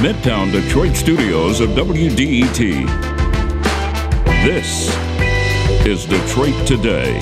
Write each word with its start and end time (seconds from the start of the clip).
Midtown 0.00 0.50
Detroit 0.50 0.96
studios 0.96 1.60
of 1.60 1.68
WDET. 1.70 2.86
This 4.42 4.88
is 5.84 6.06
Detroit 6.06 6.54
Today. 6.66 7.20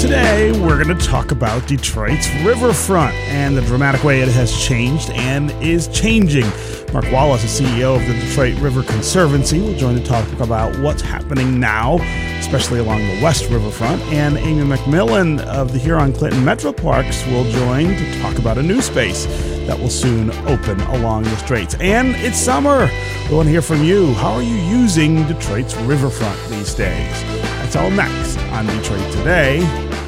Today, 0.00 0.52
we're 0.52 0.82
going 0.82 0.96
to 0.96 1.06
talk 1.06 1.32
about 1.32 1.68
Detroit's 1.68 2.26
riverfront 2.42 3.14
and 3.28 3.54
the 3.54 3.62
dramatic 3.62 4.02
way 4.04 4.22
it 4.22 4.28
has 4.28 4.58
changed 4.58 5.10
and 5.10 5.50
is 5.62 5.86
changing. 5.88 6.50
Mark 6.92 7.10
Wallace, 7.10 7.40
the 7.40 7.64
CEO 7.64 7.96
of 7.96 8.06
the 8.06 8.12
Detroit 8.12 8.58
River 8.58 8.82
Conservancy, 8.82 9.60
will 9.60 9.74
join 9.76 9.94
to 9.94 10.04
talk 10.04 10.30
about 10.40 10.78
what's 10.80 11.00
happening 11.00 11.58
now, 11.58 11.96
especially 12.38 12.80
along 12.80 12.98
the 12.98 13.22
West 13.22 13.48
Riverfront. 13.48 14.02
And 14.12 14.36
Amy 14.36 14.62
McMillan 14.62 15.40
of 15.46 15.72
the 15.72 15.78
Huron 15.78 16.12
Clinton 16.12 16.44
Metro 16.44 16.70
Parks 16.70 17.26
will 17.28 17.50
join 17.50 17.88
to 17.88 18.20
talk 18.20 18.38
about 18.38 18.58
a 18.58 18.62
new 18.62 18.82
space 18.82 19.24
that 19.66 19.78
will 19.78 19.88
soon 19.88 20.30
open 20.46 20.78
along 20.80 21.22
the 21.22 21.36
straits. 21.36 21.74
And 21.76 22.14
it's 22.16 22.36
summer. 22.36 22.90
We 23.30 23.36
want 23.36 23.46
to 23.46 23.50
hear 23.50 23.62
from 23.62 23.82
you. 23.82 24.12
How 24.14 24.32
are 24.32 24.42
you 24.42 24.56
using 24.56 25.26
Detroit's 25.26 25.74
riverfront 25.76 26.38
these 26.50 26.74
days? 26.74 27.22
That's 27.62 27.74
all 27.74 27.90
next 27.90 28.36
on 28.50 28.66
Detroit 28.66 29.10
Today. 29.12 29.60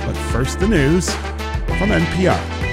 But 0.04 0.16
first, 0.30 0.60
the 0.60 0.68
news 0.68 1.14
from 1.14 1.88
NPR. 1.88 2.63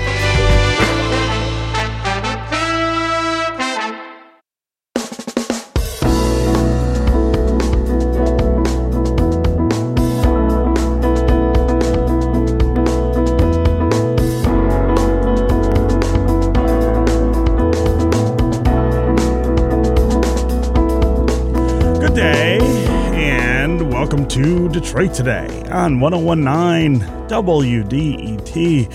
Detroit 25.02 25.18
Today 25.18 25.64
on 25.72 26.00
1019 26.00 27.00
WDET. 27.28 28.94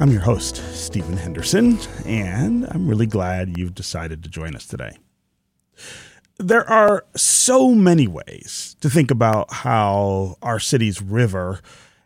I'm 0.00 0.10
your 0.10 0.20
host, 0.20 0.56
Stephen 0.74 1.16
Henderson, 1.16 1.78
and 2.04 2.66
I'm 2.72 2.88
really 2.88 3.06
glad 3.06 3.56
you've 3.56 3.76
decided 3.76 4.24
to 4.24 4.28
join 4.28 4.56
us 4.56 4.66
today. 4.66 4.98
There 6.38 6.68
are 6.68 7.04
so 7.14 7.72
many 7.72 8.08
ways 8.08 8.74
to 8.80 8.90
think 8.90 9.12
about 9.12 9.52
how 9.52 10.38
our 10.42 10.58
city's 10.58 11.00
river 11.00 11.60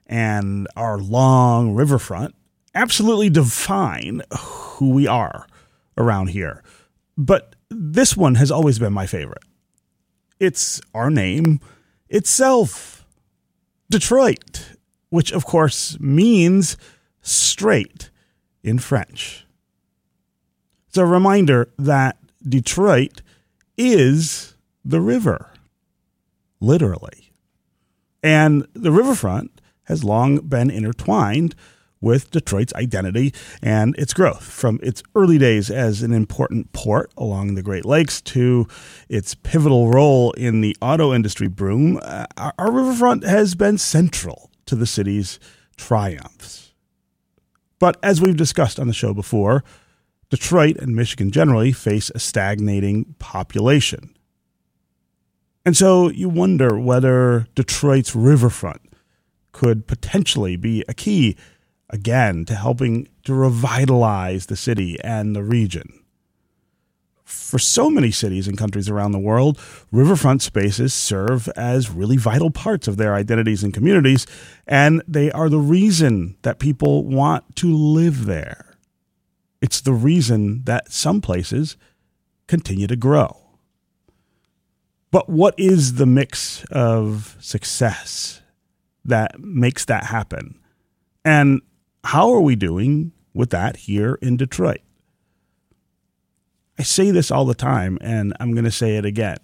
and 0.05 0.69
our 0.77 0.99
long 0.99 1.75
riverfront 1.75 2.35
absolutely 2.75 3.31
define 3.31 4.21
who 4.41 4.91
we 4.91 5.07
are 5.07 5.47
around 5.97 6.27
here. 6.27 6.63
But 7.17 7.57
this 7.71 8.15
one 8.15 8.35
has 8.35 8.51
always 8.51 8.79
been 8.79 8.93
my 8.93 9.07
favorite. 9.07 9.45
It's 10.39 10.83
our 10.93 11.09
name 11.09 11.61
itself 12.11 13.02
Detroit, 13.93 14.77
which 15.11 15.33
of 15.33 15.45
course 15.45 16.01
means 16.01 16.79
strait 17.21 18.11
in 18.65 18.79
French. 18.79 19.47
It's 20.89 20.97
a 20.97 21.05
reminder 21.05 21.69
that 21.79 22.17
Detroit 22.43 23.21
is 23.77 24.55
the 24.83 25.03
river, 25.03 25.53
literally. 26.59 27.35
And 28.23 28.67
the 28.73 28.91
riverfront 28.91 29.61
has 29.85 30.03
long 30.03 30.39
been 30.39 30.71
intertwined 30.71 31.55
with 32.03 32.31
Detroit's 32.31 32.75
identity 32.75 33.33
and 33.63 33.97
its 33.97 34.13
growth 34.13 34.45
from 34.45 34.79
its 34.83 35.03
early 35.15 35.39
days 35.39 35.71
as 35.71 36.03
an 36.03 36.13
important 36.13 36.73
port 36.73 37.11
along 37.17 37.55
the 37.55 37.63
Great 37.63 37.87
Lakes 37.87 38.21
to 38.21 38.67
its 39.09 39.35
pivotal 39.35 39.89
role 39.89 40.33
in 40.33 40.61
the 40.61 40.77
auto 40.83 41.15
industry 41.15 41.49
boom. 41.49 41.99
uh, 42.03 42.27
Our, 42.37 42.53
our 42.59 42.71
riverfront 42.71 43.25
has 43.25 43.55
been 43.55 43.79
central 43.79 44.51
to 44.67 44.75
the 44.75 44.87
city's 44.87 45.41
triumphs. 45.77 46.75
But 47.79 47.97
as 48.03 48.21
we've 48.21 48.37
discussed 48.37 48.79
on 48.79 48.87
the 48.87 48.93
show 48.93 49.15
before, 49.15 49.65
Detroit 50.29 50.77
and 50.77 50.95
Michigan 50.95 51.31
generally 51.31 51.73
face 51.73 52.11
a 52.15 52.19
stagnating 52.19 53.15
population. 53.19 54.15
And 55.65 55.77
so 55.77 56.09
you 56.09 56.29
wonder 56.29 56.79
whether 56.79 57.47
Detroit's 57.55 58.17
riverfront 58.17 58.81
could 59.53 59.87
potentially 59.87 60.57
be 60.57 60.85
a 60.89 60.95
key 60.95 61.37
again 61.93 62.45
to 62.47 62.55
helping 62.55 63.09
to 63.25 63.35
revitalize 63.35 64.47
the 64.47 64.57
city 64.57 64.99
and 65.05 65.37
the 65.37 65.45
region. 65.45 66.01
For 67.25 67.59
so 67.59 67.89
many 67.89 68.11
cities 68.11 68.49
and 68.49 68.59
countries 68.59 68.89
around 68.89 69.13
the 69.13 69.19
world, 69.19 69.61
riverfront 69.91 70.43
spaces 70.43 70.93
serve 70.93 71.49
as 71.51 71.91
really 71.91 72.17
vital 72.17 72.51
parts 72.51 72.89
of 72.89 72.97
their 72.97 73.15
identities 73.15 73.63
and 73.63 73.73
communities, 73.73 74.27
and 74.67 75.03
they 75.07 75.31
are 75.33 75.49
the 75.49 75.59
reason 75.59 76.37
that 76.43 76.59
people 76.59 77.05
want 77.05 77.57
to 77.57 77.75
live 77.75 78.27
there. 78.27 78.77
It's 79.61 79.81
the 79.81 79.93
reason 79.93 80.65
that 80.65 80.93
some 80.93 81.21
places 81.21 81.77
continue 82.49 82.87
to 82.87 82.97
grow. 82.97 83.37
But 85.11 85.29
what 85.29 85.55
is 85.59 85.95
the 85.95 86.07
mix 86.07 86.65
of 86.71 87.37
success 87.39 88.41
that 89.05 89.39
makes 89.39 89.85
that 89.85 90.05
happen? 90.05 90.59
And 91.25 91.61
how 92.05 92.33
are 92.33 92.41
we 92.41 92.57
doing 92.57 93.13
with 93.35 93.51
that 93.51 93.77
here 93.77 94.19
in 94.21 94.37
Detroit? 94.37 94.81
I 96.79 96.83
say 96.83 97.11
this 97.11 97.31
all 97.31 97.45
the 97.45 97.55
time, 97.55 97.99
and 98.01 98.35
I'm 98.41 98.53
going 98.53 98.65
to 98.65 98.71
say 98.71 98.97
it 98.97 99.05
again. 99.05 99.37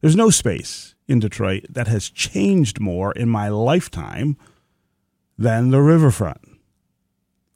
There's 0.00 0.16
no 0.16 0.30
space 0.30 0.94
in 1.06 1.18
Detroit 1.18 1.66
that 1.68 1.88
has 1.88 2.08
changed 2.08 2.80
more 2.80 3.12
in 3.12 3.28
my 3.28 3.48
lifetime 3.48 4.36
than 5.36 5.70
the 5.70 5.80
riverfront. 5.80 6.40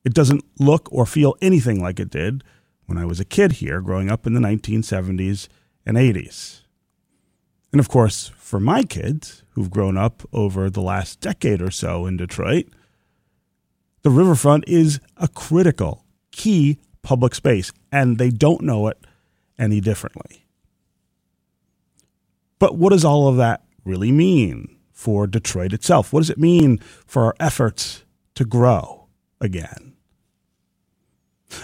It 0.04 0.14
doesn't 0.14 0.44
look 0.58 0.88
or 0.90 1.06
feel 1.06 1.36
anything 1.40 1.80
like 1.80 2.00
it 2.00 2.10
did 2.10 2.42
when 2.86 2.98
I 2.98 3.04
was 3.04 3.20
a 3.20 3.24
kid 3.24 3.52
here 3.52 3.80
growing 3.80 4.10
up 4.10 4.26
in 4.26 4.34
the 4.34 4.40
1970s 4.40 5.48
and 5.86 5.96
80s. 5.96 6.62
And 7.72 7.80
of 7.80 7.88
course, 7.88 8.32
for 8.36 8.60
my 8.60 8.82
kids 8.82 9.44
who've 9.50 9.70
grown 9.70 9.96
up 9.96 10.22
over 10.32 10.68
the 10.68 10.82
last 10.82 11.20
decade 11.20 11.62
or 11.62 11.70
so 11.70 12.06
in 12.06 12.16
Detroit, 12.16 12.66
the 14.02 14.10
riverfront 14.10 14.64
is 14.66 15.00
a 15.16 15.28
critical, 15.28 16.04
key 16.30 16.78
public 17.02 17.34
space, 17.34 17.72
and 17.90 18.18
they 18.18 18.30
don't 18.30 18.62
know 18.62 18.88
it 18.88 18.98
any 19.58 19.80
differently. 19.80 20.46
But 22.58 22.76
what 22.76 22.90
does 22.90 23.04
all 23.04 23.28
of 23.28 23.36
that 23.36 23.64
really 23.84 24.12
mean 24.12 24.76
for 24.92 25.26
Detroit 25.26 25.72
itself? 25.72 26.12
What 26.12 26.20
does 26.20 26.30
it 26.30 26.38
mean 26.38 26.78
for 27.06 27.24
our 27.24 27.34
efforts 27.40 28.04
to 28.36 28.44
grow 28.44 29.08
again? 29.40 29.91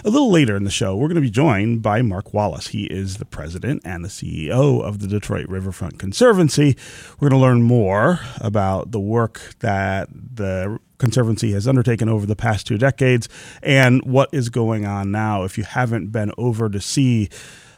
A 0.03 0.09
little 0.09 0.31
later 0.31 0.55
in 0.55 0.63
the 0.63 0.69
show, 0.69 0.95
we're 0.95 1.07
going 1.07 1.15
to 1.15 1.21
be 1.21 1.29
joined 1.29 1.81
by 1.81 2.01
Mark 2.01 2.33
Wallace. 2.33 2.67
He 2.67 2.85
is 2.85 3.17
the 3.17 3.25
president 3.25 3.81
and 3.85 4.03
the 4.03 4.09
CEO 4.09 4.81
of 4.81 4.99
the 4.99 5.07
Detroit 5.07 5.47
Riverfront 5.47 5.99
Conservancy. 5.99 6.75
We're 7.19 7.29
going 7.29 7.39
to 7.39 7.45
learn 7.45 7.61
more 7.63 8.19
about 8.39 8.91
the 8.91 8.99
work 8.99 9.55
that 9.59 10.09
the 10.11 10.79
Conservancy 10.97 11.53
has 11.53 11.67
undertaken 11.67 12.09
over 12.09 12.25
the 12.25 12.35
past 12.35 12.67
two 12.67 12.77
decades 12.77 13.29
and 13.63 14.01
what 14.03 14.29
is 14.33 14.49
going 14.49 14.85
on 14.85 15.11
now. 15.11 15.43
If 15.43 15.57
you 15.57 15.63
haven't 15.63 16.11
been 16.11 16.31
over 16.37 16.69
to 16.69 16.81
see 16.81 17.29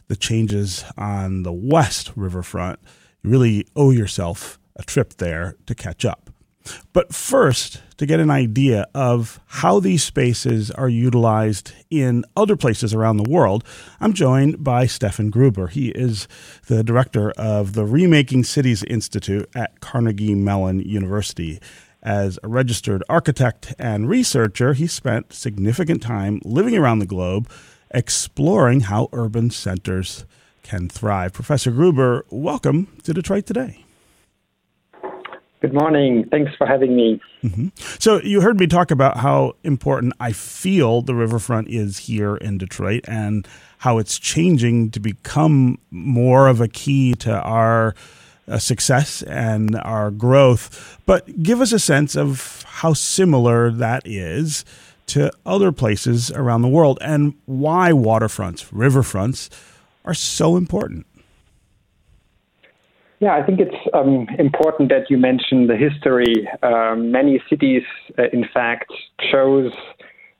the 0.07 0.15
changes 0.15 0.83
on 0.97 1.43
the 1.43 1.53
West 1.53 2.11
Riverfront, 2.15 2.79
you 3.23 3.29
really 3.29 3.67
owe 3.75 3.91
yourself 3.91 4.59
a 4.75 4.83
trip 4.83 5.17
there 5.17 5.55
to 5.67 5.75
catch 5.75 6.03
up. 6.03 6.30
But 6.93 7.13
first, 7.13 7.81
to 7.97 8.05
get 8.05 8.19
an 8.19 8.29
idea 8.29 8.87
of 8.93 9.39
how 9.47 9.79
these 9.79 10.03
spaces 10.03 10.71
are 10.71 10.89
utilized 10.89 11.71
in 11.89 12.25
other 12.35 12.55
places 12.55 12.93
around 12.93 13.17
the 13.17 13.29
world, 13.29 13.63
I'm 13.99 14.13
joined 14.13 14.63
by 14.63 14.85
Stefan 14.87 15.29
Gruber. 15.29 15.67
He 15.67 15.89
is 15.89 16.27
the 16.67 16.83
director 16.83 17.31
of 17.31 17.73
the 17.73 17.85
Remaking 17.85 18.43
Cities 18.43 18.83
Institute 18.83 19.49
at 19.55 19.79
Carnegie 19.81 20.35
Mellon 20.35 20.79
University. 20.79 21.59
As 22.03 22.39
a 22.41 22.47
registered 22.47 23.03
architect 23.07 23.75
and 23.77 24.09
researcher, 24.09 24.73
he 24.73 24.87
spent 24.87 25.33
significant 25.33 26.01
time 26.01 26.41
living 26.43 26.75
around 26.75 26.99
the 26.99 27.05
globe 27.05 27.47
exploring 27.91 28.81
how 28.81 29.09
urban 29.13 29.51
centers 29.51 30.25
can 30.63 30.89
thrive. 30.89 31.33
Professor 31.33 31.69
Gruber, 31.71 32.25
welcome 32.29 32.87
to 33.03 33.13
Detroit 33.13 33.45
Today. 33.45 33.85
Good 35.61 35.73
morning. 35.75 36.27
Thanks 36.31 36.51
for 36.57 36.65
having 36.65 36.95
me. 36.95 37.21
Mm-hmm. 37.43 37.67
So, 37.99 38.19
you 38.23 38.41
heard 38.41 38.59
me 38.59 38.65
talk 38.65 38.89
about 38.89 39.17
how 39.17 39.55
important 39.63 40.13
I 40.19 40.31
feel 40.31 41.03
the 41.03 41.13
riverfront 41.13 41.69
is 41.69 41.99
here 41.99 42.35
in 42.35 42.57
Detroit 42.57 43.05
and 43.07 43.47
how 43.77 43.99
it's 43.99 44.17
changing 44.17 44.89
to 44.91 44.99
become 44.99 45.77
more 45.91 46.47
of 46.47 46.61
a 46.61 46.67
key 46.67 47.13
to 47.15 47.39
our 47.41 47.93
uh, 48.47 48.57
success 48.57 49.21
and 49.21 49.75
our 49.83 50.09
growth. 50.09 50.99
But 51.05 51.43
give 51.43 51.61
us 51.61 51.71
a 51.71 51.79
sense 51.79 52.15
of 52.15 52.63
how 52.67 52.93
similar 52.93 53.69
that 53.69 54.01
is 54.03 54.65
to 55.07 55.31
other 55.45 55.71
places 55.71 56.31
around 56.31 56.63
the 56.63 56.69
world 56.69 56.97
and 57.01 57.35
why 57.45 57.91
waterfronts, 57.91 58.67
riverfronts 58.71 59.49
are 60.05 60.15
so 60.15 60.57
important. 60.57 61.05
Yeah, 63.21 63.35
I 63.35 63.43
think 63.43 63.59
it's 63.59 63.75
um, 63.93 64.27
important 64.39 64.89
that 64.89 65.11
you 65.11 65.17
mention 65.17 65.67
the 65.67 65.77
history. 65.77 66.49
Um, 66.63 67.11
many 67.11 67.39
cities, 67.47 67.83
uh, 68.17 68.23
in 68.33 68.45
fact, 68.51 68.91
chose 69.31 69.71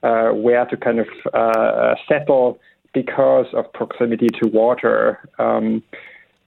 uh, 0.02 0.30
where 0.30 0.66
to 0.66 0.76
kind 0.78 1.00
of 1.00 1.08
uh, 1.32 1.94
settle 2.10 2.58
because 2.92 3.46
of 3.54 3.72
proximity 3.74 4.30
to 4.42 4.50
water. 4.50 5.20
Um, 5.38 5.84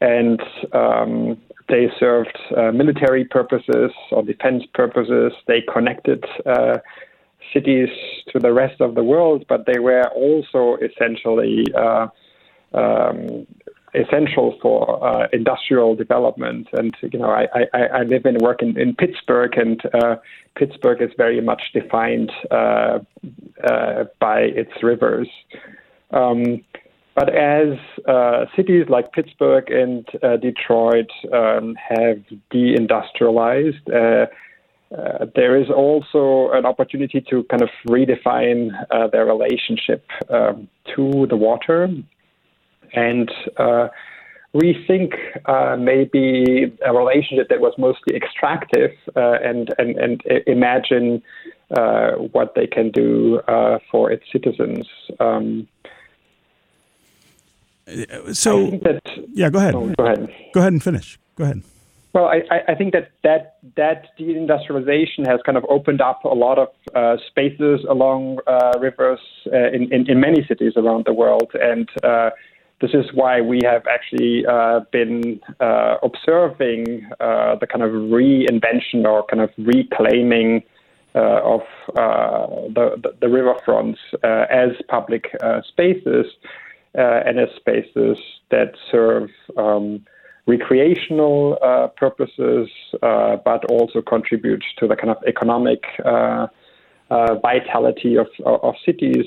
and 0.01 0.43
um, 0.73 1.41
they 1.69 1.87
served 2.01 2.37
uh, 2.57 2.73
military 2.73 3.25
purposes 3.25 3.93
or 4.11 4.25
defense 4.25 4.65
purposes. 4.75 5.33
They 5.47 5.63
connected 5.73 6.25
uh, 6.45 6.79
cities 7.53 7.91
to 8.33 8.41
the 8.41 8.53
rest 8.53 8.81
of 8.81 8.97
the 8.97 9.05
world, 9.05 9.45
but 9.49 9.67
they 9.73 9.79
were 9.79 10.09
also 10.09 10.79
essentially 10.83 11.65
uh, 11.79 12.09
um, 12.75 13.47
essential 13.95 14.59
for 14.61 15.05
uh, 15.05 15.29
industrial 15.33 15.95
development. 15.95 16.69
And 16.73 16.95
you 17.03 17.19
know, 17.19 17.31
I, 17.31 17.47
I, 17.73 17.79
I 17.79 18.03
live 18.03 18.25
and 18.25 18.41
work 18.41 18.63
in, 18.63 18.79
in 18.79 18.95
Pittsburgh, 18.95 19.57
and 19.57 19.81
uh, 19.95 20.17
Pittsburgh 20.57 21.01
is 21.01 21.11
very 21.17 21.41
much 21.41 21.63
defined 21.73 22.33
uh, 22.51 22.99
uh 23.63 24.05
by 24.21 24.41
its 24.41 24.73
rivers. 24.83 25.29
Um, 26.11 26.65
but 27.15 27.35
as 27.35 27.79
uh, 28.09 28.47
cities 28.57 28.87
like 28.89 29.13
Pittsburgh 29.13 29.71
and 29.71 30.05
uh, 30.23 30.37
Detroit 30.37 31.11
um, 31.33 31.77
have 31.77 32.19
deindustrialized, 32.53 34.29
there 35.35 35.57
is 35.61 35.71
also 35.71 36.51
an 36.53 36.67
opportunity 36.67 37.21
to 37.31 37.45
kind 37.45 37.63
of 37.63 37.69
redefine 37.89 38.71
their 39.13 39.25
relationship 39.25 40.05
um, 40.29 40.69
to 40.97 41.27
the 41.29 41.37
water 41.37 41.89
and 42.95 43.31
uh, 43.57 43.89
rethink 44.55 45.15
uh, 45.47 45.77
maybe 45.77 46.73
a 46.87 46.93
relationship 46.93 47.49
that 47.49 47.61
was 47.61 47.75
mostly 47.77 48.15
extractive 48.15 48.93
uh, 49.17 49.39
and, 49.43 49.75
and, 49.79 49.97
and 49.97 50.23
imagine 50.47 51.23
uh, 51.77 52.13
what 52.33 52.55
they 52.55 52.67
can 52.67 52.91
do 52.91 53.41
uh, 53.49 53.79
for 53.91 54.13
its 54.13 54.25
citizens. 54.33 54.87
Um, 55.19 55.67
so, 58.33 58.71
that, 58.83 59.01
yeah, 59.33 59.51
go 59.51 59.59
ahead. 59.59 59.75
Oh, 59.75 59.93
go 59.99 60.07
ahead. 60.07 60.33
Go 60.55 60.61
ahead 60.61 60.73
and 60.73 60.83
finish. 60.83 61.19
Go 61.37 61.45
ahead. 61.45 61.63
Well, 62.15 62.27
I, 62.27 62.61
I 62.69 62.77
think 62.77 62.93
that, 62.93 63.11
that 63.25 63.57
that 63.77 64.17
deindustrialization 64.17 65.27
has 65.27 65.41
kind 65.45 65.59
of 65.59 65.65
opened 65.69 66.01
up 66.01 66.25
a 66.25 66.29
lot 66.29 66.61
of 66.61 66.69
uh, 66.95 67.17
spaces 67.27 67.85
along 67.91 68.39
uh, 68.47 68.79
rivers 68.79 69.19
uh, 69.53 69.71
in, 69.73 69.93
in, 69.93 70.09
in, 70.09 70.21
many 70.21 70.47
cities 70.47 70.75
around 70.77 71.07
the 71.07 71.13
world, 71.13 71.51
and 71.55 71.89
this 72.85 72.93
is 72.93 73.11
why 73.15 73.41
we 73.41 73.61
have 73.65 73.83
actually 73.87 74.45
uh, 74.45 74.81
been 74.93 75.41
uh, 75.59 75.97
observing 76.03 77.09
uh, 77.19 77.57
the 77.57 77.67
kind 77.67 77.83
of 77.83 77.93
reinvention 77.93 79.07
or 79.07 79.25
kind 79.25 79.41
of 79.41 79.49
reclaiming 79.57 80.63
uh, 81.15 81.41
of 81.43 81.61
uh, 81.97 82.47
the, 82.75 83.01
the, 83.03 83.15
the, 83.23 83.27
riverfronts 83.27 83.97
uh, 84.23 84.45
as 84.51 84.71
public 84.89 85.31
spaces 85.69 86.27
and 86.93 87.39
as 87.39 87.49
spaces 87.57 88.19
that 88.51 88.73
serve 88.91 89.31
um, 89.57 90.05
recreational 90.47 91.57
purposes, 91.97 92.69
but 93.01 93.65
also 93.71 94.03
contribute 94.03 94.63
to 94.79 94.87
the 94.87 94.97
kind 94.97 95.11
of 95.11 95.17
economic 95.27 95.85
vitality 97.09 98.17
of, 98.19 98.27
of 98.45 98.75
cities 98.85 99.25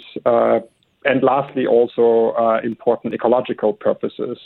and 1.06 1.24
lastly, 1.24 1.66
also 1.66 2.32
uh, 2.32 2.60
important 2.64 3.14
ecological 3.14 3.74
purposes. 3.74 4.38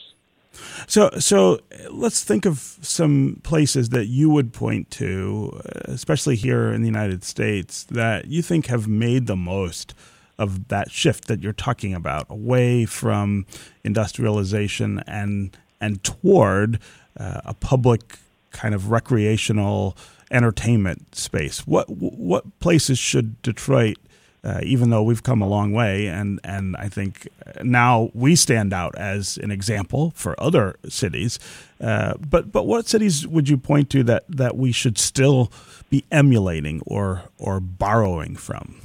So, 0.87 1.09
so 1.17 1.59
let's 1.89 2.23
think 2.23 2.45
of 2.45 2.77
some 2.81 3.39
places 3.43 3.89
that 3.89 4.07
you 4.07 4.29
would 4.29 4.51
point 4.51 4.91
to, 4.91 5.61
especially 5.85 6.35
here 6.35 6.73
in 6.73 6.81
the 6.81 6.87
United 6.87 7.23
States, 7.23 7.85
that 7.85 8.27
you 8.27 8.41
think 8.41 8.67
have 8.67 8.87
made 8.87 9.27
the 9.27 9.37
most 9.37 9.93
of 10.37 10.67
that 10.69 10.91
shift 10.91 11.27
that 11.27 11.41
you're 11.41 11.53
talking 11.53 11.93
about, 11.93 12.25
away 12.29 12.85
from 12.85 13.45
industrialization 13.83 15.03
and 15.07 15.55
and 15.79 16.03
toward 16.03 16.79
uh, 17.17 17.41
a 17.45 17.53
public 17.53 18.17
kind 18.51 18.75
of 18.75 18.91
recreational 18.91 19.95
entertainment 20.31 21.15
space. 21.15 21.65
What 21.67 21.89
what 21.89 22.59
places 22.59 22.97
should 22.99 23.41
Detroit 23.41 23.97
uh, 24.43 24.59
even 24.63 24.89
though 24.89 25.03
we've 25.03 25.21
come 25.21 25.41
a 25.41 25.47
long 25.47 25.71
way, 25.71 26.07
and 26.07 26.39
and 26.43 26.75
I 26.77 26.89
think 26.89 27.27
now 27.63 28.09
we 28.13 28.35
stand 28.35 28.73
out 28.73 28.95
as 28.97 29.37
an 29.37 29.51
example 29.51 30.13
for 30.15 30.39
other 30.41 30.77
cities. 30.89 31.37
Uh, 31.79 32.15
but 32.17 32.51
but 32.51 32.65
what 32.65 32.87
cities 32.87 33.27
would 33.27 33.49
you 33.49 33.57
point 33.57 33.89
to 33.91 34.03
that 34.03 34.23
that 34.27 34.57
we 34.57 34.71
should 34.71 34.97
still 34.97 35.51
be 35.89 36.03
emulating 36.11 36.81
or 36.87 37.23
or 37.37 37.59
borrowing 37.59 38.35
from? 38.35 38.81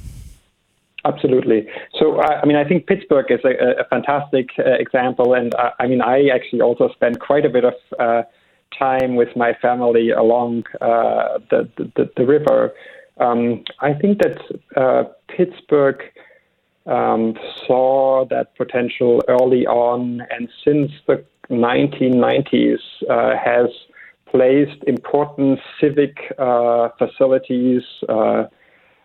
Absolutely. 1.05 1.67
So, 1.97 2.19
I 2.19 2.45
mean, 2.45 2.57
I 2.57 2.65
think 2.65 2.85
Pittsburgh 2.85 3.27
is 3.29 3.39
a, 3.45 3.81
a 3.81 3.85
fantastic 3.85 4.49
uh, 4.59 4.71
example, 4.71 5.33
and 5.33 5.55
uh, 5.55 5.71
I 5.79 5.87
mean, 5.87 6.01
I 6.01 6.27
actually 6.27 6.61
also 6.61 6.89
spent 6.89 7.19
quite 7.19 7.45
a 7.45 7.49
bit 7.49 7.63
of 7.63 7.75
uh, 7.97 8.23
time 8.77 9.15
with 9.15 9.29
my 9.35 9.53
family 9.61 10.11
along 10.11 10.65
the, 10.81 11.69
the, 11.77 12.11
the 12.17 12.25
river. 12.25 12.73
Um, 13.19 13.63
I 13.79 13.93
think 13.93 14.19
that 14.19 14.37
uh, 14.75 15.05
Pittsburgh 15.27 16.01
um, 16.85 17.35
saw 17.65 18.25
that 18.29 18.55
potential 18.55 19.21
early 19.27 19.65
on, 19.65 20.21
and 20.29 20.49
since 20.63 20.91
the 21.07 21.23
1990s 21.49 22.79
uh, 23.09 23.35
has 23.37 23.69
placed 24.29 24.83
important 24.85 25.59
civic 25.79 26.17
uh, 26.37 26.89
facilities, 26.97 27.81
uh, 28.09 28.45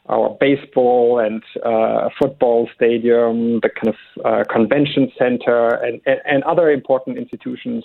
our 0.09 0.37
baseball 0.41 1.21
and 1.21 1.43
uh, 1.65 2.09
football 2.21 2.69
stadium, 2.75 3.61
the 3.61 3.71
kind 3.71 3.89
of 3.95 4.25
uh, 4.25 4.45
convention 4.53 5.11
center, 5.17 5.69
and, 5.69 6.01
and, 6.07 6.21
and, 6.27 6.43
other 6.43 6.71
important 6.71 7.17
institutions 7.17 7.85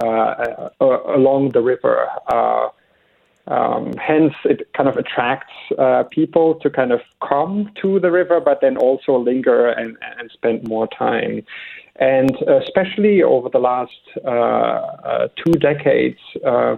along 0.00 1.50
the 1.52 1.60
river. 1.60 2.08
Um, 3.48 3.92
hence, 3.94 4.34
it 4.44 4.72
kind 4.72 4.88
of 4.88 4.96
attracts 4.96 5.52
uh, 5.78 6.04
people 6.04 6.54
to 6.60 6.70
kind 6.70 6.92
of 6.92 7.00
come 7.28 7.70
to 7.82 7.98
the 7.98 8.10
river, 8.10 8.40
but 8.40 8.60
then 8.60 8.76
also 8.76 9.18
linger 9.18 9.68
and, 9.68 9.96
and 10.18 10.30
spend 10.30 10.68
more 10.68 10.86
time. 10.86 11.44
And 11.96 12.30
especially 12.48 13.22
over 13.22 13.48
the 13.48 13.58
last 13.58 13.90
uh, 14.24 14.28
uh, 14.28 15.28
two 15.44 15.52
decades, 15.52 16.18
uh, 16.46 16.76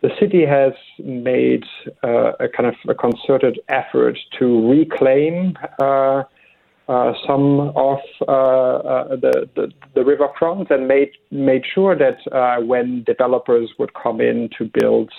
the 0.00 0.10
city 0.18 0.46
has 0.46 0.72
made 0.98 1.64
uh, 2.02 2.32
a 2.40 2.48
kind 2.48 2.68
of 2.68 2.74
a 2.88 2.94
concerted 2.94 3.60
effort 3.68 4.18
to 4.38 4.70
reclaim 4.70 5.58
uh, 5.78 6.22
some 7.26 7.60
of 7.76 7.98
the, 8.18 9.48
the, 9.54 9.70
the 9.94 10.04
riverfront 10.04 10.70
and 10.70 10.88
made 10.88 11.10
made 11.30 11.62
sure 11.74 11.94
that 11.96 12.18
when 12.66 13.04
developers 13.04 13.70
would 13.78 13.92
come 13.94 14.20
in 14.20 14.48
to 14.58 14.64
build 14.80 15.12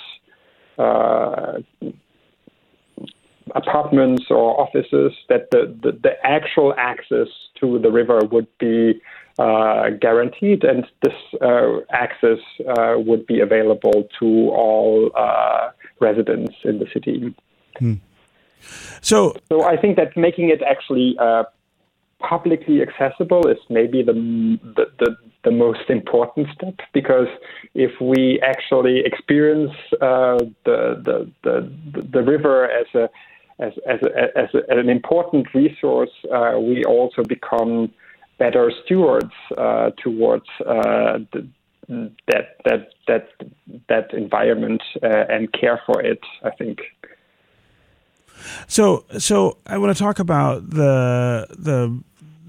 apartments 3.56 4.24
or 4.30 4.60
offices, 4.60 5.14
that 5.30 5.50
the, 5.52 5.76
the, 5.82 5.92
the, 5.92 6.12
actual 6.24 6.74
access 6.78 7.28
to 7.60 7.80
the 7.80 7.92
river 7.92 8.22
would 8.32 8.48
be 8.60 9.02
uh, 9.40 9.90
guaranteed, 9.90 10.64
and 10.64 10.86
this 11.02 11.14
uh, 11.42 11.80
access 11.92 12.40
uh, 12.78 12.96
would 12.98 13.26
be 13.26 13.40
available 13.40 14.08
to 14.20 14.26
all 14.52 15.12
uh, 15.16 15.70
residents 16.00 16.54
in 16.64 16.80
the 16.80 16.88
city. 16.94 17.34
Hmm. 17.78 17.96
So, 19.02 19.36
so 19.50 19.64
I 19.64 19.78
think 19.78 19.98
that 19.98 20.16
making 20.16 20.50
it 20.50 20.62
actually 20.62 21.16
uh, 21.20 21.44
publicly 22.28 22.82
accessible 22.82 23.48
is 23.48 23.58
maybe 23.70 24.04
the, 24.04 24.14
the, 24.76 24.86
the 25.00 25.16
the 25.44 25.52
most 25.52 25.90
important 25.90 26.48
step 26.54 26.76
because 26.94 27.28
if 27.74 27.92
we 28.00 28.40
actually 28.44 29.02
experience 29.06 29.72
uh, 29.94 30.38
the, 30.66 31.02
the, 31.04 31.32
the 31.44 32.02
the 32.14 32.24
river 32.24 32.70
as 32.70 32.86
a 32.94 33.10
as 33.60 33.74
as, 33.88 34.00
a, 34.04 34.38
as, 34.38 34.50
a, 34.54 34.58
as 34.72 34.78
an 34.78 34.90
important 34.90 35.48
resource, 35.54 36.12
uh, 36.34 36.60
we 36.60 36.84
also 36.84 37.24
become 37.24 37.92
better 38.38 38.72
stewards 38.86 39.34
uh, 39.58 39.92
towards 40.04 40.46
uh, 40.66 41.20
the, 41.32 41.48
that 42.28 42.58
that 42.66 42.90
that 43.08 43.30
that 43.90 44.14
environment 44.14 44.82
uh, 45.04 45.26
and 45.30 45.52
care 45.54 45.82
for 45.86 46.02
it. 46.02 46.22
I 46.44 46.52
think. 46.52 46.80
So 48.68 49.06
so 49.18 49.58
I 49.66 49.78
want 49.78 49.96
to 49.96 50.04
talk 50.04 50.20
about 50.20 50.70
the 50.70 51.48
the 51.58 52.02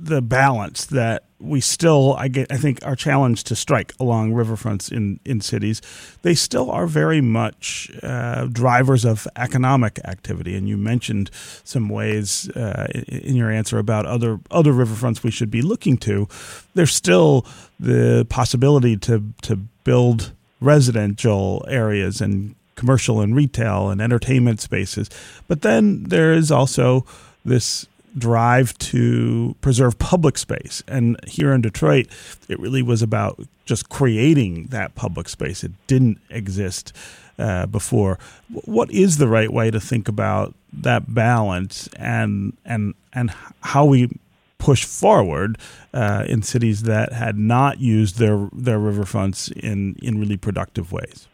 the 0.03 0.21
balance 0.21 0.85
that 0.87 1.23
we 1.39 1.61
still, 1.61 2.15
I, 2.19 2.29
get, 2.29 2.51
I 2.51 2.57
think, 2.57 2.85
our 2.85 2.97
challenge 2.97 3.45
to 3.45 3.57
strike 3.57 3.95
along 4.01 4.33
riverfronts 4.33 4.91
in, 4.91 5.21
in 5.25 5.41
cities, 5.41 5.81
they 6.23 6.35
still 6.35 6.71
are 6.71 6.87
very 6.87 7.21
much 7.21 7.91
uh, 8.03 8.47
drivers 8.47 9.05
of 9.05 9.29
economic 9.37 10.01
activity. 10.05 10.57
And 10.57 10.69
you 10.69 10.77
mentioned 10.77 11.31
some 11.63 11.89
ways 11.89 12.49
uh, 12.51 12.89
in 13.09 13.37
your 13.37 13.51
answer 13.51 13.79
about 13.79 14.07
other 14.07 14.41
other 14.51 14.73
riverfronts 14.73 15.23
we 15.23 15.31
should 15.31 15.51
be 15.51 15.63
looking 15.63 15.97
to. 15.99 16.29
There's 16.75 16.95
still 16.95 17.47
the 17.79 18.27
possibility 18.29 18.97
to 18.99 19.23
to 19.43 19.57
build 19.85 20.33
residential 20.61 21.65
areas 21.69 22.21
and 22.21 22.55
commercial 22.75 23.21
and 23.21 23.37
retail 23.37 23.91
and 23.91 24.01
entertainment 24.01 24.61
spaces, 24.61 25.09
but 25.47 25.63
then 25.63 26.05
there 26.05 26.33
is 26.33 26.51
also 26.51 27.05
this 27.45 27.87
drive 28.17 28.77
to 28.79 29.57
preserve 29.61 29.99
public 29.99 30.39
space. 30.39 30.83
And 30.87 31.19
here 31.27 31.53
in 31.53 31.61
Detroit, 31.61 32.09
it 32.49 32.59
really 32.61 32.83
was 32.83 33.03
about 33.03 33.41
just 33.65 33.89
creating 33.89 34.67
that 34.69 34.95
public 34.95 35.29
space. 35.29 35.65
It 35.65 35.73
didn't 35.87 36.19
exist 36.31 36.93
uh, 37.39 37.67
before. 37.67 38.19
What 38.65 38.91
is 38.91 39.19
the 39.19 39.29
right 39.29 39.53
way 39.53 39.71
to 39.71 39.81
think 39.81 40.09
about 40.09 40.55
that 40.73 41.15
balance 41.15 41.89
and 41.97 42.57
and 42.65 42.95
and 43.13 43.31
how 43.61 43.85
we 43.85 44.11
push 44.59 44.85
forward 44.85 45.59
uh, 45.93 46.25
in 46.29 46.43
cities 46.43 46.83
that 46.85 47.13
had 47.13 47.37
not 47.37 47.81
used 47.81 48.19
their 48.19 48.49
their 48.53 48.79
riverfronts 48.79 49.51
in 49.53 49.97
in 50.03 50.21
really 50.21 50.37
productive 50.37 50.93
ways? 50.93 51.29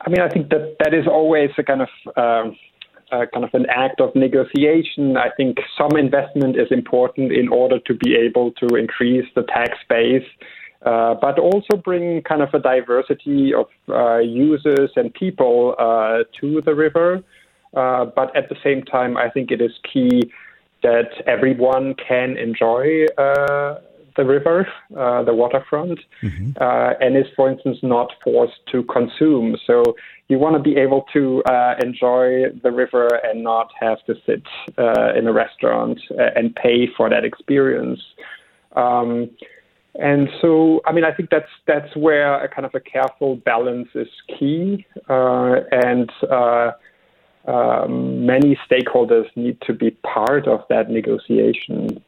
I 0.00 0.10
mean, 0.10 0.20
I 0.20 0.28
think 0.28 0.50
that 0.50 0.76
that 0.80 0.94
is 0.94 1.06
always 1.08 1.50
a 1.58 1.64
kind 1.64 1.82
of 1.82 1.88
um, 2.16 2.56
uh, 3.12 3.26
kind 3.32 3.44
of 3.44 3.50
an 3.54 3.66
act 3.68 4.00
of 4.00 4.14
negotiation. 4.14 5.16
I 5.16 5.30
think 5.36 5.58
some 5.78 5.96
investment 5.98 6.56
is 6.56 6.68
important 6.70 7.32
in 7.32 7.48
order 7.48 7.78
to 7.80 7.94
be 7.94 8.16
able 8.16 8.52
to 8.52 8.76
increase 8.76 9.26
the 9.34 9.42
tax 9.42 9.78
base, 9.88 10.26
uh, 10.84 11.14
but 11.14 11.38
also 11.38 11.76
bring 11.76 12.22
kind 12.22 12.42
of 12.42 12.52
a 12.54 12.58
diversity 12.58 13.52
of 13.54 13.66
uh, 13.88 14.18
users 14.18 14.90
and 14.96 15.12
people 15.14 15.74
uh, 15.78 16.24
to 16.40 16.60
the 16.62 16.74
river. 16.74 17.22
Uh, 17.74 18.06
but 18.06 18.34
at 18.36 18.48
the 18.48 18.56
same 18.64 18.82
time, 18.82 19.16
I 19.16 19.28
think 19.28 19.50
it 19.50 19.60
is 19.60 19.72
key 19.92 20.32
that 20.82 21.10
everyone 21.26 21.94
can 21.94 22.36
enjoy 22.36 23.04
uh, 23.18 23.80
the 24.16 24.24
river, 24.24 24.66
uh, 24.96 25.22
the 25.22 25.34
waterfront, 25.34 25.98
mm-hmm. 26.22 26.50
uh, 26.60 26.94
and 27.00 27.16
is, 27.16 27.26
for 27.34 27.50
instance, 27.50 27.78
not 27.82 28.12
forced 28.22 28.60
to 28.72 28.82
consume. 28.84 29.56
So 29.66 29.82
you 30.28 30.38
want 30.38 30.56
to 30.56 30.62
be 30.62 30.76
able 30.76 31.04
to 31.12 31.42
uh, 31.44 31.74
enjoy 31.80 32.50
the 32.62 32.72
river 32.72 33.08
and 33.24 33.42
not 33.42 33.70
have 33.78 34.04
to 34.06 34.14
sit 34.26 34.42
uh, 34.78 35.12
in 35.14 35.26
a 35.26 35.32
restaurant 35.32 36.00
uh, 36.10 36.30
and 36.34 36.54
pay 36.54 36.88
for 36.96 37.08
that 37.08 37.24
experience. 37.24 38.00
Um, 38.74 39.30
and 39.94 40.28
so, 40.42 40.82
I 40.84 40.92
mean, 40.92 41.04
I 41.04 41.12
think 41.12 41.30
that's 41.30 41.48
that's 41.66 41.96
where 41.96 42.44
a 42.44 42.48
kind 42.48 42.66
of 42.66 42.74
a 42.74 42.80
careful 42.80 43.36
balance 43.36 43.88
is 43.94 44.08
key, 44.38 44.84
uh, 45.08 45.60
and 45.72 46.10
um, 47.46 48.26
many 48.26 48.58
stakeholders 48.68 49.24
need 49.36 49.58
to 49.62 49.72
be 49.72 49.92
part 49.92 50.46
of 50.46 50.60
that 50.68 50.90
negotiation. 50.90 52.02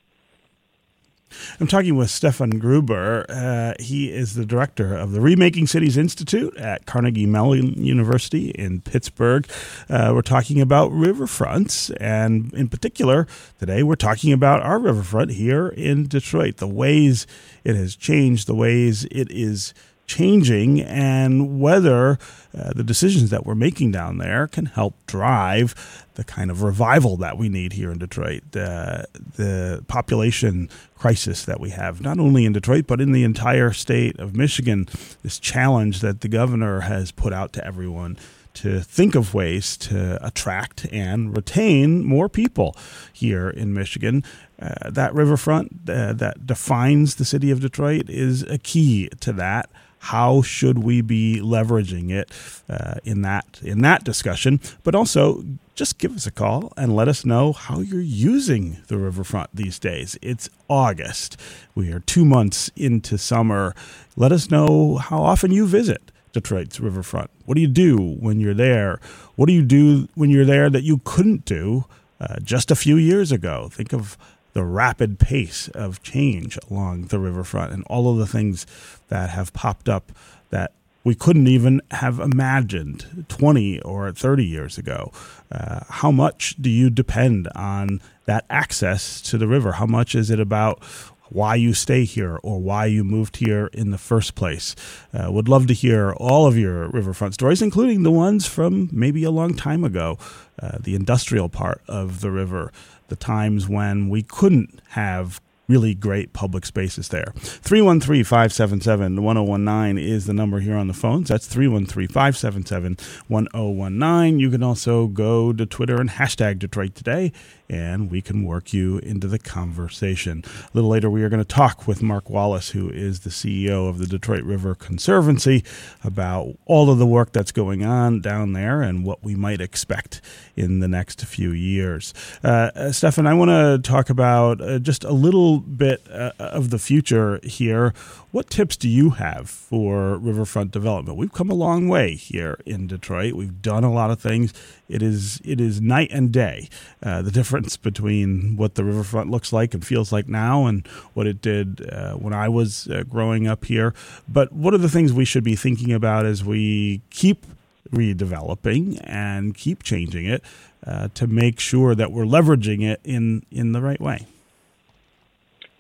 I'm 1.60 1.66
talking 1.66 1.96
with 1.96 2.10
Stefan 2.10 2.58
Gruber. 2.58 3.26
Uh, 3.28 3.74
he 3.80 4.10
is 4.10 4.34
the 4.34 4.46
director 4.46 4.96
of 4.96 5.12
the 5.12 5.20
Remaking 5.20 5.66
Cities 5.66 5.96
Institute 5.96 6.56
at 6.56 6.86
Carnegie 6.86 7.26
Mellon 7.26 7.74
University 7.82 8.50
in 8.50 8.80
Pittsburgh. 8.80 9.48
Uh, 9.88 10.12
we're 10.14 10.22
talking 10.22 10.60
about 10.60 10.90
riverfronts, 10.90 11.94
and 12.00 12.52
in 12.54 12.68
particular, 12.68 13.26
today 13.58 13.82
we're 13.82 13.94
talking 13.94 14.32
about 14.32 14.62
our 14.62 14.78
riverfront 14.78 15.32
here 15.32 15.68
in 15.68 16.06
Detroit, 16.06 16.56
the 16.56 16.68
ways 16.68 17.26
it 17.64 17.76
has 17.76 17.96
changed, 17.96 18.46
the 18.46 18.54
ways 18.54 19.04
it 19.10 19.30
is 19.30 19.74
changing 20.08 20.80
and 20.80 21.60
whether 21.60 22.18
uh, 22.56 22.72
the 22.74 22.82
decisions 22.82 23.30
that 23.30 23.46
we're 23.46 23.54
making 23.54 23.92
down 23.92 24.18
there 24.18 24.48
can 24.48 24.66
help 24.66 24.94
drive 25.06 26.06
the 26.14 26.24
kind 26.24 26.50
of 26.50 26.62
revival 26.62 27.16
that 27.18 27.38
we 27.38 27.48
need 27.48 27.74
here 27.74 27.92
in 27.92 27.98
Detroit. 27.98 28.42
Uh, 28.56 29.02
the 29.36 29.84
population 29.86 30.68
crisis 30.98 31.44
that 31.44 31.60
we 31.60 31.70
have, 31.70 32.00
not 32.00 32.18
only 32.18 32.44
in 32.44 32.52
Detroit, 32.52 32.86
but 32.88 33.00
in 33.00 33.12
the 33.12 33.22
entire 33.22 33.72
state 33.72 34.18
of 34.18 34.34
Michigan, 34.34 34.88
this 35.22 35.38
challenge 35.38 36.00
that 36.00 36.22
the 36.22 36.28
governor 36.28 36.80
has 36.80 37.12
put 37.12 37.32
out 37.32 37.52
to 37.52 37.64
everyone 37.64 38.16
to 38.54 38.80
think 38.80 39.14
of 39.14 39.34
ways 39.34 39.76
to 39.76 40.18
attract 40.26 40.86
and 40.90 41.36
retain 41.36 42.04
more 42.04 42.28
people 42.28 42.76
here 43.12 43.48
in 43.48 43.72
Michigan. 43.72 44.24
Uh, 44.60 44.90
that 44.90 45.14
riverfront 45.14 45.70
uh, 45.88 46.12
that 46.14 46.44
defines 46.44 47.14
the 47.16 47.24
city 47.24 47.52
of 47.52 47.60
Detroit 47.60 48.10
is 48.10 48.42
a 48.44 48.58
key 48.58 49.08
to 49.20 49.32
that 49.34 49.70
how 49.98 50.42
should 50.42 50.78
we 50.78 51.00
be 51.00 51.40
leveraging 51.42 52.10
it 52.10 52.30
uh, 52.68 52.94
in 53.04 53.22
that 53.22 53.60
in 53.62 53.82
that 53.82 54.04
discussion. 54.04 54.60
But 54.82 54.94
also 54.94 55.44
just 55.74 55.98
give 55.98 56.14
us 56.16 56.26
a 56.26 56.32
call 56.32 56.72
and 56.76 56.94
let 56.96 57.06
us 57.06 57.24
know 57.24 57.52
how 57.52 57.78
you're 57.80 58.00
using 58.00 58.78
the 58.88 58.96
riverfront 58.96 59.50
these 59.54 59.78
days. 59.78 60.18
It's 60.20 60.50
august. 60.68 61.36
We 61.74 61.92
are 61.92 62.00
two 62.00 62.24
months 62.24 62.70
into 62.74 63.16
summer. 63.16 63.74
Let 64.16 64.32
us 64.32 64.50
know 64.50 64.96
how 64.96 65.22
often 65.22 65.52
you 65.52 65.66
visit 65.66 66.10
detroit's 66.32 66.80
riverfront. 66.80 67.30
What 67.44 67.54
do 67.54 67.60
you 67.60 67.68
do 67.68 67.96
when 67.96 68.40
you're 68.40 68.54
there? 68.54 69.00
What 69.36 69.46
do 69.46 69.52
you 69.52 69.62
do 69.62 70.08
when 70.14 70.30
you're 70.30 70.44
there 70.44 70.68
that 70.68 70.82
you 70.82 71.00
couldn't 71.04 71.44
do 71.44 71.84
uh, 72.20 72.40
just 72.42 72.70
a 72.70 72.76
few 72.76 72.96
years 72.96 73.30
ago? 73.32 73.68
Think 73.72 73.92
of 73.92 74.18
the 74.58 74.64
rapid 74.64 75.20
pace 75.20 75.68
of 75.68 76.02
change 76.02 76.58
along 76.68 77.02
the 77.02 77.18
riverfront 77.20 77.72
and 77.72 77.84
all 77.84 78.10
of 78.10 78.18
the 78.18 78.26
things 78.26 78.66
that 79.06 79.30
have 79.30 79.52
popped 79.52 79.88
up 79.88 80.10
that 80.50 80.72
we 81.04 81.14
couldn't 81.14 81.46
even 81.46 81.80
have 81.92 82.18
imagined 82.18 83.24
20 83.28 83.80
or 83.82 84.10
30 84.10 84.44
years 84.44 84.76
ago. 84.76 85.12
Uh, 85.52 85.84
how 85.88 86.10
much 86.10 86.56
do 86.60 86.68
you 86.68 86.90
depend 86.90 87.46
on 87.54 88.00
that 88.24 88.46
access 88.50 89.20
to 89.20 89.38
the 89.38 89.46
river? 89.46 89.70
How 89.70 89.86
much 89.86 90.16
is 90.16 90.28
it 90.28 90.40
about 90.40 90.82
why 91.30 91.54
you 91.54 91.72
stay 91.72 92.04
here 92.04 92.38
or 92.42 92.60
why 92.60 92.86
you 92.86 93.04
moved 93.04 93.36
here 93.36 93.66
in 93.72 93.90
the 93.90 93.98
first 93.98 94.34
place. 94.34 94.74
Uh, 95.12 95.30
would 95.30 95.48
love 95.48 95.66
to 95.66 95.74
hear 95.74 96.12
all 96.12 96.46
of 96.46 96.56
your 96.56 96.88
riverfront 96.88 97.34
stories, 97.34 97.60
including 97.60 98.02
the 98.02 98.10
ones 98.10 98.46
from 98.46 98.88
maybe 98.92 99.24
a 99.24 99.30
long 99.30 99.54
time 99.54 99.84
ago, 99.84 100.18
uh, 100.60 100.78
the 100.80 100.94
industrial 100.94 101.48
part 101.48 101.82
of 101.86 102.20
the 102.20 102.30
river, 102.30 102.72
the 103.08 103.16
times 103.16 103.68
when 103.68 104.08
we 104.08 104.22
couldn't 104.22 104.80
have 104.90 105.40
really 105.68 105.94
great 105.94 106.32
public 106.32 106.64
spaces 106.64 107.08
there. 107.08 107.32
313 107.36 108.24
577 108.24 109.22
1019 109.22 110.02
is 110.02 110.26
the 110.26 110.32
number 110.32 110.60
here 110.60 110.76
on 110.76 110.88
the 110.88 110.94
phones. 110.94 111.28
That's 111.28 111.46
313 111.46 112.08
577 112.08 112.96
1019. 113.28 114.40
You 114.40 114.50
can 114.50 114.62
also 114.62 115.06
go 115.06 115.52
to 115.52 115.66
Twitter 115.66 116.00
and 116.00 116.10
hashtag 116.10 116.58
Detroit 116.58 116.94
Today 116.94 117.32
and 117.70 118.10
we 118.10 118.20
can 118.20 118.44
work 118.44 118.72
you 118.72 118.98
into 118.98 119.26
the 119.26 119.38
conversation. 119.38 120.42
A 120.46 120.70
little 120.72 120.90
later, 120.90 121.10
we 121.10 121.22
are 121.22 121.28
going 121.28 121.42
to 121.42 121.44
talk 121.44 121.86
with 121.86 122.02
Mark 122.02 122.30
Wallace, 122.30 122.70
who 122.70 122.88
is 122.88 123.20
the 123.20 123.30
CEO 123.30 123.88
of 123.88 123.98
the 123.98 124.06
Detroit 124.06 124.44
River 124.44 124.74
Conservancy, 124.74 125.64
about 126.02 126.56
all 126.66 126.90
of 126.90 126.98
the 126.98 127.06
work 127.06 127.32
that's 127.32 127.52
going 127.52 127.84
on 127.84 128.20
down 128.20 128.52
there 128.52 128.80
and 128.82 129.04
what 129.04 129.22
we 129.22 129.34
might 129.34 129.60
expect 129.60 130.20
in 130.56 130.80
the 130.80 130.88
next 130.88 131.24
few 131.24 131.52
years. 131.52 132.14
Uh, 132.42 132.70
uh 132.74 132.92
Stefan, 132.92 133.26
I 133.26 133.34
want 133.34 133.50
to 133.50 133.78
talk 133.88 134.10
about 134.10 134.60
uh, 134.60 134.78
just 134.78 135.04
a 135.04 135.12
little 135.12 135.57
bit 135.58 136.02
uh, 136.10 136.32
of 136.38 136.70
the 136.70 136.78
future 136.78 137.40
here. 137.42 137.92
What 138.30 138.50
tips 138.50 138.76
do 138.76 138.88
you 138.88 139.10
have 139.10 139.48
for 139.48 140.18
riverfront 140.18 140.70
development? 140.70 141.16
We've 141.16 141.32
come 141.32 141.50
a 141.50 141.54
long 141.54 141.88
way 141.88 142.14
here 142.14 142.58
in 142.66 142.86
Detroit. 142.86 143.34
We've 143.34 143.62
done 143.62 143.84
a 143.84 143.92
lot 143.92 144.10
of 144.10 144.20
things. 144.20 144.52
It 144.88 145.02
is 145.02 145.40
it 145.44 145.60
is 145.60 145.80
night 145.80 146.10
and 146.12 146.30
day 146.30 146.68
uh, 147.02 147.22
the 147.22 147.30
difference 147.38 147.76
between 147.76 148.56
what 148.56 148.74
the 148.74 148.84
riverfront 148.84 149.30
looks 149.30 149.52
like 149.52 149.74
and 149.74 149.84
feels 149.84 150.12
like 150.12 150.28
now 150.28 150.66
and 150.66 150.86
what 151.14 151.26
it 151.26 151.40
did 151.40 151.88
uh, 151.90 152.14
when 152.14 152.32
I 152.32 152.48
was 152.48 152.88
uh, 152.88 153.04
growing 153.08 153.46
up 153.46 153.64
here. 153.64 153.94
But 154.28 154.52
what 154.52 154.74
are 154.74 154.78
the 154.78 154.90
things 154.90 155.12
we 155.12 155.24
should 155.24 155.44
be 155.44 155.56
thinking 155.56 155.92
about 155.92 156.26
as 156.26 156.44
we 156.44 157.00
keep 157.10 157.46
redeveloping 157.90 159.00
and 159.04 159.54
keep 159.54 159.82
changing 159.82 160.26
it 160.26 160.42
uh, 160.86 161.08
to 161.14 161.26
make 161.26 161.60
sure 161.60 161.94
that 161.94 162.12
we're 162.12 162.24
leveraging 162.24 162.82
it 162.82 163.00
in 163.04 163.44
in 163.50 163.72
the 163.72 163.80
right 163.80 164.00
way? 164.00 164.26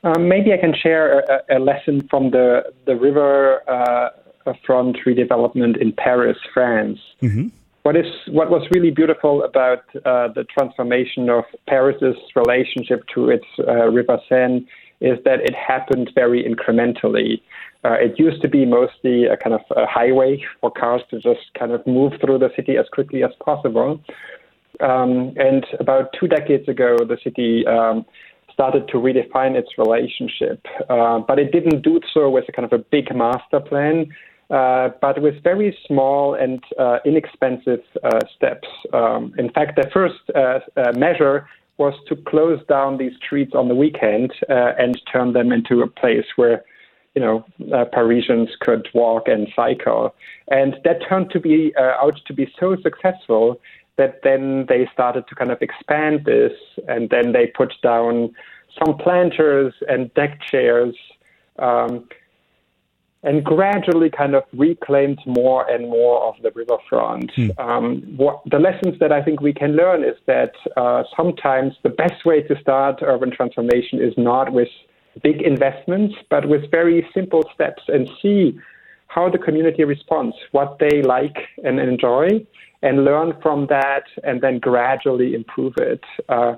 Um, 0.04 0.28
maybe 0.28 0.52
I 0.52 0.58
can 0.58 0.74
share 0.74 1.20
a, 1.20 1.56
a, 1.56 1.58
lesson 1.58 2.06
from 2.08 2.30
the 2.30 2.72
the 2.86 2.94
river 2.94 3.68
uh, 3.68 4.10
front 4.64 4.96
redevelopment 5.06 5.80
in 5.80 5.92
Paris, 5.92 6.36
France. 6.54 6.98
Mm-hmm. 7.20 7.48
What 7.82 7.96
is 7.96 8.06
what 8.28 8.50
was 8.50 8.66
really 8.70 8.90
beautiful 8.90 9.42
about 9.42 9.84
uh, 10.04 10.28
the 10.28 10.44
transformation 10.44 11.28
of 11.30 11.44
Paris's 11.68 12.16
relationship 12.36 13.04
to 13.14 13.30
its 13.30 13.46
uh, 13.66 13.88
River 13.88 14.18
Seine 14.28 14.66
is 15.00 15.18
that 15.24 15.40
it 15.40 15.54
happened 15.54 16.10
very 16.14 16.42
incrementally. 16.44 17.40
Uh, 17.84 17.92
it 17.92 18.18
used 18.18 18.42
to 18.42 18.48
be 18.48 18.66
mostly 18.66 19.24
a 19.26 19.36
kind 19.36 19.54
of 19.54 19.60
a 19.76 19.86
highway 19.86 20.44
for 20.60 20.70
cars 20.70 21.00
to 21.10 21.20
just 21.20 21.54
kind 21.58 21.72
of 21.72 21.86
move 21.86 22.12
through 22.20 22.38
the 22.38 22.50
city 22.56 22.76
as 22.76 22.86
quickly 22.92 23.22
as 23.22 23.30
possible. 23.44 24.00
Um, 24.80 25.34
and 25.36 25.64
about 25.78 26.12
two 26.18 26.28
decades 26.28 26.68
ago, 26.68 26.96
the 26.98 27.18
city 27.22 27.66
um, 27.66 28.04
started 28.58 28.88
to 28.88 28.96
redefine 28.96 29.54
its 29.54 29.68
relationship. 29.78 30.60
Uh, 30.90 31.20
but 31.20 31.38
it 31.38 31.52
didn't 31.52 31.80
do 31.82 32.00
so 32.12 32.28
with 32.28 32.44
a 32.48 32.52
kind 32.52 32.66
of 32.66 32.72
a 32.72 32.82
big 32.90 33.14
master 33.14 33.60
plan, 33.60 34.12
uh, 34.50 34.88
but 35.00 35.22
with 35.22 35.40
very 35.44 35.78
small 35.86 36.34
and 36.34 36.60
uh, 36.76 36.98
inexpensive 37.04 37.84
uh, 38.02 38.18
steps. 38.34 38.66
Um, 38.92 39.32
in 39.38 39.48
fact, 39.52 39.76
the 39.76 39.88
first 39.94 40.22
uh, 40.34 40.58
uh, 40.76 40.92
measure 40.96 41.46
was 41.76 41.94
to 42.08 42.16
close 42.16 42.58
down 42.68 42.98
these 42.98 43.12
streets 43.24 43.52
on 43.54 43.68
the 43.68 43.76
weekend 43.76 44.32
and 44.48 45.00
turn 45.12 45.32
them 45.34 45.52
into 45.52 45.82
a 45.82 45.86
place 45.86 46.26
where 46.34 46.64
you 47.18 47.24
know, 47.24 47.44
uh, 47.76 47.84
Parisians 47.84 48.48
could 48.60 48.88
walk 48.94 49.24
and 49.26 49.48
cycle. 49.56 50.14
And 50.48 50.76
that 50.84 50.98
turned 51.08 51.30
to 51.30 51.40
be 51.40 51.72
uh, 51.76 52.04
out 52.04 52.14
to 52.26 52.32
be 52.32 52.52
so 52.60 52.76
successful 52.80 53.60
that 53.98 54.20
then 54.22 54.64
they 54.68 54.88
started 54.92 55.26
to 55.28 55.34
kind 55.34 55.50
of 55.50 55.60
expand 55.60 56.24
this, 56.24 56.52
and 56.86 57.10
then 57.10 57.32
they 57.32 57.48
put 57.48 57.72
down 57.82 58.32
some 58.78 58.96
planters 58.96 59.74
and 59.88 60.12
deck 60.14 60.40
chairs, 60.50 60.94
um, 61.58 62.08
and 63.24 63.44
gradually 63.44 64.08
kind 64.08 64.34
of 64.36 64.44
reclaimed 64.52 65.18
more 65.26 65.68
and 65.68 65.90
more 65.90 66.22
of 66.28 66.34
the 66.42 66.52
riverfront. 66.52 67.30
Hmm. 67.34 67.50
Um, 67.58 68.02
what, 68.16 68.40
the 68.46 68.60
lessons 68.60 68.98
that 69.00 69.12
I 69.12 69.20
think 69.22 69.40
we 69.40 69.52
can 69.52 69.72
learn 69.74 70.04
is 70.04 70.16
that 70.26 70.54
uh, 70.76 71.02
sometimes 71.16 71.74
the 71.82 71.90
best 71.90 72.24
way 72.24 72.42
to 72.42 72.58
start 72.60 73.00
urban 73.02 73.32
transformation 73.32 74.00
is 74.00 74.14
not 74.16 74.52
with 74.52 74.68
big 75.22 75.42
investments, 75.42 76.14
but 76.30 76.48
with 76.48 76.70
very 76.70 77.06
simple 77.12 77.42
steps 77.52 77.82
and 77.88 78.08
see 78.22 78.56
how 79.08 79.28
the 79.28 79.38
community 79.38 79.82
responds, 79.82 80.36
what 80.52 80.78
they 80.78 81.02
like 81.02 81.38
and 81.64 81.80
enjoy, 81.80 82.28
and 82.82 83.04
learn 83.04 83.34
from 83.42 83.66
that 83.66 84.04
and 84.24 84.40
then 84.40 84.58
gradually 84.58 85.34
improve 85.34 85.74
it. 85.78 86.04
Uh, 86.28 86.54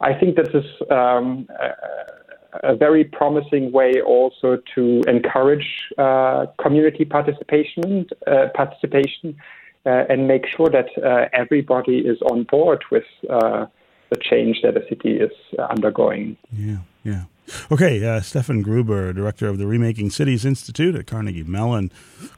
I 0.00 0.14
think 0.14 0.36
this 0.36 0.48
is 0.54 0.64
um, 0.90 1.46
a, 1.50 2.72
a, 2.72 2.76
very 2.76 3.04
promising 3.04 3.70
way 3.70 4.00
also 4.00 4.58
to 4.74 5.02
encourage 5.06 5.68
uh, 5.98 6.46
community 6.58 7.04
participation, 7.04 8.08
uh, 8.26 8.46
participation, 8.54 9.36
uh, 9.84 10.04
and 10.08 10.26
make 10.26 10.46
sure 10.46 10.68
that 10.68 10.88
uh, 11.04 11.28
everybody 11.32 11.98
is 11.98 12.20
on 12.22 12.44
board 12.44 12.82
with 12.90 13.04
uh, 13.28 13.66
the 14.08 14.16
change 14.16 14.62
that 14.62 14.76
a 14.76 14.88
city 14.88 15.18
is 15.18 15.32
undergoing. 15.58 16.36
Yeah, 16.52 16.78
yeah. 17.04 17.24
Okay, 17.70 18.04
uh, 18.04 18.20
Stefan 18.20 18.62
Gruber, 18.62 19.12
director 19.12 19.48
of 19.48 19.58
the 19.58 19.66
Remaking 19.66 20.10
Cities 20.10 20.44
Institute 20.44 20.94
at 20.94 21.06
Carnegie 21.06 21.44
Mellon. 21.44 21.90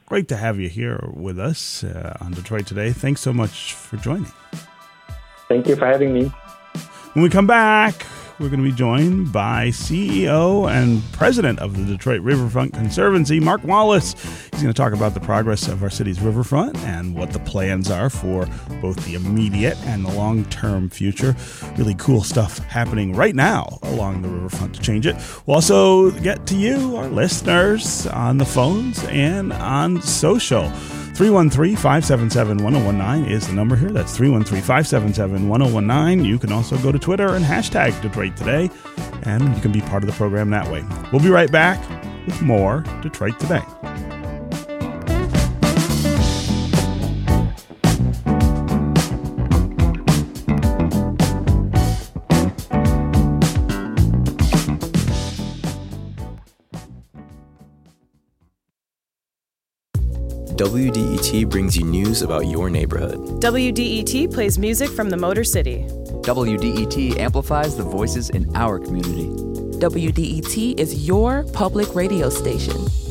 Great 0.05 0.27
to 0.27 0.37
have 0.37 0.59
you 0.59 0.69
here 0.69 1.09
with 1.13 1.39
us 1.39 1.83
uh, 1.83 2.17
on 2.21 2.31
Detroit 2.31 2.67
Today. 2.67 2.91
Thanks 2.91 3.21
so 3.21 3.33
much 3.33 3.73
for 3.73 3.97
joining. 3.97 4.31
Thank 5.47 5.67
you 5.67 5.75
for 5.75 5.85
having 5.85 6.13
me. 6.13 6.31
When 7.13 7.23
we 7.23 7.29
come 7.29 7.47
back, 7.47 8.05
we're 8.39 8.49
going 8.49 8.63
to 8.63 8.69
be 8.69 8.75
joined 8.75 9.31
by 9.31 9.67
CEO 9.67 10.69
and 10.69 11.03
president 11.11 11.59
of 11.59 11.77
the 11.77 11.83
Detroit 11.85 12.21
Riverfront 12.21 12.73
Conservancy, 12.73 13.39
Mark 13.39 13.63
Wallace. 13.63 14.13
He's 14.51 14.61
going 14.61 14.73
to 14.73 14.73
talk 14.73 14.93
about 14.93 15.13
the 15.13 15.19
progress 15.19 15.67
of 15.67 15.83
our 15.83 15.89
city's 15.89 16.19
riverfront 16.19 16.77
and 16.79 17.15
what 17.15 17.31
the 17.31 17.39
plans 17.39 17.91
are 17.91 18.09
for 18.09 18.47
both 18.81 19.03
the 19.05 19.15
immediate 19.15 19.77
and 19.85 20.05
the 20.05 20.11
long 20.11 20.45
term 20.45 20.89
future. 20.89 21.35
Really 21.77 21.95
cool 21.95 22.23
stuff 22.23 22.57
happening 22.59 23.13
right 23.13 23.35
now 23.35 23.79
along 23.83 24.21
the 24.21 24.29
riverfront 24.29 24.75
to 24.75 24.81
change 24.81 25.05
it. 25.05 25.15
We'll 25.45 25.55
also 25.55 26.11
get 26.11 26.47
to 26.47 26.55
you, 26.55 26.95
our 26.95 27.07
listeners, 27.07 28.07
on 28.07 28.37
the 28.37 28.45
phones 28.45 29.03
and 29.05 29.53
on 29.53 30.01
social. 30.01 30.71
313 31.15 31.75
577 31.75 32.63
1019 32.63 33.31
is 33.31 33.47
the 33.47 33.53
number 33.53 33.75
here. 33.75 33.89
That's 33.89 34.17
313 34.17 34.61
577 34.61 35.47
1019. 35.47 36.25
You 36.25 36.39
can 36.39 36.51
also 36.51 36.77
go 36.79 36.91
to 36.91 36.97
Twitter 36.97 37.35
and 37.35 37.45
hashtag 37.45 37.99
Detroit 38.01 38.35
Today, 38.35 38.69
and 39.23 39.55
you 39.55 39.61
can 39.61 39.71
be 39.71 39.81
part 39.81 40.03
of 40.03 40.07
the 40.07 40.15
program 40.15 40.49
that 40.49 40.67
way. 40.71 40.83
We'll 41.11 41.21
be 41.21 41.29
right 41.29 41.51
back 41.51 41.79
with 42.25 42.41
more 42.41 42.83
Detroit 43.01 43.39
Today. 43.39 43.61
WDET 60.55 61.49
brings 61.49 61.75
you 61.75 61.83
news 61.83 62.21
about 62.21 62.45
your 62.45 62.69
neighborhood. 62.69 63.17
WDET 63.41 64.31
plays 64.31 64.59
music 64.59 64.87
from 64.87 65.09
the 65.09 65.17
Motor 65.17 65.43
City. 65.43 65.83
WDET 66.21 67.17
amplifies 67.17 67.75
the 67.75 67.81
voices 67.81 68.29
in 68.29 68.55
our 68.55 68.77
community. 68.77 69.25
WDET 69.79 70.79
is 70.79 71.07
your 71.07 71.43
public 71.53 71.95
radio 71.95 72.29
station. 72.29 73.02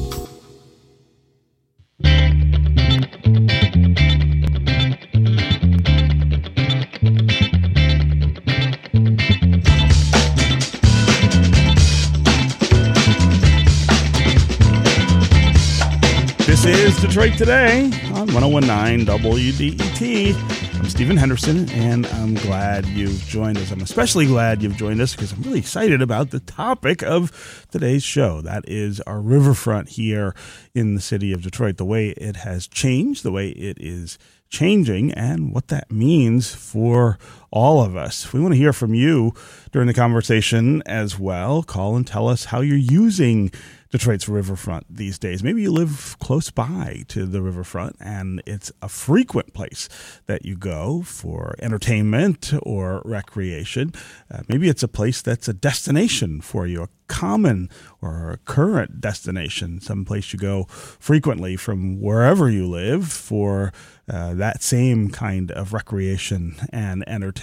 Detroit 17.13 17.37
Today 17.37 17.85
on 18.15 18.33
1019 18.33 19.05
WDET. 19.05 20.79
I'm 20.79 20.89
Stephen 20.89 21.19
Henderson, 21.19 21.69
and 21.69 22.07
I'm 22.07 22.33
glad 22.33 22.87
you've 22.87 23.21
joined 23.27 23.59
us. 23.59 23.71
I'm 23.71 23.83
especially 23.83 24.25
glad 24.25 24.63
you've 24.63 24.79
joined 24.79 24.99
us 25.03 25.15
because 25.15 25.31
I'm 25.31 25.43
really 25.43 25.59
excited 25.59 26.01
about 26.01 26.31
the 26.31 26.41
topic 26.41 27.03
of 27.03 27.67
today's 27.71 28.03
show. 28.03 28.41
That 28.41 28.67
is 28.67 29.03
our 29.03 29.21
riverfront 29.21 29.91
here 29.91 30.35
in 30.75 30.95
the 30.95 31.03
city 31.03 31.35
of 31.35 31.43
Detroit, 31.43 31.77
the 31.77 31.85
way 31.85 32.13
it 32.13 32.37
has 32.37 32.67
changed, 32.67 33.25
the 33.25 33.31
way 33.31 33.51
it 33.51 33.77
is 33.79 34.17
changing, 34.49 35.13
and 35.13 35.53
what 35.53 35.69
that 35.69 35.91
means 35.91 36.55
for 36.55 37.19
all 37.53 37.83
of 37.83 37.95
us. 37.95 38.33
We 38.33 38.41
want 38.41 38.55
to 38.55 38.59
hear 38.59 38.73
from 38.73 38.95
you 38.95 39.35
during 39.71 39.87
the 39.87 39.95
conversation 39.95 40.83
as 40.87 41.19
well. 41.19 41.63
Call 41.63 41.95
and 41.95 42.07
tell 42.07 42.27
us 42.27 42.47
how 42.47 42.61
you're 42.61 42.77
using 42.77 43.53
Detroit's 43.93 44.27
riverfront 44.27 44.87
these 44.89 45.19
days. 45.19 45.45
Maybe 45.45 45.63
you 45.63 45.71
live 45.71 46.17
close 46.19 46.51
by 46.51 47.05
to 47.09 47.27
the 47.27 47.43
riverfront 47.43 47.97
and 48.01 48.43
it's 48.47 48.73
a 48.81 48.89
frequent 48.89 49.53
place 49.53 49.91
that 50.27 50.47
you 50.47 50.57
go 50.57 51.03
for 51.03 51.55
entertainment 51.59 52.55
or 52.63 53.03
recreation. 53.05 53.93
Uh, 54.31 54.41
maybe 54.49 54.71
it's 54.71 54.83
a 54.83 54.89
place 54.89 55.21
that's 55.21 55.47
a 55.47 55.53
destination 55.53 56.41
for 56.41 56.67
you, 56.67 56.85
a 56.85 56.89
common 57.07 57.69
or 58.01 58.31
a 58.31 58.39
current 58.39 58.99
destination, 58.99 59.79
some 59.79 60.07
place 60.07 60.33
you 60.33 60.39
go 60.39 60.65
frequently 60.65 61.57
from 61.57 62.01
wherever 62.01 62.49
you 62.49 62.67
live 62.67 63.13
for 63.13 63.75
uh, 64.09 64.33
that 64.33 64.63
same 64.63 65.11
kind 65.11 65.51
of 65.53 65.75
recreation 65.75 66.57
and 66.73 67.07
entertainment. 67.07 67.42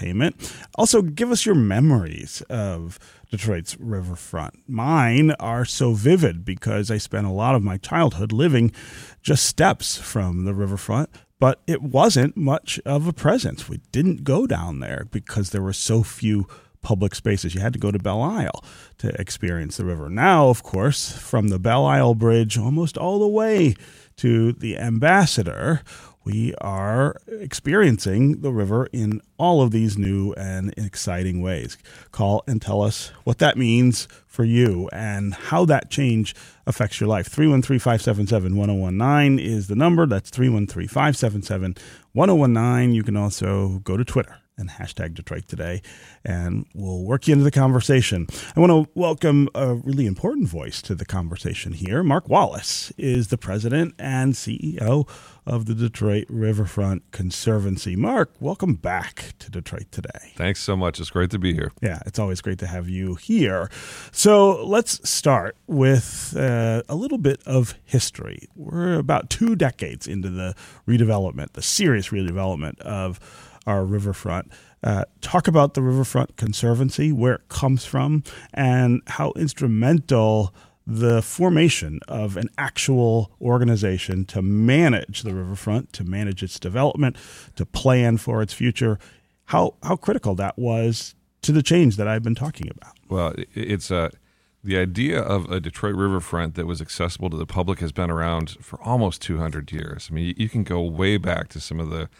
Also, 0.76 1.02
give 1.02 1.30
us 1.30 1.44
your 1.44 1.54
memories 1.54 2.42
of 2.48 2.98
Detroit's 3.30 3.78
riverfront. 3.78 4.54
Mine 4.68 5.32
are 5.32 5.64
so 5.64 5.92
vivid 5.92 6.44
because 6.44 6.90
I 6.90 6.98
spent 6.98 7.26
a 7.26 7.32
lot 7.32 7.54
of 7.54 7.62
my 7.62 7.76
childhood 7.76 8.32
living 8.32 8.72
just 9.22 9.44
steps 9.44 9.98
from 9.98 10.44
the 10.44 10.54
riverfront, 10.54 11.10
but 11.38 11.60
it 11.66 11.82
wasn't 11.82 12.36
much 12.36 12.80
of 12.84 13.06
a 13.06 13.12
presence. 13.12 13.68
We 13.68 13.80
didn't 13.92 14.24
go 14.24 14.46
down 14.46 14.80
there 14.80 15.06
because 15.10 15.50
there 15.50 15.62
were 15.62 15.72
so 15.72 16.02
few 16.02 16.46
public 16.82 17.14
spaces. 17.14 17.54
You 17.54 17.60
had 17.60 17.72
to 17.74 17.78
go 17.78 17.90
to 17.90 17.98
Belle 17.98 18.22
Isle 18.22 18.64
to 18.98 19.08
experience 19.20 19.76
the 19.76 19.84
river. 19.84 20.08
Now, 20.08 20.48
of 20.48 20.62
course, 20.62 21.12
from 21.12 21.48
the 21.48 21.58
Belle 21.58 21.86
Isle 21.86 22.14
Bridge 22.14 22.58
almost 22.58 22.96
all 22.96 23.18
the 23.18 23.28
way 23.28 23.74
to 24.16 24.52
the 24.52 24.76
Ambassador, 24.76 25.82
we 26.24 26.54
are 26.60 27.16
experiencing 27.28 28.42
the 28.42 28.52
river 28.52 28.88
in 28.92 29.22
all 29.38 29.62
of 29.62 29.70
these 29.70 29.96
new 29.96 30.32
and 30.34 30.74
exciting 30.76 31.40
ways. 31.40 31.78
Call 32.12 32.44
and 32.46 32.60
tell 32.60 32.82
us 32.82 33.10
what 33.24 33.38
that 33.38 33.56
means 33.56 34.06
for 34.26 34.44
you 34.44 34.88
and 34.92 35.34
how 35.34 35.64
that 35.64 35.90
change 35.90 36.34
affects 36.66 37.00
your 37.00 37.08
life. 37.08 37.26
313 37.28 37.78
577 37.78 38.56
1019 38.56 39.38
is 39.38 39.68
the 39.68 39.76
number. 39.76 40.06
That's 40.06 40.30
313 40.30 40.88
577 40.88 41.76
1019. 42.12 42.94
You 42.94 43.02
can 43.02 43.16
also 43.16 43.80
go 43.84 43.96
to 43.96 44.04
Twitter 44.04 44.39
and 44.60 44.70
hashtag 44.70 45.14
Detroit 45.14 45.48
Today, 45.48 45.82
and 46.24 46.66
we'll 46.74 47.02
work 47.02 47.26
you 47.26 47.32
into 47.32 47.44
the 47.44 47.50
conversation. 47.50 48.28
I 48.54 48.60
want 48.60 48.70
to 48.70 48.90
welcome 48.94 49.48
a 49.54 49.74
really 49.74 50.06
important 50.06 50.48
voice 50.48 50.80
to 50.82 50.94
the 50.94 51.06
conversation 51.06 51.72
here. 51.72 52.02
Mark 52.02 52.28
Wallace 52.28 52.92
is 52.96 53.28
the 53.28 53.38
president 53.38 53.94
and 53.98 54.34
CEO 54.34 55.08
of 55.46 55.66
the 55.66 55.74
Detroit 55.74 56.26
Riverfront 56.28 57.10
Conservancy. 57.10 57.96
Mark, 57.96 58.30
welcome 58.38 58.74
back 58.74 59.32
to 59.38 59.50
Detroit 59.50 59.86
Today. 59.90 60.32
Thanks 60.36 60.60
so 60.60 60.76
much. 60.76 61.00
It's 61.00 61.10
great 61.10 61.30
to 61.30 61.38
be 61.38 61.54
here. 61.54 61.72
Yeah, 61.80 62.00
it's 62.06 62.18
always 62.18 62.40
great 62.40 62.58
to 62.58 62.66
have 62.66 62.88
you 62.88 63.14
here. 63.16 63.70
So 64.12 64.64
let's 64.64 65.08
start 65.08 65.56
with 65.66 66.36
uh, 66.36 66.82
a 66.88 66.94
little 66.94 67.18
bit 67.18 67.42
of 67.46 67.74
history. 67.84 68.48
We're 68.54 68.98
about 68.98 69.30
two 69.30 69.56
decades 69.56 70.06
into 70.06 70.28
the 70.28 70.54
redevelopment, 70.86 71.54
the 71.54 71.62
serious 71.62 72.10
redevelopment 72.10 72.78
of 72.80 73.18
our 73.66 73.84
riverfront. 73.84 74.50
uh, 74.82 75.04
talk 75.20 75.46
about 75.46 75.74
the 75.74 75.82
Riverfront 75.82 76.36
Conservancy, 76.36 77.12
where 77.12 77.34
it 77.34 77.48
comes 77.48 77.84
from, 77.84 78.22
and 78.54 79.02
how 79.06 79.32
instrumental 79.36 80.54
the 80.86 81.22
formation 81.22 82.00
of 82.08 82.36
an 82.36 82.48
actual 82.56 83.30
organization 83.40 84.24
to 84.24 84.42
manage 84.42 85.22
the 85.22 85.34
riverfront, 85.34 85.92
to 85.92 86.04
manage 86.04 86.42
its 86.42 86.58
development, 86.58 87.16
to 87.56 87.66
plan 87.66 88.16
for 88.16 88.42
its 88.42 88.52
future, 88.52 88.98
how 89.46 89.74
how 89.82 89.96
critical 89.96 90.34
that 90.34 90.58
was 90.58 91.14
to 91.42 91.52
the 91.52 91.62
change 91.62 91.96
that 91.96 92.08
I've 92.08 92.22
been 92.22 92.34
talking 92.34 92.68
about. 92.70 92.94
Well, 93.08 93.34
it's 93.54 93.90
a 93.90 93.96
uh, 93.96 94.08
the 94.62 94.76
idea 94.76 95.20
of 95.20 95.50
a 95.50 95.58
Detroit 95.58 95.94
riverfront 95.94 96.54
that 96.54 96.66
was 96.66 96.82
accessible 96.82 97.30
to 97.30 97.36
the 97.36 97.46
public 97.46 97.78
has 97.78 97.92
been 97.92 98.10
around 98.10 98.50
for 98.60 98.78
almost 98.82 99.22
200 99.22 99.72
years. 99.72 100.08
I 100.10 100.14
mean, 100.14 100.34
you 100.36 100.50
can 100.50 100.64
go 100.64 100.82
way 100.82 101.16
back 101.16 101.48
to 101.50 101.60
some 101.60 101.80
of 101.80 101.88
the 101.88 102.10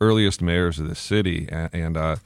earliest 0.00 0.40
mayors 0.42 0.78
of 0.78 0.88
the 0.88 0.94
city, 0.94 1.48
and, 1.50 1.70
and 1.72 1.96
uh, 1.96 2.16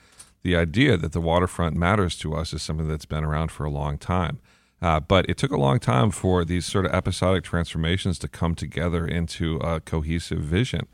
the 0.42 0.56
idea 0.56 0.96
that 0.96 1.12
the 1.12 1.20
waterfront 1.20 1.76
matters 1.76 2.16
to 2.18 2.34
us 2.34 2.52
is 2.52 2.62
something 2.62 2.88
that's 2.88 3.06
been 3.06 3.24
around 3.24 3.50
for 3.50 3.64
a 3.64 3.70
long 3.70 3.98
time. 3.98 4.38
Uh, 4.80 4.98
but 4.98 5.28
it 5.28 5.36
took 5.36 5.52
a 5.52 5.56
long 5.56 5.78
time 5.78 6.10
for 6.10 6.44
these 6.44 6.66
sort 6.66 6.84
of 6.84 6.92
episodic 6.92 7.44
transformations 7.44 8.18
to 8.18 8.26
come 8.26 8.54
together 8.56 9.06
into 9.06 9.56
a 9.58 9.80
cohesive 9.80 10.40
vision. 10.40 10.88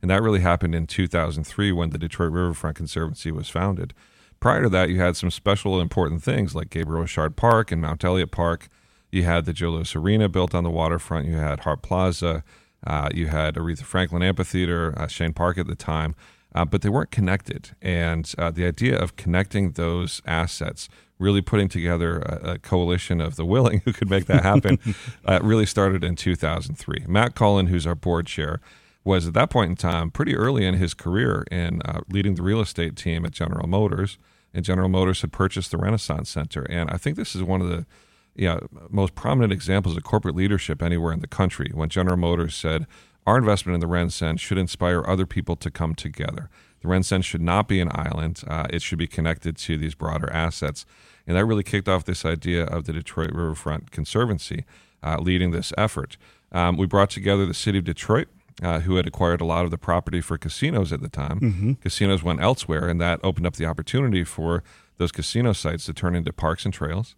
And 0.00 0.10
that 0.10 0.22
really 0.22 0.40
happened 0.40 0.74
in 0.74 0.86
2003 0.86 1.72
when 1.72 1.90
the 1.90 1.98
Detroit 1.98 2.32
Riverfront 2.32 2.76
Conservancy 2.76 3.32
was 3.32 3.48
founded. 3.48 3.94
Prior 4.38 4.62
to 4.62 4.68
that, 4.70 4.90
you 4.90 5.00
had 5.00 5.16
some 5.16 5.30
special 5.30 5.80
important 5.80 6.22
things 6.22 6.54
like 6.54 6.70
Gabriel 6.70 7.02
Richard 7.02 7.36
Park 7.36 7.70
and 7.72 7.82
Mount 7.82 8.04
Elliott 8.04 8.30
Park. 8.30 8.68
You 9.10 9.24
had 9.24 9.44
the 9.44 9.52
Joe 9.52 9.70
Louis 9.70 9.94
Arena 9.94 10.28
built 10.28 10.54
on 10.54 10.64
the 10.64 10.70
waterfront. 10.70 11.26
You 11.26 11.34
had 11.34 11.60
Hart 11.60 11.82
Plaza. 11.82 12.42
Uh, 12.86 13.08
you 13.14 13.28
had 13.28 13.54
Aretha 13.54 13.82
Franklin 13.82 14.22
Amphitheater, 14.22 14.94
uh, 14.96 15.06
Chene 15.06 15.34
Park 15.34 15.58
at 15.58 15.66
the 15.66 15.74
time, 15.74 16.14
uh, 16.54 16.64
but 16.64 16.82
they 16.82 16.88
weren't 16.88 17.10
connected. 17.10 17.70
And 17.80 18.32
uh, 18.38 18.50
the 18.50 18.66
idea 18.66 18.98
of 18.98 19.16
connecting 19.16 19.72
those 19.72 20.20
assets 20.26 20.88
really 21.18 21.40
putting 21.40 21.68
together 21.68 22.18
a, 22.18 22.52
a, 22.52 22.58
coalition 22.58 23.20
of 23.20 23.36
the 23.36 23.44
willing 23.44 23.80
who 23.84 23.92
could 23.92 24.10
make 24.10 24.26
that 24.26 24.42
happen 24.42 24.78
uh, 25.24 25.38
really 25.42 25.66
started 25.66 26.02
in 26.04 26.16
2003. 26.16 27.04
Matt 27.06 27.34
Cullen, 27.34 27.68
who's 27.68 27.86
our 27.86 27.94
board 27.94 28.26
chair, 28.26 28.60
was 29.04 29.26
at 29.26 29.34
that 29.34 29.50
point 29.50 29.70
in 29.70 29.76
time 29.76 30.10
pretty 30.10 30.36
early 30.36 30.66
in 30.66 30.74
his 30.74 30.94
career 30.94 31.44
in 31.50 31.80
uh, 31.82 32.00
leading 32.08 32.34
the 32.34 32.42
real 32.42 32.60
estate 32.60 32.96
team 32.96 33.24
at 33.24 33.32
General 33.32 33.66
Motors. 33.66 34.18
And 34.54 34.64
General 34.64 34.88
Motors 34.88 35.22
had 35.22 35.32
purchased 35.32 35.70
the 35.70 35.78
Renaissance 35.78 36.28
Center. 36.28 36.64
And 36.64 36.90
I 36.90 36.98
think 36.98 37.16
this 37.16 37.34
is 37.34 37.42
one 37.42 37.62
of 37.62 37.68
the 37.68 37.86
know, 38.36 38.66
most 38.90 39.14
prominent 39.14 39.52
examples 39.52 39.96
of 39.96 40.02
corporate 40.04 40.34
leadership 40.34 40.82
anywhere 40.82 41.12
in 41.12 41.20
the 41.20 41.26
country 41.26 41.70
when 41.74 41.88
General 41.88 42.16
Motors 42.16 42.54
said, 42.54 42.86
our 43.26 43.38
investment 43.38 43.74
in 43.74 43.80
the 43.80 43.94
RenCen 43.94 44.38
should 44.38 44.58
inspire 44.58 45.04
other 45.06 45.26
people 45.26 45.54
to 45.56 45.70
come 45.70 45.94
together. 45.94 46.50
The 46.80 46.88
RenCen 46.88 47.22
should 47.22 47.42
not 47.42 47.68
be 47.68 47.80
an 47.80 47.90
island. 47.94 48.42
Uh, 48.46 48.66
it 48.70 48.82
should 48.82 48.98
be 48.98 49.06
connected 49.06 49.56
to 49.58 49.78
these 49.78 49.94
broader 49.94 50.30
assets. 50.32 50.84
And 51.26 51.36
that 51.36 51.44
really 51.44 51.62
kicked 51.62 51.88
off 51.88 52.04
this 52.04 52.24
idea 52.24 52.64
of 52.64 52.84
the 52.84 52.92
Detroit 52.92 53.30
Riverfront 53.30 53.92
Conservancy 53.92 54.64
uh, 55.02 55.18
leading 55.20 55.52
this 55.52 55.72
effort. 55.78 56.16
Um, 56.50 56.76
we 56.76 56.86
brought 56.86 57.10
together 57.10 57.46
the 57.46 57.54
city 57.54 57.78
of 57.78 57.84
Detroit, 57.84 58.28
uh, 58.60 58.80
who 58.80 58.96
had 58.96 59.06
acquired 59.06 59.40
a 59.40 59.44
lot 59.44 59.64
of 59.64 59.70
the 59.70 59.78
property 59.78 60.20
for 60.20 60.36
casinos 60.36 60.92
at 60.92 61.00
the 61.00 61.08
time. 61.08 61.40
Mm-hmm. 61.40 61.72
Casinos 61.74 62.22
went 62.22 62.40
elsewhere, 62.40 62.88
and 62.88 63.00
that 63.00 63.20
opened 63.22 63.46
up 63.46 63.54
the 63.54 63.66
opportunity 63.66 64.24
for 64.24 64.64
those 64.98 65.12
casino 65.12 65.52
sites 65.52 65.86
to 65.86 65.92
turn 65.92 66.14
into 66.14 66.32
parks 66.32 66.64
and 66.64 66.74
trails. 66.74 67.14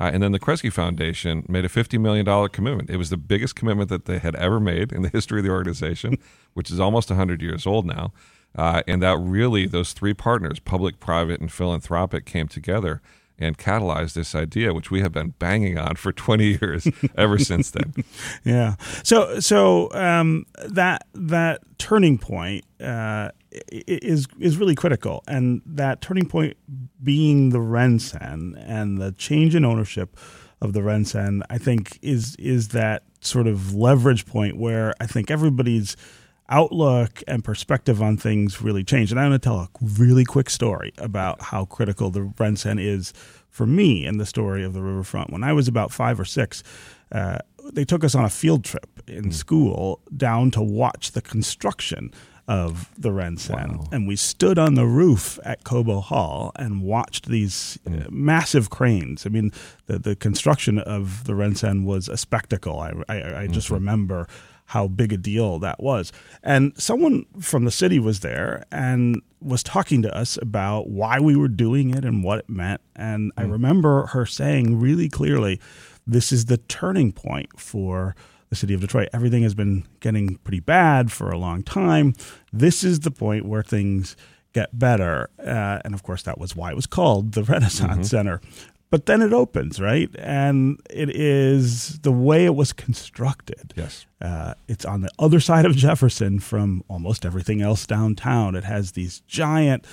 Uh, 0.00 0.10
and 0.12 0.22
then 0.22 0.32
the 0.32 0.38
Kresge 0.38 0.72
Foundation 0.72 1.44
made 1.48 1.64
a 1.64 1.68
$50 1.68 2.00
million 2.00 2.48
commitment. 2.50 2.88
It 2.88 2.96
was 2.98 3.10
the 3.10 3.16
biggest 3.16 3.56
commitment 3.56 3.88
that 3.90 4.04
they 4.04 4.18
had 4.18 4.36
ever 4.36 4.60
made 4.60 4.92
in 4.92 5.02
the 5.02 5.08
history 5.12 5.40
of 5.40 5.44
the 5.44 5.50
organization, 5.50 6.18
which 6.54 6.70
is 6.70 6.78
almost 6.78 7.10
100 7.10 7.42
years 7.42 7.66
old 7.66 7.84
now. 7.84 8.12
Uh, 8.56 8.82
and 8.86 9.02
that 9.02 9.18
really, 9.18 9.66
those 9.66 9.92
three 9.92 10.14
partners, 10.14 10.58
public, 10.60 11.00
private, 11.00 11.40
and 11.40 11.52
philanthropic, 11.52 12.24
came 12.24 12.48
together 12.48 13.02
and 13.38 13.56
catalyze 13.56 14.14
this 14.14 14.34
idea, 14.34 14.74
which 14.74 14.90
we 14.90 15.00
have 15.00 15.12
been 15.12 15.34
banging 15.38 15.78
on 15.78 15.96
for 15.96 16.12
20 16.18 16.58
years 16.60 16.88
ever 17.16 17.38
since 17.38 17.70
then. 17.70 17.94
Yeah. 18.44 18.76
So 19.04 19.40
so 19.40 19.92
um, 19.92 20.46
that 20.64 21.06
that 21.14 21.60
turning 21.78 22.18
point 22.18 22.64
uh, 22.80 23.30
is 23.70 24.26
is 24.38 24.56
really 24.56 24.74
critical, 24.74 25.22
and 25.26 25.60
that 25.66 26.00
turning 26.00 26.26
point 26.26 26.56
being 27.02 27.50
the 27.50 27.58
RenCen 27.58 28.54
and 28.66 28.98
the 28.98 29.12
change 29.12 29.54
in 29.54 29.64
ownership 29.64 30.16
of 30.60 30.72
the 30.72 30.80
RenCen, 30.80 31.42
I 31.50 31.58
think 31.58 31.98
is 32.02 32.36
is 32.36 32.68
that 32.68 33.02
sort 33.20 33.46
of 33.46 33.74
leverage 33.74 34.26
point 34.26 34.56
where 34.56 34.94
I 35.00 35.06
think 35.06 35.30
everybody's 35.30 35.96
outlook 36.48 37.22
and 37.28 37.44
perspective 37.44 38.02
on 38.02 38.16
things 38.16 38.62
really 38.62 38.84
changed. 38.84 39.12
And 39.12 39.20
I'm 39.20 39.30
going 39.30 39.40
to 39.40 39.44
tell 39.44 39.60
a 39.60 39.68
really 39.80 40.24
quick 40.24 40.50
story 40.50 40.92
about 40.98 41.40
how 41.40 41.64
critical 41.66 42.10
the 42.10 42.20
RenCen 42.20 42.82
is 42.82 43.12
for 43.50 43.66
me 43.66 44.06
in 44.06 44.18
the 44.18 44.26
story 44.26 44.64
of 44.64 44.72
the 44.72 44.82
riverfront. 44.82 45.30
When 45.30 45.44
I 45.44 45.52
was 45.52 45.68
about 45.68 45.92
five 45.92 46.18
or 46.18 46.24
six, 46.24 46.62
uh, 47.12 47.38
they 47.72 47.84
took 47.84 48.04
us 48.04 48.14
on 48.14 48.24
a 48.24 48.30
field 48.30 48.64
trip 48.64 49.02
in 49.06 49.26
mm. 49.26 49.32
school 49.32 50.00
down 50.16 50.50
to 50.52 50.62
watch 50.62 51.12
the 51.12 51.20
construction 51.20 52.12
of 52.46 52.88
the 52.96 53.10
RenCen. 53.10 53.78
Wow. 53.78 53.84
And 53.92 54.08
we 54.08 54.16
stood 54.16 54.58
on 54.58 54.74
the 54.74 54.86
roof 54.86 55.38
at 55.44 55.64
Cobo 55.64 56.00
Hall 56.00 56.52
and 56.56 56.82
watched 56.82 57.26
these 57.26 57.78
uh, 57.86 57.90
mm. 57.90 58.10
massive 58.10 58.70
cranes. 58.70 59.26
I 59.26 59.28
mean, 59.28 59.52
the, 59.86 59.98
the 59.98 60.16
construction 60.16 60.78
of 60.78 61.24
the 61.24 61.34
RenCen 61.34 61.84
was 61.84 62.08
a 62.08 62.16
spectacle. 62.16 62.80
I, 62.80 62.92
I, 63.08 63.40
I 63.42 63.46
just 63.48 63.66
mm-hmm. 63.66 63.74
remember 63.74 64.28
how 64.68 64.86
big 64.86 65.14
a 65.14 65.16
deal 65.16 65.58
that 65.58 65.82
was. 65.82 66.12
And 66.42 66.74
someone 66.76 67.24
from 67.40 67.64
the 67.64 67.70
city 67.70 67.98
was 67.98 68.20
there 68.20 68.64
and 68.70 69.22
was 69.40 69.62
talking 69.62 70.02
to 70.02 70.14
us 70.14 70.38
about 70.42 70.90
why 70.90 71.18
we 71.20 71.36
were 71.36 71.48
doing 71.48 71.94
it 71.94 72.04
and 72.04 72.22
what 72.22 72.40
it 72.40 72.50
meant. 72.50 72.82
And 72.94 73.32
mm. 73.32 73.42
I 73.42 73.44
remember 73.44 74.06
her 74.08 74.26
saying 74.26 74.78
really 74.78 75.08
clearly, 75.08 75.58
this 76.06 76.32
is 76.32 76.44
the 76.44 76.58
turning 76.58 77.12
point 77.12 77.58
for 77.58 78.14
the 78.50 78.56
city 78.56 78.74
of 78.74 78.82
Detroit. 78.82 79.08
Everything 79.14 79.42
has 79.42 79.54
been 79.54 79.86
getting 80.00 80.36
pretty 80.36 80.60
bad 80.60 81.10
for 81.10 81.30
a 81.30 81.38
long 81.38 81.62
time. 81.62 82.12
This 82.52 82.84
is 82.84 83.00
the 83.00 83.10
point 83.10 83.46
where 83.46 83.62
things 83.62 84.16
get 84.52 84.78
better. 84.78 85.30
Uh, 85.38 85.80
and 85.82 85.94
of 85.94 86.02
course, 86.02 86.22
that 86.24 86.38
was 86.38 86.54
why 86.54 86.70
it 86.70 86.76
was 86.76 86.86
called 86.86 87.32
the 87.32 87.42
Renaissance 87.44 87.92
mm-hmm. 87.92 88.02
Center 88.02 88.40
but 88.90 89.06
then 89.06 89.20
it 89.20 89.32
opens, 89.32 89.80
right? 89.80 90.10
And 90.18 90.80
it 90.88 91.10
is 91.10 91.98
the 92.00 92.12
way 92.12 92.44
it 92.46 92.54
was 92.54 92.72
constructed. 92.72 93.74
Yes. 93.76 94.06
Uh, 94.20 94.54
it's 94.66 94.84
on 94.84 95.02
the 95.02 95.10
other 95.18 95.40
side 95.40 95.66
of 95.66 95.76
Jefferson 95.76 96.40
from 96.40 96.82
almost 96.88 97.26
everything 97.26 97.60
else 97.60 97.86
downtown. 97.86 98.54
It 98.54 98.64
has 98.64 98.92
these 98.92 99.20
giant 99.26 99.86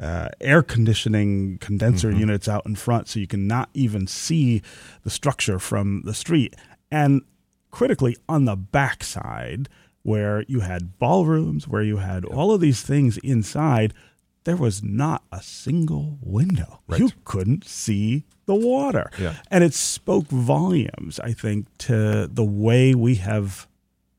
uh, 0.00 0.30
air 0.40 0.62
conditioning 0.62 1.58
condenser 1.58 2.10
mm-hmm. 2.10 2.20
units 2.20 2.48
out 2.48 2.66
in 2.66 2.74
front, 2.74 3.08
so 3.08 3.20
you 3.20 3.26
can 3.26 3.46
not 3.46 3.68
even 3.74 4.06
see 4.06 4.62
the 5.02 5.10
structure 5.10 5.58
from 5.58 6.02
the 6.04 6.14
street. 6.14 6.54
And 6.90 7.22
critically, 7.70 8.16
on 8.28 8.46
the 8.46 8.56
backside, 8.56 9.68
where 10.02 10.42
you 10.48 10.60
had 10.60 10.98
ballrooms, 10.98 11.68
where 11.68 11.82
you 11.82 11.98
had 11.98 12.24
yep. 12.24 12.34
all 12.34 12.52
of 12.52 12.60
these 12.60 12.82
things 12.82 13.18
inside, 13.18 13.94
there 14.44 14.56
was 14.56 14.82
not 14.82 15.22
a 15.30 15.42
single 15.42 16.18
window. 16.22 16.80
Right. 16.88 17.00
You 17.00 17.10
couldn't 17.24 17.66
see 17.66 18.24
the 18.46 18.54
water. 18.54 19.10
Yeah. 19.18 19.36
And 19.50 19.62
it 19.62 19.74
spoke 19.74 20.26
volumes, 20.26 21.20
I 21.20 21.32
think, 21.32 21.66
to 21.78 22.26
the 22.26 22.44
way 22.44 22.94
we 22.94 23.16
have 23.16 23.68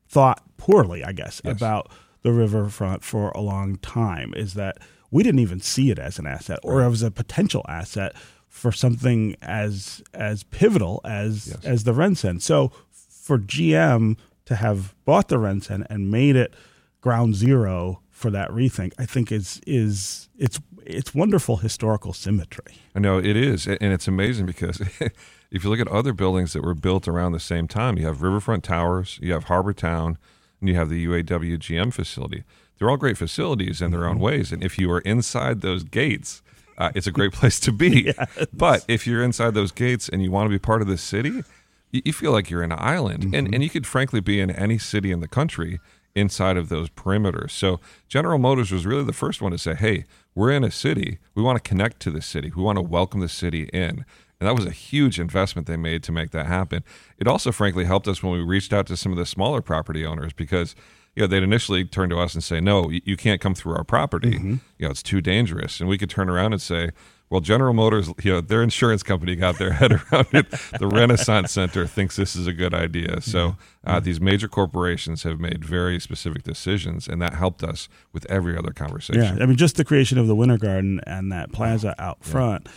thought 0.08 0.42
poorly, 0.56 1.04
I 1.04 1.12
guess, 1.12 1.40
yes. 1.44 1.56
about 1.56 1.90
the 2.22 2.32
riverfront 2.32 3.02
for 3.02 3.30
a 3.30 3.40
long 3.40 3.76
time 3.78 4.32
is 4.36 4.54
that 4.54 4.78
we 5.10 5.22
didn't 5.22 5.40
even 5.40 5.60
see 5.60 5.90
it 5.90 5.98
as 5.98 6.18
an 6.18 6.26
asset 6.26 6.58
or 6.62 6.82
as 6.82 7.02
a 7.02 7.10
potential 7.10 7.64
asset 7.68 8.14
for 8.48 8.70
something 8.70 9.34
as 9.42 10.02
as 10.14 10.44
pivotal 10.44 11.00
as 11.04 11.48
yes. 11.48 11.64
as 11.64 11.84
the 11.84 11.92
RenCen. 11.92 12.40
So 12.40 12.70
for 12.90 13.38
GM 13.38 14.16
to 14.44 14.56
have 14.56 14.94
bought 15.04 15.28
the 15.28 15.36
RenCen 15.36 15.86
and 15.90 16.10
made 16.10 16.36
it 16.36 16.54
ground 17.00 17.34
zero 17.34 18.00
for 18.22 18.30
that 18.30 18.48
rethink, 18.50 18.92
I 18.98 19.04
think 19.04 19.30
is 19.32 19.60
is 19.66 20.28
it's 20.38 20.60
it's 20.86 21.14
wonderful 21.14 21.56
historical 21.58 22.12
symmetry. 22.12 22.76
I 22.94 23.00
know 23.00 23.18
it 23.18 23.36
is, 23.36 23.66
and 23.66 23.92
it's 23.92 24.08
amazing 24.08 24.46
because 24.46 24.80
if 25.50 25.64
you 25.64 25.68
look 25.68 25.80
at 25.80 25.88
other 25.88 26.12
buildings 26.12 26.52
that 26.54 26.62
were 26.62 26.74
built 26.74 27.08
around 27.08 27.32
the 27.32 27.40
same 27.40 27.68
time, 27.68 27.98
you 27.98 28.06
have 28.06 28.22
Riverfront 28.22 28.64
Towers, 28.64 29.18
you 29.20 29.32
have 29.32 29.44
Harbor 29.44 29.72
Town, 29.72 30.16
and 30.60 30.68
you 30.68 30.76
have 30.76 30.88
the 30.88 31.04
UAW 31.06 31.58
GM 31.58 31.92
facility. 31.92 32.44
They're 32.78 32.88
all 32.88 32.96
great 32.96 33.18
facilities 33.18 33.82
in 33.82 33.90
their 33.90 34.06
own 34.06 34.14
mm-hmm. 34.14 34.24
ways, 34.24 34.52
and 34.52 34.62
if 34.62 34.78
you 34.78 34.90
are 34.92 35.00
inside 35.00 35.60
those 35.60 35.82
gates, 35.82 36.42
uh, 36.78 36.92
it's 36.94 37.08
a 37.08 37.12
great 37.18 37.32
place 37.32 37.58
to 37.60 37.72
be. 37.72 38.14
yes. 38.16 38.46
But 38.52 38.84
if 38.86 39.06
you're 39.06 39.22
inside 39.22 39.54
those 39.54 39.72
gates 39.72 40.08
and 40.08 40.22
you 40.22 40.30
want 40.30 40.46
to 40.46 40.50
be 40.50 40.60
part 40.60 40.80
of 40.80 40.88
the 40.88 40.98
city, 40.98 41.42
you, 41.90 42.02
you 42.04 42.12
feel 42.12 42.30
like 42.30 42.50
you're 42.50 42.62
in 42.62 42.70
an 42.70 42.78
island, 42.80 43.24
mm-hmm. 43.24 43.34
and 43.34 43.54
and 43.54 43.64
you 43.64 43.70
could 43.70 43.86
frankly 43.86 44.20
be 44.20 44.40
in 44.40 44.50
any 44.50 44.78
city 44.78 45.10
in 45.10 45.18
the 45.18 45.28
country 45.28 45.80
inside 46.14 46.56
of 46.56 46.68
those 46.68 46.90
perimeters. 46.90 47.50
So 47.50 47.80
General 48.08 48.38
Motors 48.38 48.70
was 48.70 48.86
really 48.86 49.04
the 49.04 49.12
first 49.12 49.40
one 49.40 49.52
to 49.52 49.58
say, 49.58 49.74
hey, 49.74 50.04
we're 50.34 50.50
in 50.50 50.64
a 50.64 50.70
city. 50.70 51.18
We 51.34 51.42
want 51.42 51.62
to 51.62 51.68
connect 51.68 52.00
to 52.00 52.10
the 52.10 52.22
city. 52.22 52.52
We 52.54 52.62
want 52.62 52.76
to 52.76 52.82
welcome 52.82 53.20
the 53.20 53.28
city 53.28 53.64
in. 53.72 54.04
And 54.40 54.48
that 54.48 54.56
was 54.56 54.66
a 54.66 54.70
huge 54.70 55.20
investment 55.20 55.68
they 55.68 55.76
made 55.76 56.02
to 56.02 56.12
make 56.12 56.32
that 56.32 56.46
happen. 56.46 56.82
It 57.16 57.28
also, 57.28 57.52
frankly, 57.52 57.84
helped 57.84 58.08
us 58.08 58.22
when 58.22 58.32
we 58.32 58.40
reached 58.40 58.72
out 58.72 58.86
to 58.88 58.96
some 58.96 59.12
of 59.12 59.18
the 59.18 59.26
smaller 59.26 59.60
property 59.60 60.04
owners 60.04 60.32
because 60.32 60.74
you 61.14 61.22
know, 61.22 61.26
they'd 61.26 61.42
initially 61.42 61.84
turn 61.84 62.08
to 62.10 62.18
us 62.18 62.34
and 62.34 62.42
say, 62.42 62.58
"No, 62.58 62.90
you, 62.90 63.16
can't 63.16 63.40
come 63.40 63.54
through 63.54 63.74
our 63.74 63.84
property. 63.84 64.32
Mm-hmm. 64.32 64.54
You 64.78 64.86
know, 64.86 64.90
it's 64.90 65.02
too 65.02 65.20
dangerous." 65.20 65.78
And 65.78 65.88
we 65.88 65.98
could 65.98 66.08
turn 66.08 66.30
around 66.30 66.54
and 66.54 66.62
say, 66.62 66.90
"Well, 67.32 67.40
General 67.40 67.72
Motors, 67.72 68.08
you 68.22 68.32
know, 68.32 68.40
their 68.40 68.62
insurance 68.62 69.02
company 69.02 69.34
got 69.34 69.58
their 69.58 69.72
head 69.80 69.92
around 69.92 70.28
it. 70.32 70.50
The 70.78 70.86
Renaissance 70.86 71.50
Center 71.52 71.86
thinks 71.86 72.16
this 72.16 72.36
is 72.36 72.46
a 72.46 72.52
good 72.52 72.74
idea." 72.74 73.20
So 73.22 73.56
uh, 73.84 73.98
these 74.00 74.20
major 74.20 74.48
corporations 74.48 75.22
have 75.22 75.40
made 75.40 75.64
very 75.64 75.98
specific 75.98 76.42
decisions, 76.42 77.08
and 77.08 77.22
that 77.22 77.34
helped 77.34 77.64
us 77.64 77.88
with 78.12 78.30
every 78.30 78.56
other 78.56 78.72
conversation. 78.72 79.22
Yeah, 79.22 79.42
I 79.42 79.46
mean, 79.46 79.56
just 79.56 79.76
the 79.76 79.84
creation 79.84 80.18
of 80.18 80.26
the 80.26 80.36
Winter 80.36 80.58
Garden 80.58 81.00
and 81.06 81.32
that 81.32 81.52
plaza 81.52 81.94
out 81.98 82.22
front. 82.22 82.68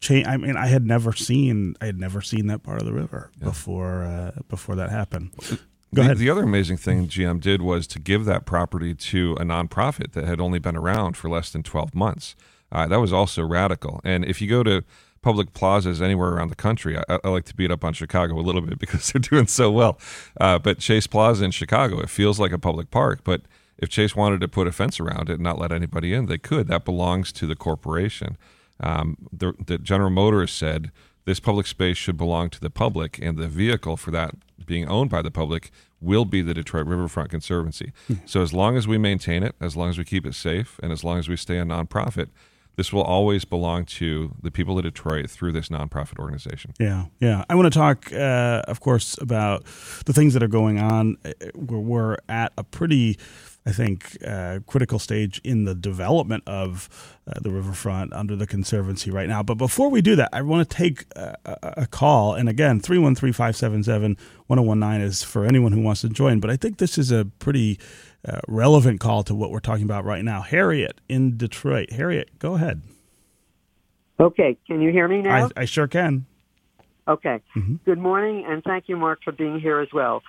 Cha- 0.00 0.24
I 0.26 0.36
mean, 0.36 0.56
I 0.56 0.66
had 0.66 0.86
never 0.86 1.14
seen 1.14 1.76
I 1.80 1.86
had 1.86 1.98
never 1.98 2.20
seen 2.20 2.46
that 2.48 2.62
part 2.62 2.80
of 2.80 2.86
the 2.86 2.92
river 2.92 3.30
before 3.40 4.04
uh, 4.04 4.42
before 4.48 4.74
that 4.76 4.90
happened. 4.90 5.30
Go 5.94 6.02
the, 6.02 6.06
ahead. 6.08 6.18
the 6.18 6.28
other 6.28 6.42
amazing 6.42 6.76
thing 6.76 7.06
GM 7.06 7.40
did 7.40 7.62
was 7.62 7.86
to 7.86 7.98
give 7.98 8.24
that 8.24 8.44
property 8.44 8.94
to 8.94 9.36
a 9.40 9.44
nonprofit 9.44 10.12
that 10.12 10.24
had 10.24 10.40
only 10.40 10.58
been 10.58 10.76
around 10.76 11.16
for 11.16 11.30
less 11.30 11.50
than 11.50 11.62
12 11.62 11.94
months. 11.94 12.34
Uh, 12.72 12.86
that 12.88 13.00
was 13.00 13.12
also 13.12 13.44
radical. 13.44 14.00
And 14.04 14.24
if 14.24 14.40
you 14.40 14.48
go 14.48 14.62
to 14.62 14.84
public 15.22 15.54
plazas 15.54 16.02
anywhere 16.02 16.30
around 16.30 16.48
the 16.48 16.56
country, 16.56 16.98
I, 16.98 17.18
I 17.24 17.28
like 17.28 17.44
to 17.46 17.54
beat 17.54 17.70
up 17.70 17.84
on 17.84 17.92
Chicago 17.94 18.38
a 18.38 18.42
little 18.42 18.60
bit 18.60 18.78
because 18.84 19.12
they're 19.12 19.20
doing 19.20 19.46
so 19.46 19.70
well. 19.70 19.98
Uh, 20.40 20.58
but 20.58 20.78
Chase 20.78 21.06
Plaza 21.06 21.44
in 21.44 21.50
Chicago, 21.50 22.00
it 22.00 22.10
feels 22.10 22.38
like 22.38 22.52
a 22.52 22.58
public 22.58 22.90
park. 22.90 23.20
But 23.24 23.42
if 23.78 23.88
Chase 23.88 24.14
wanted 24.14 24.40
to 24.40 24.48
put 24.48 24.66
a 24.66 24.72
fence 24.72 25.00
around 25.00 25.28
it 25.30 25.34
and 25.34 25.42
not 25.42 25.58
let 25.58 25.72
anybody 25.72 26.12
in, 26.12 26.26
they 26.26 26.38
could. 26.38 26.68
That 26.68 26.84
belongs 26.84 27.32
to 27.32 27.46
the 27.46 27.56
corporation. 27.56 28.36
Um, 28.80 29.16
the, 29.32 29.54
the 29.64 29.78
General 29.78 30.10
Motors 30.10 30.52
said 30.52 30.90
this 31.24 31.40
public 31.40 31.66
space 31.66 31.96
should 31.96 32.16
belong 32.16 32.50
to 32.50 32.60
the 32.60 32.70
public, 32.70 33.18
and 33.22 33.38
the 33.38 33.48
vehicle 33.48 33.96
for 33.96 34.10
that 34.10 34.34
being 34.66 34.88
owned 34.88 35.10
by 35.10 35.22
the 35.22 35.30
public 35.30 35.70
will 36.00 36.24
be 36.24 36.42
the 36.42 36.54
Detroit 36.54 36.86
Riverfront 36.86 37.30
Conservancy. 37.30 37.92
So 38.26 38.42
as 38.42 38.52
long 38.52 38.76
as 38.76 38.86
we 38.86 38.98
maintain 38.98 39.42
it, 39.42 39.54
as 39.60 39.74
long 39.76 39.88
as 39.88 39.96
we 39.96 40.04
keep 40.04 40.26
it 40.26 40.34
safe, 40.34 40.78
and 40.82 40.92
as 40.92 41.02
long 41.02 41.18
as 41.18 41.28
we 41.28 41.36
stay 41.36 41.58
a 41.58 41.64
nonprofit, 41.64 42.28
this 42.76 42.92
will 42.92 43.02
always 43.02 43.44
belong 43.44 43.84
to 43.84 44.34
the 44.42 44.50
people 44.50 44.78
of 44.78 44.84
Detroit 44.84 45.30
through 45.30 45.52
this 45.52 45.68
nonprofit 45.68 46.18
organization. 46.18 46.72
Yeah, 46.78 47.06
yeah. 47.20 47.44
I 47.48 47.54
want 47.54 47.72
to 47.72 47.78
talk, 47.78 48.12
uh, 48.12 48.62
of 48.66 48.80
course, 48.80 49.16
about 49.20 49.64
the 50.06 50.12
things 50.12 50.34
that 50.34 50.42
are 50.42 50.48
going 50.48 50.78
on. 50.78 51.16
Uh, 51.24 51.32
We're, 51.54 51.78
we're 51.78 52.16
at 52.28 52.52
a 52.58 52.64
pretty, 52.64 53.18
I 53.66 53.72
think, 53.72 54.18
uh, 54.26 54.60
critical 54.66 54.98
stage 54.98 55.40
in 55.42 55.64
the 55.64 55.74
development 55.74 56.42
of 56.46 57.16
uh, 57.26 57.40
the 57.40 57.50
riverfront 57.50 58.12
under 58.12 58.36
the 58.36 58.46
Conservancy 58.46 59.10
right 59.10 59.28
now. 59.28 59.42
But 59.42 59.54
before 59.54 59.88
we 59.88 60.02
do 60.02 60.14
that, 60.16 60.28
I 60.34 60.42
want 60.42 60.68
to 60.68 60.76
take 60.76 61.06
a, 61.16 61.34
a, 61.46 61.74
a 61.78 61.86
call. 61.86 62.34
And 62.34 62.48
again, 62.48 62.78
313 62.78 63.32
577 63.32 64.18
1019 64.48 65.00
is 65.00 65.22
for 65.22 65.46
anyone 65.46 65.72
who 65.72 65.80
wants 65.80 66.02
to 66.02 66.10
join. 66.10 66.40
But 66.40 66.50
I 66.50 66.56
think 66.56 66.76
this 66.76 66.98
is 66.98 67.10
a 67.10 67.24
pretty 67.24 67.78
uh, 68.28 68.40
relevant 68.48 69.00
call 69.00 69.22
to 69.24 69.34
what 69.34 69.50
we're 69.50 69.60
talking 69.60 69.84
about 69.84 70.04
right 70.04 70.24
now. 70.24 70.42
Harriet 70.42 71.00
in 71.08 71.38
Detroit. 71.38 71.90
Harriet, 71.92 72.38
go 72.38 72.54
ahead. 72.56 72.82
Okay, 74.20 74.58
can 74.66 74.80
you 74.82 74.92
hear 74.92 75.08
me 75.08 75.22
now? 75.22 75.48
I, 75.56 75.62
I 75.62 75.64
sure 75.64 75.88
can. 75.88 76.26
Okay. 77.06 77.42
Good 77.84 77.98
morning, 77.98 78.46
and 78.48 78.62
thank 78.64 78.88
you, 78.88 78.96
Mark, 78.96 79.20
for 79.22 79.32
being 79.32 79.60
here 79.60 79.80
as 79.80 79.88
well. 79.92 80.22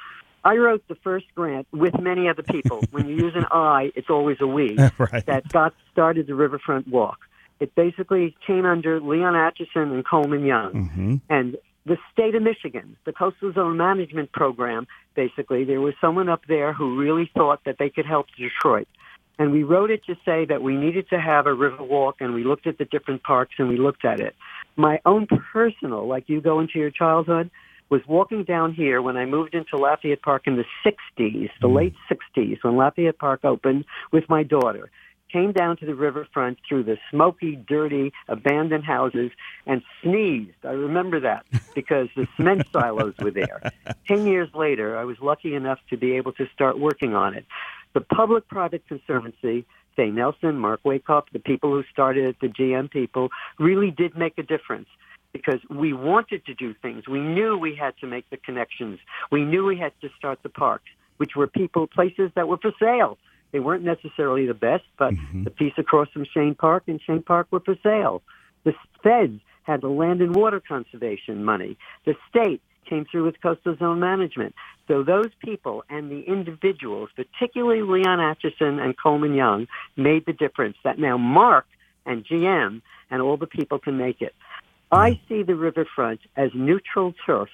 I 0.46 0.58
wrote 0.58 0.88
the 0.88 0.96
first 0.96 1.26
grant 1.34 1.68
with 1.74 2.00
many 2.00 2.30
other 2.30 2.44
people. 2.44 2.82
when 2.92 3.10
you 3.10 3.16
use 3.16 3.34
an 3.36 3.46
I, 3.52 3.92
it's 3.96 4.10
always 4.10 4.38
a 4.40 4.48
we. 4.48 4.78
Right. 4.98 5.26
That 5.26 5.50
got 5.50 5.74
started 5.92 6.28
the 6.28 6.36
Riverfront 6.36 6.88
Walk. 6.88 7.20
It 7.60 7.74
basically 7.76 8.36
came 8.46 8.66
under 8.66 9.02
Leon 9.02 9.36
Atchison 9.36 9.92
and 9.92 10.06
Coleman 10.06 10.46
Young. 10.46 10.74
Mm-hmm. 10.74 11.16
And 11.30 11.58
the 11.86 11.98
state 12.14 12.36
of 12.36 12.44
Michigan, 12.44 12.96
the 13.06 13.12
Coastal 13.12 13.52
Zone 13.52 13.78
Management 13.78 14.32
Program, 14.32 14.88
basically, 15.16 15.64
there 15.64 15.82
was 15.82 15.94
someone 16.00 16.30
up 16.30 16.42
there 16.48 16.72
who 16.74 16.98
really 16.98 17.30
thought 17.34 17.62
that 17.66 17.78
they 17.78 17.90
could 17.90 18.06
help 18.06 18.28
Detroit. 18.38 18.88
And 19.38 19.52
we 19.52 19.64
wrote 19.64 19.92
it 19.92 20.06
to 20.06 20.16
say 20.26 20.46
that 20.46 20.62
we 20.62 20.78
needed 20.78 21.10
to 21.10 21.20
have 21.20 21.46
a 21.46 21.54
river 21.54 21.84
walk, 21.84 22.18
and 22.20 22.34
we 22.34 22.44
looked 22.44 22.68
at 22.68 22.78
the 22.78 22.86
different 22.86 23.24
parks 23.24 23.56
and 23.58 23.68
we 23.68 23.78
looked 23.78 24.06
at 24.06 24.20
it. 24.20 24.36
My 24.78 25.00
own 25.06 25.28
personal, 25.28 26.08
like 26.08 26.30
you 26.30 26.42
go 26.42 26.60
into 26.60 26.80
your 26.80 26.92
childhood, 26.92 27.52
was 27.90 28.02
walking 28.08 28.44
down 28.44 28.74
here 28.74 29.02
when 29.02 29.18
I 29.18 29.26
moved 29.26 29.54
into 29.54 29.78
Lafayette 29.78 30.22
Park 30.22 30.44
in 30.48 30.56
the 30.56 30.66
60s, 30.86 31.50
the 31.62 31.68
mm. 31.68 31.76
late 31.76 31.96
60s, 32.10 32.64
when 32.64 32.78
Lafayette 32.78 33.20
Park 33.20 33.46
opened 33.46 33.86
with 34.12 34.28
my 34.30 34.44
daughter. 34.44 34.90
Came 35.32 35.52
down 35.52 35.76
to 35.78 35.86
the 35.86 35.96
riverfront 35.96 36.60
through 36.68 36.84
the 36.84 36.98
smoky, 37.12 37.56
dirty, 37.56 38.14
abandoned 38.30 38.86
houses 38.86 39.32
and 39.66 39.82
sneezed. 40.02 40.64
I 40.64 40.72
remember 40.72 41.20
that 41.20 41.46
because 41.76 42.08
the 42.16 42.28
cement 42.38 42.64
silos 42.72 43.16
were 43.20 43.32
there. 43.32 43.72
Ten 44.08 44.28
years 44.28 44.50
later, 44.54 44.98
I 44.98 45.04
was 45.04 45.18
lucky 45.22 45.56
enough 45.56 45.80
to 45.90 45.98
be 45.98 46.14
able 46.14 46.32
to 46.34 46.48
start 46.54 46.80
working 46.80 47.16
on 47.16 47.34
it. 47.34 47.46
The 47.94 48.02
Public-Private 48.02 48.88
Conservancy, 48.88 49.66
Faye 49.96 50.12
Nelson, 50.12 50.58
Mark 50.58 50.84
Wakehoff, 50.84 51.24
the 51.34 51.40
people 51.40 51.72
who 51.72 51.84
started 51.92 52.26
it, 52.26 52.36
the 52.40 52.48
GM 52.48 52.90
people, 52.90 53.30
really 53.60 53.92
did 53.92 54.16
make 54.16 54.38
a 54.38 54.44
difference 54.44 54.88
because 55.36 55.60
we 55.70 55.92
wanted 55.92 56.46
to 56.46 56.54
do 56.54 56.74
things. 56.82 57.10
We 57.10 57.20
knew 57.20 57.58
we 57.58 57.76
had 57.76 57.94
to 57.98 58.08
make 58.08 58.30
the 58.30 58.38
connections. 58.38 59.00
We 59.30 59.44
knew 59.44 59.66
we 59.66 59.78
had 59.78 59.92
to 60.00 60.08
start 60.18 60.40
the 60.44 60.50
parks, 60.50 60.86
which 61.18 61.36
were 61.36 61.46
people, 61.46 61.88
places 61.88 62.32
that 62.36 62.48
were 62.48 62.56
for 62.56 62.72
sale. 62.80 63.18
They 63.52 63.60
weren't 63.60 63.84
necessarily 63.84 64.46
the 64.46 64.54
best, 64.54 64.86
but 64.98 65.14
mm-hmm. 65.14 65.44
the 65.44 65.50
piece 65.50 65.74
across 65.78 66.08
from 66.12 66.24
Chene 66.24 66.58
Park 66.58 66.84
and 66.88 67.02
Chene 67.02 67.26
Park 67.26 67.48
were 67.52 67.60
for 67.60 67.76
sale. 67.84 68.22
The 68.64 68.74
feds 69.04 69.42
had 69.64 69.82
the 69.82 69.90
land 69.90 70.22
and 70.22 70.34
water 70.34 70.62
conservation 70.66 71.44
money. 71.44 71.78
The 72.06 72.16
state 72.30 72.62
came 72.90 73.04
through 73.04 73.26
with 73.26 73.42
coastal 73.42 73.76
zone 73.76 74.00
management. 74.00 74.56
So 74.88 75.04
those 75.04 75.32
people 75.44 75.84
and 75.90 76.10
the 76.10 76.22
individuals, 76.22 77.10
particularly 77.14 77.82
Leon 77.82 78.22
Atchison 78.22 78.80
and 78.80 78.96
Coleman 78.98 79.34
Young, 79.34 79.68
made 79.98 80.26
the 80.26 80.34
difference 80.34 80.78
that 80.86 80.98
now 80.98 81.18
Mark 81.18 81.66
and 82.06 82.26
GM 82.26 82.82
and 83.12 83.22
all 83.22 83.36
the 83.36 83.48
people 83.48 83.80
can 83.80 83.98
make 83.98 84.22
it. 84.22 84.34
I 84.96 85.20
see 85.28 85.44
the 85.44 85.56
riverfront 85.56 86.22
as 86.36 86.52
neutral 86.54 87.14
turf, 87.26 87.50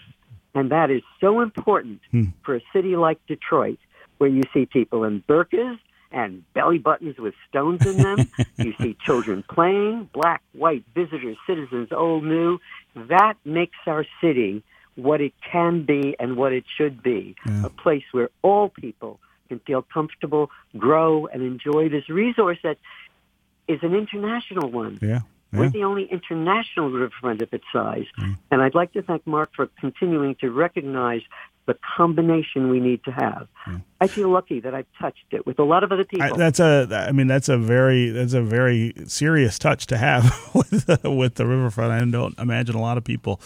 and 0.53 0.71
that 0.71 0.91
is 0.91 1.01
so 1.19 1.41
important 1.41 2.01
hmm. 2.11 2.25
for 2.43 2.55
a 2.55 2.61
city 2.73 2.95
like 2.95 3.19
Detroit, 3.27 3.79
where 4.17 4.29
you 4.29 4.43
see 4.53 4.65
people 4.65 5.03
in 5.03 5.21
burkas 5.27 5.79
and 6.11 6.43
belly 6.53 6.77
buttons 6.77 7.17
with 7.17 7.33
stones 7.49 7.85
in 7.85 7.97
them. 7.97 8.29
you 8.57 8.73
see 8.79 8.97
children 9.05 9.43
playing, 9.49 10.09
black, 10.13 10.41
white, 10.53 10.83
visitors, 10.93 11.37
citizens, 11.47 11.89
old, 11.91 12.23
new. 12.23 12.59
That 12.95 13.35
makes 13.45 13.77
our 13.87 14.05
city 14.19 14.63
what 14.95 15.21
it 15.21 15.33
can 15.51 15.85
be 15.85 16.15
and 16.19 16.35
what 16.35 16.51
it 16.51 16.65
should 16.77 17.01
be 17.01 17.35
a 17.63 17.69
place 17.69 18.03
where 18.11 18.29
all 18.41 18.69
people 18.69 19.19
can 19.47 19.59
feel 19.59 19.81
comfortable, 19.81 20.49
grow, 20.77 21.27
and 21.27 21.41
enjoy 21.41 21.89
this 21.89 22.09
resource 22.09 22.57
that 22.63 22.77
is 23.67 23.79
an 23.83 23.95
international 23.95 24.69
one. 24.69 24.99
Yeah. 25.01 25.21
We're 25.53 25.69
the 25.69 25.83
only 25.83 26.05
international 26.05 26.89
riverfront 26.89 27.41
of 27.41 27.49
its 27.51 27.65
size. 27.73 28.05
Mm. 28.19 28.37
And 28.51 28.61
I'd 28.61 28.75
like 28.75 28.93
to 28.93 29.01
thank 29.01 29.27
Mark 29.27 29.51
for 29.55 29.67
continuing 29.79 30.35
to 30.35 30.49
recognize 30.49 31.21
the 31.67 31.77
combination 31.95 32.69
we 32.69 32.79
need 32.79 33.03
to 33.03 33.11
have. 33.11 33.47
Mm. 33.67 33.83
I 33.99 34.07
feel 34.07 34.29
lucky 34.29 34.59
that 34.61 34.73
I've 34.73 34.87
touched 34.99 35.25
it 35.31 35.45
with 35.45 35.59
a 35.59 35.63
lot 35.63 35.83
of 35.83 35.91
other 35.91 36.05
people. 36.05 36.25
I, 36.25 36.37
that's 36.37 36.59
a. 36.59 37.05
I 37.07 37.11
mean, 37.11 37.27
that's 37.27 37.49
a 37.49 37.57
very. 37.57 38.09
That's 38.09 38.33
a 38.33 38.41
very 38.41 38.93
serious 39.05 39.59
touch 39.59 39.87
to 39.87 39.97
have 39.97 40.23
with 40.55 40.85
the, 40.85 41.09
with 41.09 41.35
the 41.35 41.45
riverfront. 41.45 41.91
I 41.91 42.03
don't 42.09 42.37
imagine 42.39 42.75
a 42.75 42.81
lot 42.81 42.97
of 42.97 43.03
people 43.03 43.39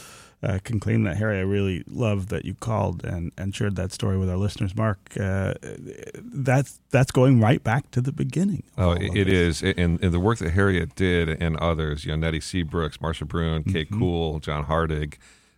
uh, 0.45 0.60
can 0.63 0.79
claim 0.79 1.03
that. 1.03 1.17
Harry, 1.17 1.39
I 1.39 1.41
really 1.41 1.84
love 1.88 2.27
that 2.27 2.45
you 2.45 2.53
called 2.53 3.03
and, 3.03 3.31
and 3.38 3.55
shared 3.55 3.75
that 3.77 3.91
story 3.91 4.17
with 4.17 4.29
our 4.29 4.38
listeners. 4.38 4.75
Mark, 4.75 4.99
uh, 5.19 5.55
that's 6.17 6.79
that's 6.91 7.12
going 7.12 7.39
right 7.39 7.63
back 7.63 7.89
to 7.91 8.01
the 8.01 8.12
beginning. 8.12 8.63
Oh, 8.77 8.89
all 8.89 8.91
of 8.93 9.01
it 9.01 9.25
this. 9.25 9.63
is, 9.63 9.75
and, 9.77 10.01
and 10.03 10.13
the 10.13 10.19
work 10.19 10.38
that 10.39 10.51
Harriet 10.51 10.95
did 10.95 11.29
and 11.29 11.58
others, 11.58 12.05
you 12.05 12.12
know, 12.12 12.17
Nettie 12.17 12.39
Seabrooks, 12.39 12.97
Marsha 12.97 13.27
Bruhn, 13.27 13.65
Kate 13.65 13.86
Mm-hmm. 13.86 13.99
Cool, 13.99 14.39
John 14.39 14.65
Hardig, 14.65 15.15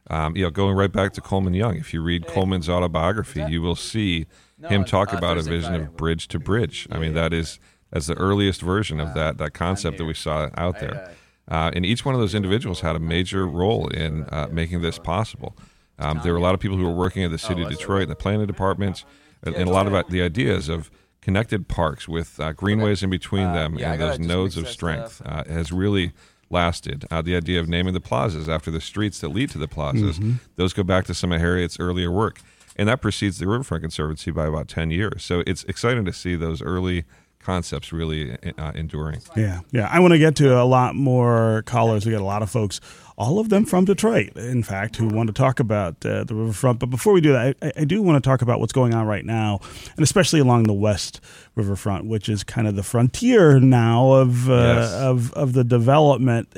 um, 0.09 0.35
you 0.35 0.43
know, 0.43 0.49
going 0.49 0.75
right 0.75 0.91
back 0.91 1.13
to 1.13 1.21
Coleman 1.21 1.53
Young. 1.53 1.75
If 1.75 1.93
you 1.93 2.01
read 2.01 2.27
Coleman's 2.27 2.69
autobiography, 2.69 3.43
you 3.47 3.61
will 3.61 3.75
see 3.75 4.25
him 4.67 4.85
talk 4.85 5.13
uh, 5.13 5.17
about 5.17 5.37
a 5.37 5.41
vision 5.41 5.75
of 5.75 5.97
bridge 5.97 6.27
to 6.29 6.39
bridge. 6.39 6.87
I 6.91 6.97
mean, 6.97 7.13
that 7.13 7.33
is 7.33 7.59
that's 7.91 8.07
the 8.07 8.15
earliest 8.15 8.61
version 8.61 8.99
of 8.99 9.13
that 9.13 9.37
that 9.37 9.53
concept 9.53 9.97
that 9.97 10.05
we 10.05 10.13
saw 10.13 10.49
out 10.55 10.79
there. 10.79 11.11
Uh, 11.49 11.71
and 11.73 11.85
each 11.85 12.03
one 12.05 12.13
of 12.13 12.21
those 12.21 12.35
individuals 12.35 12.81
had 12.81 12.95
a 12.95 12.99
major 12.99 13.47
role 13.47 13.87
in 13.87 14.23
uh, 14.25 14.47
making 14.51 14.81
this 14.81 14.99
possible. 14.99 15.55
Um, 15.99 16.19
there 16.23 16.33
were 16.33 16.39
a 16.39 16.41
lot 16.41 16.53
of 16.53 16.59
people 16.59 16.77
who 16.77 16.83
were 16.83 16.91
working 16.93 17.23
at 17.23 17.31
the 17.31 17.37
city 17.37 17.61
of 17.63 17.69
Detroit, 17.69 18.03
in 18.03 18.09
the 18.09 18.15
planning 18.15 18.45
departments, 18.45 19.05
and, 19.43 19.55
and 19.55 19.69
a 19.69 19.71
lot 19.71 19.87
of 19.87 20.09
the 20.09 20.21
ideas 20.21 20.69
of 20.69 20.91
connected 21.21 21.67
parks 21.67 22.07
with 22.07 22.39
uh, 22.39 22.51
greenways 22.53 23.01
in 23.03 23.09
between 23.09 23.51
them 23.53 23.77
and 23.93 24.01
those 24.01 24.19
nodes 24.27 24.57
of 24.57 24.67
strength 24.69 25.21
uh, 25.25 25.43
has 25.45 25.71
really 25.71 26.13
lasted. 26.49 27.05
Uh, 27.11 27.21
the 27.21 27.35
idea 27.35 27.59
of 27.59 27.67
naming 27.67 27.93
the 27.93 27.99
plazas 27.99 28.47
after 28.47 28.71
the 28.71 28.79
streets 28.79 29.19
that 29.19 29.29
lead 29.29 29.49
to 29.49 29.57
the 29.57 29.67
plazas, 29.67 30.19
those 30.55 30.73
go 30.73 30.83
back 30.83 31.05
to 31.05 31.13
some 31.13 31.31
of 31.31 31.39
Harriet's 31.41 31.79
earlier 31.79 32.11
work. 32.11 32.39
And 32.75 32.87
that 32.87 33.01
precedes 33.01 33.39
the 33.39 33.47
Riverfront 33.47 33.81
Conservancy 33.81 34.29
by 34.31 34.45
about 34.45 34.67
10 34.67 34.91
years. 34.91 35.23
So 35.23 35.43
it's 35.47 35.63
exciting 35.63 36.05
to 36.05 36.13
see 36.13 36.35
those 36.35 36.61
early 36.61 37.05
concepts 37.47 37.93
really 37.93 38.37
uh, 38.57 38.73
enduring. 38.75 39.21
Yeah, 39.33 39.61
yeah. 39.71 39.87
I 39.89 40.01
want 40.01 40.11
to 40.11 40.19
get 40.19 40.35
to 40.35 40.61
a 40.61 40.65
lot 40.65 40.95
more 40.95 41.63
callers. 41.65 42.05
We 42.05 42.11
got 42.11 42.19
a 42.19 42.25
lot 42.25 42.41
of 42.41 42.49
folks, 42.49 42.81
all 43.17 43.39
of 43.39 43.47
them 43.47 43.63
from 43.63 43.85
Detroit, 43.85 44.35
in 44.35 44.63
fact, 44.63 44.97
who 44.97 45.07
want 45.07 45.27
to 45.27 45.33
talk 45.33 45.61
about 45.61 46.05
uh, 46.05 46.25
the 46.25 46.35
riverfront. 46.35 46.79
But 46.79 46.87
before 46.87 47.13
we 47.13 47.21
do 47.21 47.31
that, 47.31 47.55
I, 47.61 47.71
I, 47.77 47.85
do 47.85 48.01
want 48.01 48.21
to 48.21 48.29
talk 48.29 48.41
about 48.41 48.59
what's 48.59 48.73
going 48.73 48.93
on 48.93 49.07
right 49.07 49.23
now, 49.23 49.61
and 49.95 50.03
especially 50.03 50.41
along 50.41 50.63
the 50.63 50.73
west 50.73 51.21
riverfront, 51.55 52.05
which 52.05 52.27
is 52.27 52.43
kind 52.43 52.67
of 52.67 52.75
the 52.75 52.83
frontier 52.83 53.61
now 53.61 54.11
of 54.11 54.49
uh, 54.49 54.53
yes. 54.53 54.91
of 54.91 55.31
of 55.33 55.53
the 55.53 55.63
development. 55.63 56.49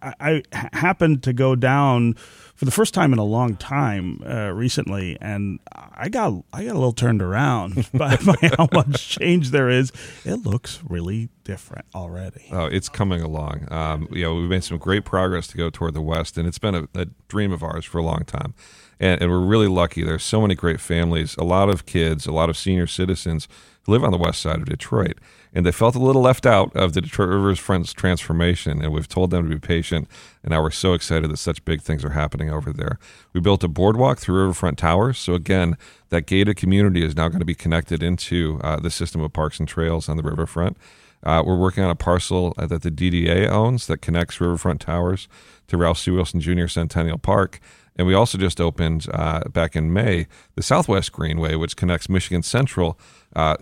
I, 0.00 0.42
I 0.52 0.68
happened 0.72 1.24
to 1.24 1.32
go 1.32 1.56
down 1.56 2.14
for 2.58 2.64
the 2.64 2.72
first 2.72 2.92
time 2.92 3.12
in 3.12 3.20
a 3.20 3.24
long 3.24 3.54
time 3.54 4.20
uh, 4.26 4.50
recently, 4.50 5.16
and 5.20 5.60
I 5.72 6.08
got 6.08 6.42
I 6.52 6.64
got 6.64 6.72
a 6.72 6.74
little 6.74 6.92
turned 6.92 7.22
around 7.22 7.88
by, 7.94 8.16
by 8.16 8.34
how 8.56 8.68
much 8.72 9.10
change 9.10 9.52
there 9.52 9.70
is. 9.70 9.92
It 10.24 10.44
looks 10.44 10.80
really 10.84 11.28
different 11.44 11.86
already. 11.94 12.48
Oh, 12.50 12.66
it's 12.66 12.88
coming 12.88 13.22
along. 13.22 13.72
Um, 13.72 14.08
you 14.10 14.24
know, 14.24 14.34
we've 14.34 14.50
made 14.50 14.64
some 14.64 14.76
great 14.76 15.04
progress 15.04 15.46
to 15.48 15.56
go 15.56 15.70
toward 15.70 15.94
the 15.94 16.02
west, 16.02 16.36
and 16.36 16.48
it's 16.48 16.58
been 16.58 16.74
a, 16.74 16.88
a 16.96 17.06
dream 17.28 17.52
of 17.52 17.62
ours 17.62 17.84
for 17.84 17.98
a 17.98 18.02
long 18.02 18.24
time. 18.24 18.54
And, 18.98 19.22
and, 19.22 19.30
we're 19.30 19.38
really 19.38 19.68
lucky. 19.68 20.02
There's 20.02 20.24
so 20.24 20.40
many 20.40 20.56
great 20.56 20.80
families, 20.80 21.36
a 21.36 21.44
lot 21.44 21.68
of 21.68 21.86
kids, 21.86 22.26
a 22.26 22.32
lot 22.32 22.50
of 22.50 22.56
senior 22.56 22.88
citizens 22.88 23.46
who 23.84 23.92
live 23.92 24.02
on 24.02 24.10
the 24.10 24.18
west 24.18 24.40
side 24.40 24.58
of 24.58 24.64
Detroit 24.64 25.16
and 25.54 25.64
they 25.64 25.72
felt 25.72 25.94
a 25.94 25.98
little 25.98 26.22
left 26.22 26.46
out 26.46 26.74
of 26.76 26.92
the 26.92 27.00
Detroit 27.00 27.28
Riverfront's 27.28 27.92
transformation. 27.92 28.82
And 28.82 28.92
we've 28.92 29.08
told 29.08 29.30
them 29.30 29.48
to 29.48 29.54
be 29.54 29.60
patient. 29.60 30.08
And 30.42 30.50
now 30.50 30.62
we're 30.62 30.70
so 30.70 30.92
excited 30.92 31.30
that 31.30 31.36
such 31.38 31.64
big 31.64 31.80
things 31.80 32.04
are 32.04 32.10
happening 32.10 32.50
over 32.50 32.72
there. 32.72 32.98
We 33.32 33.40
built 33.40 33.64
a 33.64 33.68
boardwalk 33.68 34.18
through 34.18 34.40
Riverfront 34.40 34.78
Towers. 34.78 35.18
So 35.18 35.34
again, 35.34 35.76
that 36.10 36.26
gated 36.26 36.56
community 36.56 37.04
is 37.04 37.16
now 37.16 37.28
going 37.28 37.40
to 37.40 37.46
be 37.46 37.54
connected 37.54 38.02
into 38.02 38.60
uh, 38.62 38.78
the 38.80 38.90
system 38.90 39.20
of 39.20 39.32
parks 39.32 39.58
and 39.58 39.68
trails 39.68 40.08
on 40.08 40.16
the 40.16 40.22
riverfront. 40.22 40.76
Uh, 41.22 41.42
we're 41.44 41.56
working 41.56 41.82
on 41.82 41.90
a 41.90 41.96
parcel 41.96 42.54
that 42.56 42.82
the 42.82 42.90
DDA 42.90 43.48
owns 43.48 43.88
that 43.88 43.98
connects 43.98 44.40
Riverfront 44.40 44.80
Towers 44.80 45.28
to 45.66 45.76
Ralph 45.76 45.98
C. 45.98 46.10
Wilson 46.10 46.40
Jr. 46.40 46.68
Centennial 46.68 47.18
Park. 47.18 47.60
And 47.96 48.06
we 48.06 48.14
also 48.14 48.38
just 48.38 48.60
opened 48.60 49.06
uh, 49.12 49.40
back 49.48 49.74
in 49.74 49.92
May 49.92 50.28
the 50.54 50.62
Southwest 50.62 51.12
Greenway, 51.12 51.56
which 51.56 51.76
connects 51.76 52.08
Michigan 52.08 52.44
Central 52.44 52.98
uh, 53.34 53.56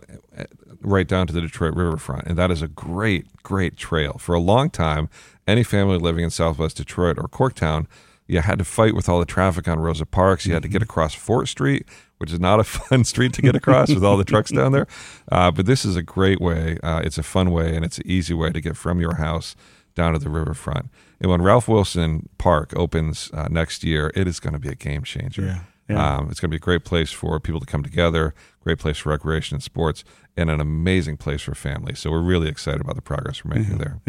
right 0.81 1.07
down 1.07 1.27
to 1.27 1.33
the 1.33 1.41
Detroit 1.41 1.75
riverfront. 1.75 2.27
And 2.27 2.37
that 2.39 2.51
is 2.51 2.63
a 2.63 2.69
great, 2.69 3.43
great 3.43 3.77
trail. 3.77 4.19
For 4.19 4.35
a 4.35 4.41
long 4.41 4.71
time, 4.71 5.09
any 5.47 5.63
family 5.63 5.99
living 5.99 6.25
in 6.25 6.31
southwest 6.31 6.77
Detroit 6.77 7.19
or 7.19 7.29
Corktown, 7.29 7.87
you 8.27 8.41
had 8.41 8.59
to 8.59 8.65
fight 8.65 8.95
with 8.95 9.09
all 9.09 9.21
the 9.21 9.27
traffic 9.27 9.69
on 9.69 9.79
Rosa 9.79 10.07
Parks. 10.07 10.47
You 10.47 10.55
had 10.55 10.63
to 10.63 10.69
get 10.69 10.79
mm-hmm. 10.79 10.91
across 10.91 11.15
Fort 11.15 11.49
Street, 11.49 11.87
which 12.19 12.33
is 12.33 12.41
not 12.41 12.61
a 12.61 12.65
fun 12.65 13.05
street 13.05 13.33
to 13.35 13.43
get 13.43 13.55
across 13.55 13.89
with 13.89 14.05
all 14.05 14.17
the 14.17 14.25
trucks 14.25 14.51
down 14.51 14.73
there. 14.73 14.87
Uh, 15.31 15.51
but 15.51 15.67
this 15.67 15.85
is 15.85 15.97
a 15.97 16.03
great 16.03 16.41
way. 16.41 16.79
Uh, 16.83 17.01
it's 17.05 17.19
a 17.19 17.23
fun 17.23 17.51
way, 17.51 17.75
and 17.75 17.85
it's 17.85 17.99
an 17.99 18.07
easy 18.07 18.35
way 18.35 18.51
to 18.51 18.61
get 18.61 18.77
from 18.77 19.01
your 19.01 19.17
house 19.17 19.55
down 19.95 20.13
to 20.13 20.19
the 20.19 20.29
riverfront. 20.29 20.91
And 21.21 21.31
when 21.31 21.41
Ralph 21.41 21.69
Wilson 21.69 22.29
Park 22.39 22.73
opens 22.77 23.31
uh, 23.33 23.49
next 23.51 23.83
year, 23.83 24.13
it 24.15 24.29
is 24.29 24.41
going 24.41 24.53
to 24.53 24.59
be 24.59 24.69
a 24.69 24.75
game 24.75 25.03
changer. 25.03 25.43
Yeah. 25.43 25.61
Yeah. 25.89 26.17
Um, 26.17 26.31
it's 26.31 26.41
going 26.41 26.51
to 26.51 26.55
be 26.55 26.57
a 26.57 26.61
great 26.61 26.85
place 26.85 27.13
for 27.13 27.39
people 27.39 27.61
to 27.61 27.67
come 27.67 27.85
together, 27.85 28.35
great 28.67 28.81
place 28.81 28.99
for 28.99 29.11
recreation 29.11 29.55
and 29.55 29.63
sports, 29.63 30.03
and 30.37 30.51
an 30.51 30.61
amazing 30.61 31.17
place 31.17 31.41
for 31.41 31.55
families. 31.55 32.01
So 32.01 32.11
we're 32.11 32.21
really 32.21 32.49
excited 32.49 32.81
about 32.81 32.97
the 32.97 33.03
progress 33.03 33.45
we're 33.45 33.55
making 33.57 33.79
yeah. 33.79 33.85
there. 33.85 34.01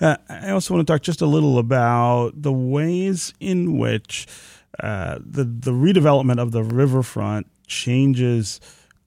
Yeah. 0.00 0.08
Uh, 0.08 0.16
I 0.28 0.50
also 0.50 0.74
want 0.74 0.84
to 0.84 0.92
talk 0.92 1.02
just 1.02 1.20
a 1.20 1.26
little 1.26 1.58
about 1.58 2.32
the 2.34 2.52
ways 2.52 3.32
in 3.38 3.78
which 3.78 4.26
uh, 4.80 5.20
the 5.24 5.44
the 5.44 5.70
redevelopment 5.70 6.40
of 6.40 6.50
the 6.50 6.64
riverfront 6.64 7.46
changes 7.68 8.60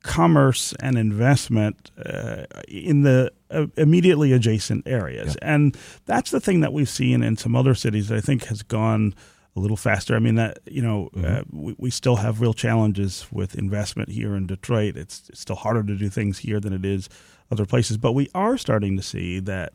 commerce 0.04 0.74
and 0.80 0.98
investment 0.98 1.92
uh, 2.06 2.46
in 2.70 3.02
the 3.02 3.30
uh, 3.52 3.66
immediately 3.76 4.32
adjacent 4.32 4.88
areas. 4.88 5.36
Yeah. 5.42 5.54
And 5.54 5.78
that's 6.06 6.32
the 6.32 6.40
thing 6.40 6.62
that 6.62 6.72
we've 6.72 6.88
seen 6.88 7.24
in 7.24 7.36
some 7.36 7.58
other 7.58 7.76
cities 7.76 8.08
that 8.08 8.18
I 8.18 8.22
think 8.22 8.46
has 8.46 8.64
gone 8.64 9.14
a 9.58 9.60
little 9.60 9.78
faster. 9.78 10.16
I 10.16 10.20
mean 10.20 10.36
that 10.36 10.60
you 10.66 10.82
know 10.82 11.10
mm-hmm. 11.14 11.26
uh, 11.26 11.42
we, 11.52 11.76
we 11.78 11.90
still 11.90 12.18
have 12.18 12.40
real 12.40 12.54
challenges 12.54 13.28
with 13.32 13.56
investment 13.56 14.10
here 14.10 14.36
in 14.36 14.48
Detroit. 14.48 14.96
It's, 14.96 15.28
it's 15.30 15.42
still 15.42 15.56
harder 15.56 15.84
to 15.84 15.96
do 15.96 16.10
things 16.10 16.40
here 16.40 16.60
than 16.60 16.74
it 16.74 16.86
is 16.86 17.10
other 17.52 17.66
places, 17.66 17.98
but 17.98 18.12
we 18.12 18.30
are 18.36 18.58
starting 18.58 18.96
to 18.98 19.04
see 19.04 19.40
that 19.40 19.74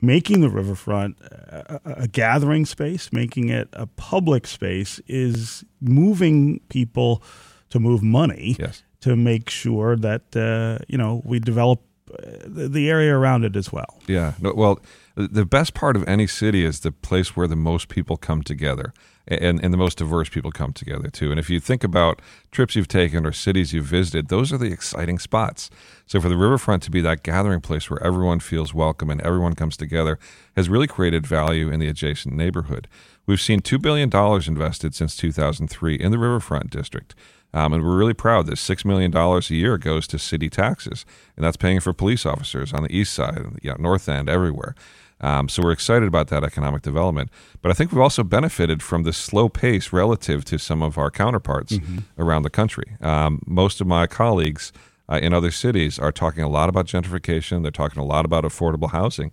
making 0.00 0.40
the 0.40 0.48
riverfront 0.48 1.20
a, 1.20 1.80
a, 1.84 2.08
gathering 2.08 2.64
space, 2.64 3.12
making 3.12 3.48
it 3.48 3.68
a 3.72 3.86
public 3.86 4.46
space, 4.46 5.00
is 5.06 5.64
moving 5.80 6.60
people 6.68 7.22
to 7.70 7.78
move 7.78 8.02
money 8.02 8.56
yes. 8.58 8.82
to 9.00 9.16
make 9.16 9.50
sure 9.50 9.96
that 9.96 10.36
uh, 10.36 10.82
you 10.88 10.98
know 10.98 11.22
we 11.24 11.38
develop 11.38 11.82
uh, 12.10 12.16
the, 12.44 12.68
the 12.68 12.88
area 12.88 13.16
around 13.16 13.44
it 13.44 13.56
as 13.56 13.72
well. 13.72 14.00
Yeah. 14.06 14.34
No, 14.40 14.52
well 14.54 14.80
the 15.14 15.44
best 15.44 15.74
part 15.74 15.96
of 15.96 16.06
any 16.08 16.26
city 16.26 16.64
is 16.64 16.80
the 16.80 16.92
place 16.92 17.36
where 17.36 17.46
the 17.46 17.56
most 17.56 17.88
people 17.88 18.16
come 18.16 18.42
together 18.42 18.92
and, 19.28 19.62
and 19.62 19.72
the 19.72 19.78
most 19.78 19.98
diverse 19.98 20.28
people 20.28 20.50
come 20.50 20.72
together 20.72 21.08
too. 21.08 21.30
And 21.30 21.38
if 21.38 21.48
you 21.48 21.60
think 21.60 21.84
about 21.84 22.20
trips 22.50 22.74
you've 22.74 22.88
taken 22.88 23.24
or 23.26 23.32
cities 23.32 23.72
you've 23.72 23.84
visited, 23.84 24.28
those 24.28 24.52
are 24.52 24.58
the 24.58 24.72
exciting 24.72 25.18
spots. 25.18 25.70
So 26.06 26.20
for 26.20 26.28
the 26.28 26.36
riverfront 26.36 26.82
to 26.84 26.90
be 26.90 27.00
that 27.02 27.22
gathering 27.22 27.60
place 27.60 27.88
where 27.88 28.02
everyone 28.02 28.40
feels 28.40 28.74
welcome 28.74 29.10
and 29.10 29.20
everyone 29.20 29.54
comes 29.54 29.76
together 29.76 30.18
has 30.56 30.68
really 30.68 30.86
created 30.86 31.26
value 31.26 31.70
in 31.70 31.78
the 31.78 31.88
adjacent 31.88 32.34
neighborhood. 32.34 32.88
We've 33.26 33.40
seen 33.40 33.60
$2 33.60 33.80
billion 33.80 34.10
invested 34.46 34.94
since 34.94 35.16
2003 35.16 35.94
in 35.94 36.10
the 36.10 36.18
riverfront 36.18 36.70
district. 36.70 37.14
Um, 37.54 37.72
and 37.72 37.84
we're 37.84 37.96
really 37.96 38.14
proud 38.14 38.46
that 38.46 38.54
$6 38.54 38.84
million 38.84 39.14
a 39.14 39.40
year 39.54 39.78
goes 39.78 40.06
to 40.08 40.18
city 40.18 40.48
taxes. 40.48 41.04
And 41.36 41.44
that's 41.44 41.56
paying 41.56 41.80
for 41.80 41.92
police 41.92 42.24
officers 42.24 42.72
on 42.72 42.82
the 42.82 42.96
east 42.96 43.12
side, 43.12 43.42
you 43.62 43.70
know, 43.70 43.76
north 43.78 44.08
end, 44.08 44.28
everywhere. 44.28 44.74
Um, 45.20 45.48
so 45.48 45.62
we're 45.62 45.72
excited 45.72 46.08
about 46.08 46.28
that 46.28 46.42
economic 46.42 46.82
development. 46.82 47.30
But 47.60 47.70
I 47.70 47.74
think 47.74 47.92
we've 47.92 48.00
also 48.00 48.24
benefited 48.24 48.82
from 48.82 49.04
the 49.04 49.12
slow 49.12 49.48
pace 49.48 49.92
relative 49.92 50.44
to 50.46 50.58
some 50.58 50.82
of 50.82 50.98
our 50.98 51.10
counterparts 51.10 51.74
mm-hmm. 51.74 51.98
around 52.20 52.42
the 52.42 52.50
country. 52.50 52.96
Um, 53.00 53.40
most 53.46 53.80
of 53.80 53.86
my 53.86 54.06
colleagues 54.06 54.72
uh, 55.08 55.20
in 55.22 55.32
other 55.32 55.50
cities 55.50 55.98
are 55.98 56.10
talking 56.10 56.42
a 56.42 56.48
lot 56.48 56.68
about 56.68 56.86
gentrification. 56.86 57.62
They're 57.62 57.70
talking 57.70 58.00
a 58.00 58.04
lot 58.04 58.24
about 58.24 58.44
affordable 58.44 58.90
housing. 58.90 59.32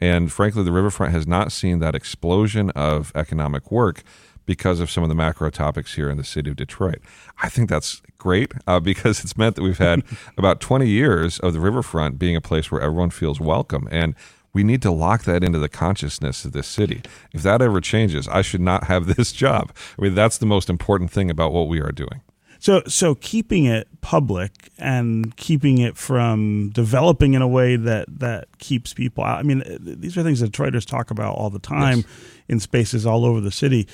And 0.00 0.30
frankly, 0.30 0.62
the 0.62 0.72
riverfront 0.72 1.12
has 1.12 1.26
not 1.26 1.52
seen 1.52 1.80
that 1.80 1.94
explosion 1.94 2.70
of 2.70 3.12
economic 3.14 3.70
work 3.70 4.02
because 4.46 4.80
of 4.80 4.90
some 4.90 5.02
of 5.02 5.10
the 5.10 5.14
macro 5.14 5.50
topics 5.50 5.94
here 5.94 6.08
in 6.08 6.16
the 6.16 6.24
city 6.24 6.48
of 6.48 6.56
Detroit. 6.56 7.00
I 7.42 7.50
think 7.50 7.68
that's 7.68 8.00
great 8.16 8.52
uh, 8.66 8.80
because 8.90 9.22
it's 9.22 9.36
meant 9.36 9.56
that 9.56 9.62
we've 9.62 9.78
had 9.78 10.02
about 10.38 10.60
20 10.60 10.88
years 10.88 11.38
of 11.40 11.52
the 11.52 11.60
riverfront 11.60 12.18
being 12.18 12.34
a 12.34 12.40
place 12.40 12.70
where 12.70 12.80
everyone 12.80 13.10
feels 13.10 13.40
welcome. 13.40 13.86
And 13.90 14.14
we 14.54 14.64
need 14.64 14.80
to 14.82 14.90
lock 14.90 15.24
that 15.24 15.44
into 15.44 15.58
the 15.58 15.68
consciousness 15.68 16.44
of 16.44 16.52
this 16.52 16.66
city. 16.66 17.02
If 17.34 17.42
that 17.42 17.60
ever 17.60 17.80
changes, 17.80 18.26
I 18.26 18.42
should 18.42 18.62
not 18.62 18.84
have 18.84 19.06
this 19.16 19.32
job. 19.32 19.70
I 19.98 20.02
mean, 20.02 20.14
that's 20.14 20.38
the 20.38 20.46
most 20.46 20.70
important 20.70 21.10
thing 21.10 21.30
about 21.30 21.52
what 21.52 21.68
we 21.68 21.80
are 21.80 21.92
doing. 21.92 22.22
So, 22.58 22.82
so 22.86 23.14
keeping 23.14 23.66
it 23.66 23.88
public 24.00 24.70
and 24.78 25.36
keeping 25.36 25.78
it 25.78 25.96
from 25.96 26.70
developing 26.70 27.34
in 27.34 27.42
a 27.42 27.48
way 27.48 27.76
that 27.76 28.06
that 28.18 28.58
keeps 28.58 28.92
people 28.92 29.24
out. 29.24 29.38
I 29.38 29.42
mean, 29.42 29.62
these 29.80 30.16
are 30.16 30.22
things 30.22 30.40
that 30.40 30.52
Detroiters 30.52 30.84
talk 30.84 31.10
about 31.10 31.36
all 31.36 31.50
the 31.50 31.58
time 31.58 31.98
yes. 31.98 32.06
in 32.48 32.60
spaces 32.60 33.06
all 33.06 33.24
over 33.24 33.40
the 33.40 33.52
city. 33.52 33.86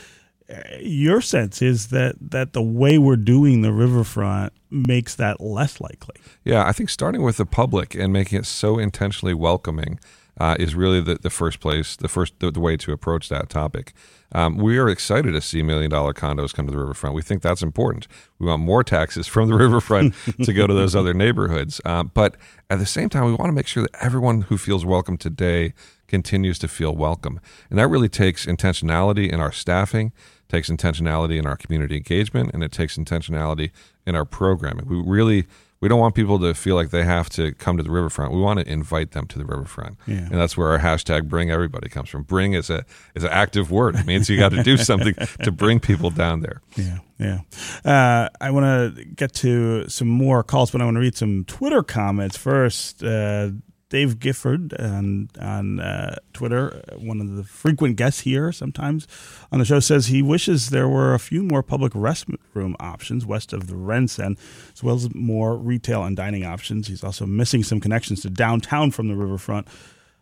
Eh, 0.49 0.79
your 0.81 1.21
sense 1.21 1.63
is 1.63 1.89
that 1.89 2.17
that 2.21 2.53
the 2.53 2.63
way 2.63 2.99
we're 2.99 3.17
doing 3.17 3.63
the 3.63 3.73
riverfront 3.73 4.53
makes 4.71 5.15
that 5.17 5.41
less 5.41 5.81
likely. 5.81 6.17
Yeah, 6.45 6.67
I 6.67 6.73
think 6.73 6.91
starting 6.91 7.23
with 7.23 7.37
the 7.37 7.47
public 7.47 7.95
and 7.95 8.13
making 8.13 8.41
it 8.41 8.47
so 8.47 8.79
intentionally 8.79 9.35
welcoming 9.35 9.99
uh, 10.41 10.57
is 10.59 10.75
really 10.75 11.01
the, 11.01 11.17
the 11.17 11.31
first 11.31 11.61
place, 11.61 11.97
the 11.97 12.09
first 12.09 12.39
the, 12.41 12.51
the 12.51 12.61
way 12.61 12.77
to 12.77 12.93
approach 12.93 13.29
that 13.29 13.49
topic. 13.49 13.93
Um, 14.33 14.57
we 14.57 14.79
are 14.79 14.89
excited 14.89 15.33
to 15.33 15.41
see 15.41 15.63
million 15.63 15.91
dollar 15.91 16.13
condos 16.13 16.53
come 16.53 16.67
to 16.67 16.73
the 16.73 16.79
riverfront. 16.79 17.15
We 17.15 17.23
think 17.23 17.43
that's 17.43 17.63
important. 17.63 18.09
We 18.39 18.47
want 18.47 18.63
more 18.63 18.83
taxes 18.83 19.27
from 19.35 19.49
the 19.49 19.55
riverfront 19.55 20.15
to 20.43 20.53
go 20.53 20.67
to 20.67 20.75
those 20.75 20.97
other 20.97 21.15
neighborhoods. 21.15 21.81
Um, 21.85 22.11
but 22.15 22.37
at 22.69 22.79
the 22.79 22.87
same 22.87 23.09
time, 23.09 23.27
we 23.27 23.35
want 23.35 23.49
to 23.49 23.53
make 23.53 23.69
sure 23.69 23.83
that 23.83 23.95
everyone 24.01 24.43
who 24.43 24.59
feels 24.59 24.85
welcome 24.85 25.17
today 25.17 25.73
continues 26.09 26.59
to 26.59 26.69
feel 26.69 26.95
welcome. 26.95 27.41
And 27.71 27.79
that 27.79 27.89
really 27.89 28.09
takes 28.09 28.47
intentionality 28.47 29.31
in 29.31 29.41
our 29.41 29.53
staffing, 29.53 30.13
takes 30.49 30.69
intentionality 30.69 31.39
in 31.39 31.47
our 31.47 31.57
community 31.57 31.97
engagement, 31.97 32.51
and 32.53 32.63
it 32.63 32.73
takes 32.73 32.97
intentionality 32.97 33.71
in 34.07 34.15
our 34.15 34.25
programming. 34.25 34.87
We 34.87 35.01
really 35.01 35.47
we 35.85 35.89
don't 35.89 36.01
want 36.01 36.15
people 36.15 36.39
to 36.39 36.55
feel 36.55 36.77
like 36.77 36.89
they 36.89 37.05
have 37.05 37.29
to 37.29 37.53
come 37.53 37.77
to 37.77 37.83
the 37.83 37.91
riverfront. 37.91 38.33
We 38.33 38.41
want 38.41 38.59
to 38.59 38.67
invite 38.67 39.11
them 39.11 39.27
to 39.27 39.39
the 39.39 39.45
riverfront, 39.45 39.99
yeah. 40.07 40.17
and 40.17 40.31
that's 40.31 40.57
where 40.57 40.69
our 40.69 40.79
hashtag 40.79 41.29
"Bring 41.29 41.51
Everybody" 41.51 41.91
comes 41.91 42.09
from. 42.09 42.23
Bring 42.23 42.55
is 42.55 42.71
a 42.71 42.87
is 43.15 43.23
an 43.23 43.29
active 43.29 43.71
word. 43.71 43.95
It 43.95 44.07
means 44.07 44.31
you 44.31 44.39
got 44.39 44.53
to 44.53 44.63
do 44.63 44.79
something 44.79 45.13
to 45.43 45.53
bring 45.53 45.81
people 45.81 46.09
down 46.09 46.41
there. 46.41 46.63
Yeah, 46.77 46.99
yeah. 47.19 47.41
Uh, 47.85 48.29
I 48.41 48.51
want 48.51 48.65
to 48.97 49.05
get 49.05 49.33
to 49.35 49.89
some 49.89 50.09
more 50.09 50.43
calls, 50.43 50.73
but 50.73 50.81
I 50.81 50.85
want 50.85 50.97
to 50.97 51.01
read 51.01 51.17
some 51.17 51.45
Twitter 51.45 51.85
comments 51.85 52.37
first. 52.37 53.05
Uh, 53.05 53.51
Dave 53.89 54.19
Gifford 54.19 54.75
on 54.81 55.29
on 55.41 55.81
uh, 55.81 56.17
Twitter, 56.33 56.83
one 56.99 57.21
of 57.21 57.37
the 57.37 57.45
frequent 57.45 57.97
guests 57.97 58.21
here 58.21 58.51
sometimes 58.53 59.07
on 59.53 59.59
the 59.59 59.65
show, 59.65 59.81
says 59.81 60.07
he 60.07 60.23
wishes 60.23 60.71
there 60.71 60.89
were 60.89 61.15
a 61.15 61.19
few 61.19 61.43
more 61.43 61.63
public 61.63 61.93
restroom 61.93 62.75
options 62.81 63.27
west 63.27 63.53
of 63.53 63.67
the 63.67 63.75
RenCen, 63.75 64.37
as 64.73 64.83
well 64.83 64.97
as 64.97 65.15
more 65.15 65.57
retail 65.57 66.03
and 66.05 66.17
dining 66.17 66.45
options. 66.45 66.89
He's 66.89 67.05
also 67.05 67.27
missing 67.27 67.63
some 67.63 67.81
connections 67.81 68.23
to 68.23 68.31
downtown 68.31 68.91
from 68.91 69.09
the 69.09 69.17
riverfront. 69.17 69.69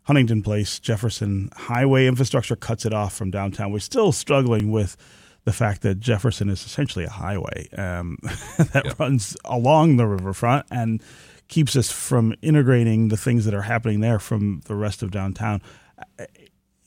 Huntington 0.05 0.43
Place, 0.43 0.81
Jefferson 0.81 1.51
Highway 1.55 2.07
infrastructure 2.07 2.57
cuts 2.57 2.85
it 2.85 2.93
off 2.93 3.15
from 3.15 3.31
downtown. 3.31 3.73
We're 3.73 3.79
still 3.79 4.11
struggling 4.11 4.73
with 4.73 4.97
the 5.45 5.53
fact 5.53 5.83
that 5.83 6.01
Jefferson 6.01 6.49
is 6.49 6.65
essentially 6.65 7.05
a 7.05 7.11
highway 7.11 7.69
um, 7.77 8.19
that 8.59 8.83
yep. 8.85 8.99
runs 8.99 9.37
along 9.45 9.97
the 9.97 10.07
riverfront 10.07 10.67
and 10.71 11.03
keeps 11.53 11.77
us 11.77 11.93
from 11.93 12.35
integrating 12.41 13.09
the 13.09 13.17
things 13.17 13.45
that 13.45 13.53
are 13.53 13.61
happening 13.61 14.01
there 14.01 14.19
from 14.19 14.63
the 14.65 14.75
rest 14.75 15.03
of 15.03 15.11
downtown. 15.11 15.61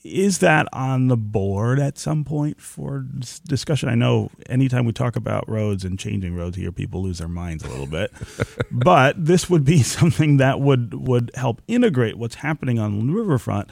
Is 0.02 0.38
that 0.38 0.66
on 0.72 1.06
the 1.06 1.16
board 1.16 1.78
at 1.78 1.98
some 1.98 2.24
point 2.24 2.60
for 2.60 3.06
discussion? 3.46 3.88
I 3.88 3.94
know 3.94 4.28
anytime 4.48 4.84
we 4.84 4.92
talk 4.92 5.14
about 5.14 5.48
roads 5.48 5.84
and 5.84 5.96
changing 5.96 6.34
roads 6.34 6.56
here, 6.56 6.72
people 6.72 7.04
lose 7.04 7.18
their 7.18 7.28
minds 7.28 7.62
a 7.62 7.68
little 7.68 7.86
bit. 7.86 8.12
but 8.72 9.24
this 9.24 9.48
would 9.48 9.64
be 9.64 9.82
something 9.84 10.38
that 10.38 10.58
would 10.58 10.94
would 10.94 11.30
help 11.36 11.62
integrate 11.68 12.18
what's 12.18 12.34
happening 12.34 12.80
on 12.80 13.06
the 13.06 13.12
riverfront 13.12 13.70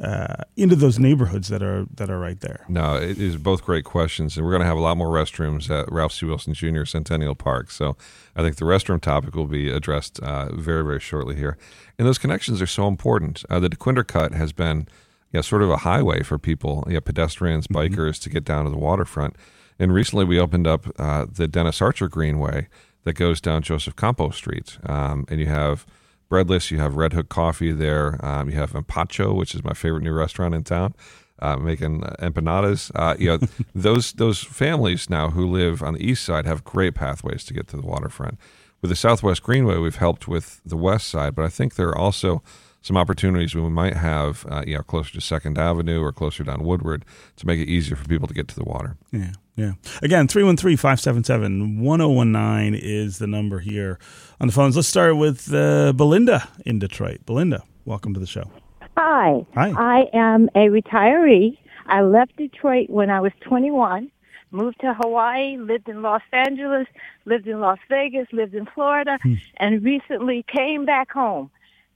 uh, 0.00 0.44
into 0.56 0.74
those 0.74 0.98
neighborhoods 0.98 1.48
that 1.48 1.62
are 1.62 1.86
that 1.94 2.10
are 2.10 2.18
right 2.18 2.40
there? 2.40 2.64
No, 2.68 2.96
it 2.96 3.18
is 3.18 3.36
both 3.36 3.64
great 3.64 3.84
questions, 3.84 4.36
and 4.36 4.44
we're 4.44 4.52
going 4.52 4.62
to 4.62 4.66
have 4.66 4.76
a 4.76 4.80
lot 4.80 4.96
more 4.96 5.08
restrooms 5.08 5.68
at 5.70 5.90
Ralph 5.92 6.12
C. 6.12 6.26
Wilson 6.26 6.54
Jr. 6.54 6.84
Centennial 6.84 7.34
Park. 7.34 7.70
So 7.70 7.96
I 8.34 8.42
think 8.42 8.56
the 8.56 8.64
restroom 8.64 9.00
topic 9.00 9.34
will 9.34 9.46
be 9.46 9.70
addressed 9.70 10.18
uh, 10.20 10.54
very 10.54 10.82
very 10.84 11.00
shortly 11.00 11.36
here. 11.36 11.58
And 11.98 12.06
those 12.08 12.18
connections 12.18 12.62
are 12.62 12.66
so 12.66 12.88
important. 12.88 13.44
Uh, 13.50 13.60
the 13.60 13.68
Dequindre 13.68 14.06
Cut 14.06 14.32
has 14.32 14.52
been 14.52 14.88
you 15.32 15.38
know, 15.38 15.42
sort 15.42 15.62
of 15.62 15.70
a 15.70 15.78
highway 15.78 16.22
for 16.22 16.38
people, 16.38 16.84
you 16.86 16.94
know, 16.94 17.00
pedestrians, 17.00 17.66
mm-hmm. 17.66 17.94
bikers 17.94 18.10
mm-hmm. 18.12 18.22
to 18.22 18.30
get 18.30 18.44
down 18.44 18.64
to 18.64 18.70
the 18.70 18.78
waterfront. 18.78 19.36
And 19.78 19.92
recently 19.92 20.24
we 20.24 20.38
opened 20.38 20.66
up 20.66 20.86
uh, 20.98 21.26
the 21.30 21.48
Dennis 21.48 21.80
Archer 21.80 22.08
Greenway 22.08 22.68
that 23.04 23.14
goes 23.14 23.40
down 23.40 23.62
Joseph 23.62 23.96
Campau 23.96 24.32
Street, 24.32 24.76
um, 24.84 25.24
and 25.28 25.40
you 25.40 25.46
have 25.46 25.86
breadless. 26.30 26.70
You 26.70 26.78
have 26.78 26.96
Red 26.96 27.12
Hook 27.12 27.28
Coffee 27.28 27.72
there. 27.72 28.24
Um, 28.24 28.48
you 28.48 28.56
have 28.56 28.72
Empacho, 28.72 29.36
which 29.36 29.54
is 29.54 29.62
my 29.62 29.74
favorite 29.74 30.02
new 30.02 30.14
restaurant 30.14 30.54
in 30.54 30.64
town, 30.64 30.94
uh, 31.40 31.56
making 31.56 32.00
empanadas. 32.00 32.90
Uh, 32.94 33.14
you 33.18 33.28
know, 33.28 33.38
those 33.74 34.12
those 34.12 34.42
families 34.42 35.10
now 35.10 35.28
who 35.28 35.46
live 35.46 35.82
on 35.82 35.94
the 35.94 36.02
east 36.02 36.24
side 36.24 36.46
have 36.46 36.64
great 36.64 36.94
pathways 36.94 37.44
to 37.44 37.52
get 37.52 37.68
to 37.68 37.76
the 37.76 37.86
waterfront. 37.86 38.38
With 38.80 38.88
the 38.88 38.96
Southwest 38.96 39.42
Greenway, 39.42 39.76
we've 39.76 39.96
helped 39.96 40.26
with 40.26 40.62
the 40.64 40.76
west 40.76 41.08
side, 41.08 41.34
but 41.34 41.44
I 41.44 41.48
think 41.48 41.74
there 41.74 41.88
are 41.88 41.98
also 41.98 42.42
some 42.82 42.96
opportunities 42.96 43.54
we 43.54 43.62
might 43.62 43.96
have, 43.96 44.46
uh, 44.50 44.62
you 44.66 44.76
know, 44.76 44.82
closer 44.82 45.12
to 45.12 45.20
Second 45.20 45.58
Avenue 45.58 46.02
or 46.02 46.12
closer 46.12 46.44
down 46.44 46.64
Woodward 46.64 47.04
to 47.36 47.46
make 47.46 47.60
it 47.60 47.68
easier 47.68 47.96
for 47.96 48.06
people 48.06 48.26
to 48.26 48.34
get 48.34 48.48
to 48.48 48.54
the 48.54 48.64
water. 48.64 48.96
Yeah, 49.12 49.32
yeah. 49.56 49.72
Again, 50.02 50.28
313 50.28 50.76
577 50.76 51.80
1019 51.80 52.74
is 52.74 53.18
the 53.18 53.26
number 53.26 53.60
here 53.60 53.98
on 54.40 54.46
the 54.46 54.52
phones. 54.52 54.76
Let's 54.76 54.88
start 54.88 55.16
with 55.16 55.52
uh, 55.52 55.92
Belinda 55.92 56.48
in 56.64 56.78
Detroit. 56.78 57.20
Belinda, 57.26 57.62
welcome 57.84 58.14
to 58.14 58.20
the 58.20 58.26
show. 58.26 58.50
Hi. 58.96 59.44
Hi. 59.54 59.72
I 59.76 60.04
am 60.12 60.48
a 60.54 60.68
retiree. 60.68 61.58
I 61.86 62.02
left 62.02 62.36
Detroit 62.36 62.88
when 62.88 63.10
I 63.10 63.20
was 63.20 63.32
21 63.42 64.10
moved 64.52 64.80
to 64.80 64.92
Hawaii, 64.94 65.56
lived 65.56 65.88
in 65.88 66.02
Los 66.02 66.22
Angeles, 66.32 66.88
lived 67.24 67.46
in 67.46 67.60
Las 67.60 67.78
Vegas, 67.88 68.26
lived 68.32 68.52
in 68.52 68.66
Florida, 68.66 69.16
hmm. 69.22 69.34
and 69.58 69.84
recently 69.84 70.44
came 70.52 70.84
back 70.84 71.12
home 71.12 71.50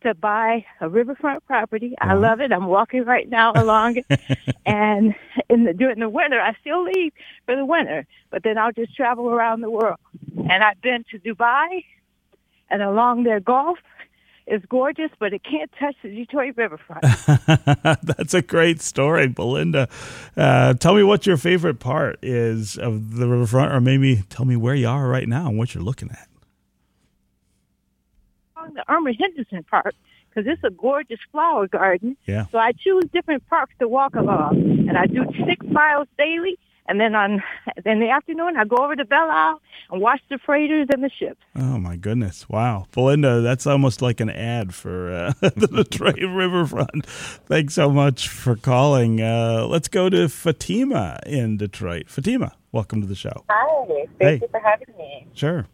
to 0.05 0.14
buy 0.14 0.64
a 0.80 0.88
riverfront 0.88 1.44
property. 1.46 1.94
I 2.00 2.12
uh-huh. 2.12 2.20
love 2.20 2.40
it. 2.40 2.52
I'm 2.52 2.66
walking 2.66 3.05
right 3.05 3.28
now 3.28 3.52
along 3.57 3.96
it. 3.96 4.20
and 4.64 5.14
in 5.50 5.64
the, 5.64 5.72
during 5.72 5.98
the 5.98 6.09
winter, 6.09 6.40
I 6.40 6.55
still 6.61 6.84
leave 6.84 7.12
for 7.46 7.57
the 7.57 7.64
winter, 7.64 8.07
but 8.30 8.42
then 8.42 8.57
I'll 8.59 8.72
just 8.72 8.94
travel 8.94 9.28
around 9.28 9.61
the 9.61 9.70
world. 9.70 9.98
And 10.36 10.62
I've 10.62 10.80
been 10.80 11.05
to 11.11 11.18
Dubai 11.18 11.84
and 12.70 12.82
along 12.82 13.24
their 13.24 13.40
Gulf 13.40 13.78
is 14.46 14.62
gorgeous, 14.68 15.11
but 15.18 15.32
it 15.32 15.42
can't 15.42 15.70
touch 15.78 15.96
the 16.02 16.11
Detroit 16.11 16.55
riverfront. 16.57 17.02
That's 18.02 18.34
a 18.34 18.42
great 18.42 18.82
story, 18.82 19.26
Belinda. 19.26 19.88
Uh, 20.36 20.74
tell 20.74 20.94
me 20.94 21.02
what 21.02 21.26
your 21.26 21.38
favorite 21.38 21.78
part 21.80 22.18
is 22.22 22.76
of 22.76 23.16
the 23.16 23.26
riverfront, 23.26 23.72
or 23.72 23.80
maybe 23.80 24.24
tell 24.28 24.44
me 24.44 24.57
where 24.57 24.74
you 24.74 24.88
are 24.88 25.09
right 25.09 25.28
now 25.28 25.48
and 25.48 25.57
what 25.57 25.74
you're 25.74 25.84
looking 25.84 26.11
at 26.11 26.28
along 28.64 28.74
the 28.74 28.92
Erma 28.92 29.12
Henderson 29.18 29.64
Park 29.64 29.94
because 30.28 30.50
it's 30.50 30.62
a 30.64 30.70
gorgeous 30.70 31.20
flower 31.30 31.68
garden. 31.68 32.16
Yeah. 32.26 32.46
So 32.50 32.58
I 32.58 32.72
choose 32.72 33.04
different 33.12 33.46
parks 33.48 33.74
to 33.78 33.88
walk 33.88 34.14
along, 34.14 34.86
and 34.88 34.96
I 34.96 35.06
do 35.06 35.24
six 35.46 35.64
miles 35.66 36.08
daily. 36.18 36.58
And 36.86 37.00
then 37.00 37.14
on 37.14 37.42
in 37.86 38.00
the 38.00 38.10
afternoon, 38.10 38.58
I 38.58 38.66
go 38.66 38.76
over 38.76 38.94
to 38.94 39.06
Belle 39.06 39.30
Isle 39.30 39.62
and 39.90 40.02
watch 40.02 40.20
the 40.28 40.38
freighters 40.44 40.88
and 40.92 41.02
the 41.02 41.08
ships. 41.18 41.40
Oh 41.56 41.78
my 41.78 41.96
goodness! 41.96 42.46
Wow, 42.46 42.88
Belinda, 42.92 43.40
that's 43.40 43.66
almost 43.66 44.02
like 44.02 44.20
an 44.20 44.28
ad 44.28 44.74
for 44.74 45.10
uh, 45.10 45.32
the 45.40 45.66
Detroit 45.66 46.18
Riverfront. 46.18 47.06
Thanks 47.06 47.72
so 47.72 47.88
much 47.88 48.28
for 48.28 48.54
calling. 48.54 49.22
Uh, 49.22 49.66
let's 49.66 49.88
go 49.88 50.10
to 50.10 50.28
Fatima 50.28 51.20
in 51.24 51.56
Detroit. 51.56 52.10
Fatima, 52.10 52.52
welcome 52.70 53.00
to 53.00 53.06
the 53.06 53.14
show. 53.14 53.46
Hi, 53.48 54.06
thank 54.18 54.20
hey. 54.20 54.38
you 54.42 54.48
for 54.50 54.60
having 54.60 54.94
me. 54.98 55.26
Sure. 55.32 55.66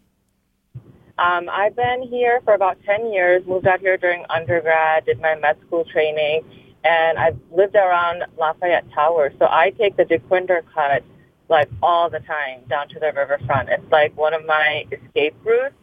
Um, 1.21 1.51
I've 1.53 1.77
been 1.77 2.03
here 2.03 2.41
for 2.45 2.55
about 2.55 2.79
10 2.87 3.13
years, 3.13 3.47
moved 3.47 3.67
out 3.67 3.81
here 3.81 3.99
during 3.99 4.25
undergrad, 4.31 5.05
did 5.05 5.21
my 5.21 5.35
med 5.35 5.59
school 5.67 5.85
training, 5.85 6.43
and 6.83 7.19
I've 7.19 7.39
lived 7.53 7.77
around 7.77 8.25
Lafayette 8.39 8.91
Tower. 8.95 9.31
So 9.39 9.45
I 9.45 9.71
take 9.79 9.99
the 9.99 10.05
Dequindre 10.05 10.63
cut 10.75 11.05
like 11.51 11.69
all 11.83 12.09
the 12.09 12.21
time 12.21 12.63
down 12.71 12.89
to 12.89 12.99
the 12.99 13.13
riverfront. 13.15 13.69
It's 13.69 13.93
like 13.93 14.17
one 14.17 14.33
of 14.33 14.47
my 14.47 14.87
escape 14.91 15.35
routes 15.45 15.75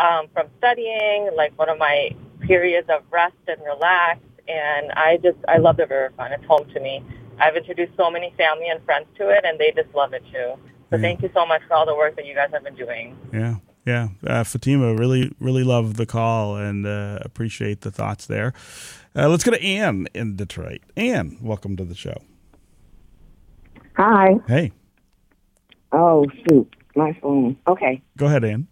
um, 0.00 0.26
from 0.34 0.48
studying, 0.58 1.30
like 1.36 1.56
one 1.56 1.68
of 1.68 1.78
my 1.78 2.10
periods 2.40 2.88
of 2.90 3.04
rest 3.12 3.36
and 3.46 3.62
relax. 3.64 4.18
And 4.48 4.90
I 4.92 5.18
just, 5.22 5.38
I 5.46 5.58
love 5.58 5.76
the 5.76 5.86
riverfront. 5.86 6.34
It's 6.34 6.44
home 6.46 6.66
to 6.74 6.80
me. 6.80 7.04
I've 7.38 7.54
introduced 7.54 7.92
so 7.96 8.10
many 8.10 8.34
family 8.36 8.68
and 8.68 8.84
friends 8.84 9.06
to 9.18 9.28
it, 9.28 9.44
and 9.44 9.60
they 9.60 9.70
just 9.70 9.94
love 9.94 10.12
it 10.12 10.24
too. 10.32 10.58
So 10.90 10.96
yeah. 10.96 10.98
thank 10.98 11.22
you 11.22 11.30
so 11.32 11.46
much 11.46 11.62
for 11.68 11.74
all 11.74 11.86
the 11.86 11.94
work 11.94 12.16
that 12.16 12.26
you 12.26 12.34
guys 12.34 12.50
have 12.52 12.64
been 12.64 12.74
doing. 12.74 13.16
Yeah. 13.32 13.56
Yeah, 13.84 14.08
uh, 14.24 14.44
Fatima, 14.44 14.94
really, 14.94 15.34
really 15.40 15.64
love 15.64 15.96
the 15.96 16.06
call 16.06 16.56
and 16.56 16.86
uh, 16.86 17.18
appreciate 17.22 17.80
the 17.80 17.90
thoughts 17.90 18.26
there. 18.26 18.52
Uh, 19.16 19.28
let's 19.28 19.42
go 19.42 19.50
to 19.50 19.62
Anne 19.62 20.06
in 20.14 20.36
Detroit. 20.36 20.82
Anne, 20.96 21.36
welcome 21.42 21.76
to 21.76 21.84
the 21.84 21.94
show. 21.94 22.16
Hi. 23.96 24.36
Hey. 24.46 24.72
Oh 25.90 26.26
shoot, 26.48 26.74
my 26.94 27.12
phone. 27.20 27.56
Okay. 27.66 28.00
Go 28.16 28.26
ahead, 28.26 28.44
Anne. 28.44 28.68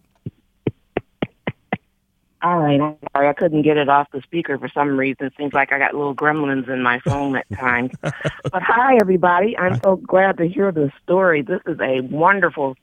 All 2.43 2.59
right. 2.59 2.81
I'm 2.81 2.97
sorry, 3.13 3.29
I 3.29 3.33
couldn't 3.35 3.63
get 3.63 3.77
it 3.77 3.89
off 3.91 4.09
the 4.13 4.23
speaker 4.23 4.59
for 4.59 4.69
some 4.69 4.99
reason. 4.99 5.27
It 5.27 5.35
seems 5.37 5.53
like 5.53 5.73
I 5.73 5.79
got 5.79 5.93
little 5.93 6.15
gremlins 6.15 6.71
in 6.71 6.83
my 6.83 7.01
phone 7.01 7.37
at 7.37 7.47
times. 7.51 7.91
but 8.03 8.63
hi, 8.63 8.97
everybody. 8.99 9.59
I'm 9.59 9.79
so 9.83 9.97
glad 9.97 10.39
to 10.39 10.49
hear 10.49 10.73
the 10.73 10.91
story. 11.03 11.43
This 11.43 11.61
is 11.67 11.79
a 11.81 12.01
wonderful 12.01 12.77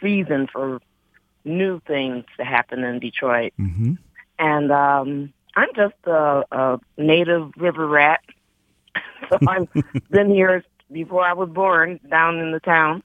season 0.00 0.48
for 0.50 0.80
new 1.44 1.80
things 1.86 2.24
to 2.36 2.44
happen 2.44 2.84
in 2.84 2.98
Detroit. 2.98 3.52
Mm-hmm. 3.60 3.94
And 4.38 4.72
um, 4.72 5.32
I'm 5.56 5.68
just 5.74 5.94
a, 6.04 6.44
a 6.50 6.80
native 6.96 7.52
river 7.56 7.86
rat. 7.86 8.20
so 9.30 9.38
I've 9.46 9.68
been 10.10 10.30
here 10.30 10.64
before 10.90 11.24
I 11.24 11.32
was 11.32 11.48
born, 11.48 12.00
down 12.08 12.38
in 12.38 12.52
the 12.52 12.60
town, 12.60 13.02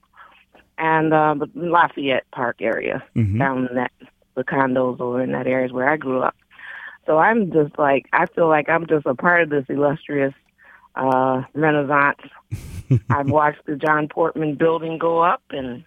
and 0.78 1.12
uh, 1.12 1.34
the 1.34 1.48
Lafayette 1.54 2.30
Park 2.30 2.56
area, 2.60 3.02
mm-hmm. 3.14 3.38
down 3.38 3.68
in 3.68 3.74
that 3.76 3.92
the 4.36 4.44
condos 4.44 5.00
over 5.00 5.22
in 5.22 5.32
that 5.32 5.46
area 5.46 5.66
is 5.66 5.72
where 5.72 5.88
I 5.88 5.96
grew 5.96 6.22
up. 6.22 6.36
So 7.06 7.18
I'm 7.18 7.52
just 7.52 7.78
like 7.78 8.06
I 8.12 8.26
feel 8.26 8.48
like 8.48 8.68
I'm 8.68 8.86
just 8.86 9.06
a 9.06 9.14
part 9.14 9.42
of 9.42 9.50
this 9.50 9.64
illustrious 9.68 10.34
uh, 10.94 11.42
Renaissance. 11.54 12.20
I've 13.10 13.30
watched 13.30 13.64
the 13.66 13.76
John 13.76 14.08
Portman 14.08 14.54
building 14.54 14.98
go 14.98 15.18
up 15.18 15.42
and 15.50 15.84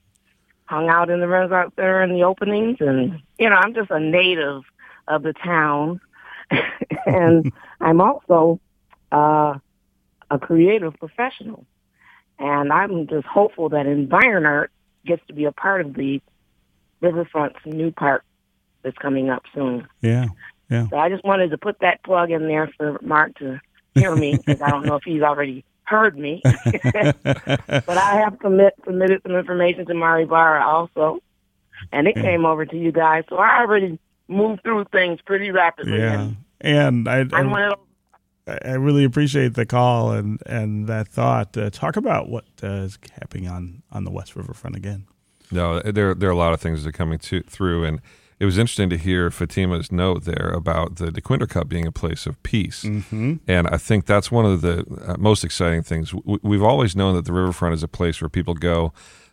hung 0.66 0.89
out 0.89 1.09
in 1.09 1.20
the 1.20 1.28
Renaissance 1.28 1.74
Center 1.76 2.03
in 2.03 2.14
the 2.14 2.24
openings, 2.24 2.78
and 2.80 3.22
you 3.38 3.49
know, 3.49 3.55
I'm 3.55 3.74
just 3.74 3.91
a 3.91 3.99
native 3.99 4.64
of 5.07 5.24
the 5.24 5.34
town, 5.34 5.99
and 7.05 7.51
I'm 7.82 8.01
also 8.01 8.59
uh, 9.11 9.55
a 10.30 10.39
creative 10.39 10.93
professional, 10.99 11.66
and 12.39 12.72
I'm 12.72 13.07
just 13.07 13.26
hopeful 13.26 13.70
that 13.70 13.86
Environart 13.86 14.72
gets 15.05 15.26
to 15.28 15.34
be 15.34 15.45
a 15.45 15.51
part 15.51 15.82
of 15.82 15.93
the 15.93 16.22
Riverfront's 17.01 17.59
new 17.66 17.91
park 17.91 18.24
that's 18.82 18.97
coming 18.97 19.30
up 19.30 19.43
soon. 19.53 19.88
Yeah, 20.01 20.28
yeah. 20.70 20.88
So 20.89 20.97
I 20.97 21.09
just 21.09 21.24
wanted 21.26 21.51
to 21.51 21.57
put 21.57 21.80
that 21.80 22.03
plug 22.03 22.32
in 22.32 22.47
there 22.47 22.72
for 22.78 22.99
Mark 23.01 23.38
to 23.39 23.59
hear 23.93 24.16
me 24.16 24.38
because 24.38 24.61
I 24.61 24.70
don't 24.70 24.86
know 24.86 24.95
if 24.95 25.03
he's 25.03 25.22
already 25.22 25.66
heard 25.86 26.17
me. 26.17 26.41
but 26.43 27.89
I 27.89 28.21
have 28.23 28.39
commit, 28.39 28.73
submitted 28.86 29.21
some 29.23 29.36
information 29.36 29.86
to 29.86 29.93
Mary 29.93 30.25
Barra 30.25 30.65
also, 30.65 31.19
and 31.91 32.07
it 32.07 32.15
yeah. 32.15 32.23
came 32.23 32.45
over 32.45 32.65
to 32.65 32.77
you 32.77 32.91
guys. 32.91 33.23
So 33.29 33.38
I 33.38 33.59
already 33.59 33.99
moved 34.27 34.63
through 34.63 34.86
things 34.86 35.19
pretty 35.25 35.51
rapidly. 35.51 35.99
Yeah. 35.99 36.31
and 36.61 37.07
I, 37.07 37.25
I'm 37.34 37.51
one 37.51 37.63
of 37.63 37.79
I, 38.47 38.57
I 38.65 38.73
really 38.73 39.03
appreciate 39.03 39.53
the 39.53 39.65
call 39.65 40.11
and 40.11 40.41
and 40.45 40.88
that 40.88 41.07
thought. 41.07 41.57
Uh, 41.57 41.69
talk 41.69 41.95
about 41.95 42.29
what 42.29 42.45
uh, 42.61 42.67
is 42.67 42.97
happening 43.19 43.47
on 43.47 43.84
on 43.91 44.03
the 44.03 44.11
West 44.11 44.36
Riverfront 44.36 44.75
again. 44.75 45.05
No, 45.51 45.79
there 45.81 46.13
there 46.13 46.29
are 46.29 46.34
a 46.34 46.38
lot 46.38 46.53
of 46.53 46.61
things 46.61 46.84
that 46.84 46.89
are 46.89 46.93
coming 46.93 47.19
to, 47.19 47.41
through, 47.41 47.86
and 47.86 48.01
it 48.43 48.45
was 48.45 48.57
interesting 48.57 48.89
to 48.89 48.97
hear 48.97 49.31
Fatima's 49.31 49.89
note 49.89 50.25
there 50.25 50.51
about 50.53 50.97
the 50.97 51.05
Dequindre 51.05 51.47
Cut 51.47 51.69
being 51.69 51.87
a 51.87 51.93
place 51.93 52.25
of 52.25 52.43
peace. 52.43 52.83
Mm-hmm. 52.83 53.35
And 53.47 53.69
I 53.69 53.77
think 53.77 54.05
that's 54.05 54.33
one 54.33 54.45
of 54.45 54.59
the 54.59 54.85
uh, 55.07 55.15
most 55.17 55.45
exciting 55.45 55.81
things. 55.81 56.13
We've 56.13 56.61
always 56.61 56.93
known 56.93 57.15
that 57.15 57.23
the 57.23 57.31
riverfront 57.31 57.73
is 57.73 57.83
a 57.83 57.87
place 57.87 58.19
where 58.19 58.27
people 58.27 58.53
go 58.53 58.91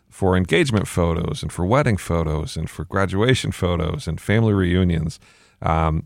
for 0.09 0.37
engagement 0.37 0.87
photos 0.87 1.43
and 1.43 1.51
for 1.51 1.65
wedding 1.65 1.97
photos 1.97 2.55
and 2.55 2.69
for 2.69 2.85
graduation 2.85 3.51
photos 3.51 4.07
and 4.07 4.21
family 4.21 4.53
reunions. 4.53 5.19
Um, 5.61 6.05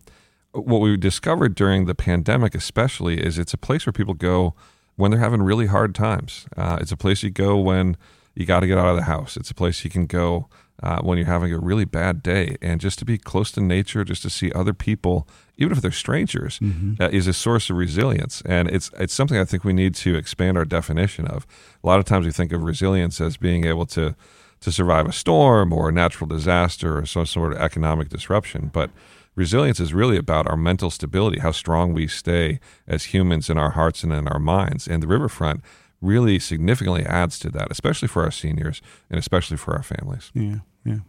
what 0.54 0.82
we 0.82 0.98
discovered 0.98 1.54
during 1.54 1.86
the 1.86 1.94
pandemic, 1.94 2.56
especially, 2.56 3.24
is 3.24 3.38
it's 3.38 3.54
a 3.54 3.58
place 3.60 3.86
where 3.86 3.94
people 3.94 4.16
go 4.16 4.56
when 4.96 5.12
they're 5.12 5.20
having 5.20 5.44
really 5.44 5.68
hard 5.68 5.94
times. 5.94 6.48
Uh, 6.58 6.80
it's 6.82 6.92
a 6.92 6.98
place 6.98 7.22
you 7.22 7.30
go 7.30 7.56
when 7.56 7.98
you 8.34 8.48
got 8.48 8.62
to 8.62 8.68
get 8.68 8.80
out 8.80 8.88
of 8.88 8.96
the 8.96 9.04
house. 9.04 9.38
It's 9.38 9.52
a 9.52 9.56
place 9.56 9.84
you 9.84 9.92
can 9.92 10.08
go 10.08 10.50
uh, 10.84 11.00
when 11.02 11.18
you're 11.18 11.28
having 11.28 11.54
a 11.54 11.60
really 11.60 11.86
bad 11.86 12.22
day. 12.22 12.58
And 12.62 12.82
just 12.82 13.00
to 13.00 13.06
be 13.06 13.18
close 13.18 13.52
to 13.54 13.62
nature, 13.62 14.04
just 14.04 14.22
to 14.24 14.30
see 14.30 14.52
other 14.52 14.74
people, 14.74 15.28
even 15.58 15.72
if 15.72 15.82
they're 15.82 15.92
strangers, 15.92 16.60
Mhm. 16.60 17.00
uh, 17.00 17.10
is 17.12 17.28
a 17.28 17.34
source 17.34 17.70
of 17.70 17.78
resilience. 17.78 18.42
And 18.46 18.70
it's 18.70 18.92
it's 19.00 19.14
something 19.14 19.38
I 19.38 19.46
think 19.46 19.64
we 19.64 19.74
need 19.74 19.96
to 19.96 20.16
expand 20.16 20.58
our 20.58 20.66
definition 20.66 21.26
of. 21.28 21.46
A 21.84 21.88
lot 21.88 22.00
of 22.00 22.06
times 22.06 22.26
we 22.26 22.32
think 22.32 22.52
of 22.52 22.62
resilience 22.64 23.22
as 23.22 23.38
being 23.38 23.66
able 23.66 23.86
to 23.88 24.16
to 24.62 24.72
survive 24.72 25.06
a 25.06 25.12
storm 25.12 25.72
or 25.74 25.90
a 25.90 25.92
natural 25.92 26.28
disaster 26.28 26.98
or 26.98 27.06
some 27.06 27.26
sort 27.26 27.54
of 27.54 27.60
economic 27.60 28.10
disruption, 28.10 28.70
but 28.74 28.90
resilience 29.36 29.80
is 29.82 29.94
really 29.94 30.18
about 30.18 30.48
our 30.48 30.58
mental 30.58 30.90
stability, 30.90 31.40
how 31.40 31.52
strong 31.52 31.94
we 31.94 32.08
stay 32.08 32.60
as 32.88 33.14
humans 33.14 33.50
in 33.50 33.58
our 33.58 33.72
hearts 33.72 34.04
and 34.04 34.14
in 34.14 34.28
our 34.28 34.40
minds. 34.40 34.88
And 34.88 35.04
the 35.04 35.08
riverfront 35.08 35.62
really 36.02 36.40
significantly 36.40 37.04
adds 37.06 37.40
to 37.40 37.50
that, 37.50 37.72
especially 37.72 38.08
for 38.08 38.24
our 38.24 38.32
seniors 38.32 38.82
and 39.10 39.20
especially 39.20 39.58
for 39.58 39.76
our 39.76 39.84
families. 39.84 40.32
Yeah, 40.34 40.58
yeah. 40.84 41.00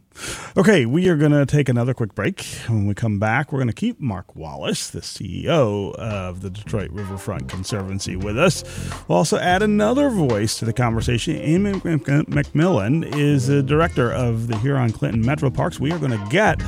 Okay, 0.57 0.87
we 0.87 1.09
are 1.09 1.17
going 1.17 1.33
to 1.33 1.45
take 1.45 1.69
another 1.69 1.93
quick 1.93 2.15
break. 2.15 2.43
When 2.69 2.87
we 2.87 2.95
come 2.95 3.19
back, 3.19 3.53
we're 3.53 3.59
going 3.59 3.69
to 3.69 3.75
keep 3.75 4.01
Mark 4.01 4.35
Wallace, 4.35 4.89
the 4.89 5.01
CEO 5.01 5.95
of 5.97 6.41
the 6.41 6.49
Detroit 6.49 6.91
Riverfront 6.91 7.51
Conservancy, 7.51 8.17
with 8.17 8.39
us. 8.39 8.65
We'll 9.07 9.19
also 9.19 9.37
add 9.37 9.63
another 9.63 10.09
voice 10.09 10.59
to 10.61 10.65
the 10.65 10.73
conversation. 10.73 11.37
Amy 11.37 11.73
McMillan 11.73 13.15
is 13.15 13.49
the 13.49 13.63
director 13.63 14.11
of 14.11 14.47
the 14.47 14.57
Huron 14.59 14.93
Clinton 14.93 15.21
Metro 15.21 15.51
Parks. 15.51 15.79
We 15.79 15.93
are 15.93 15.99
going 15.99 16.13
to 16.13 16.27
get 16.31 16.63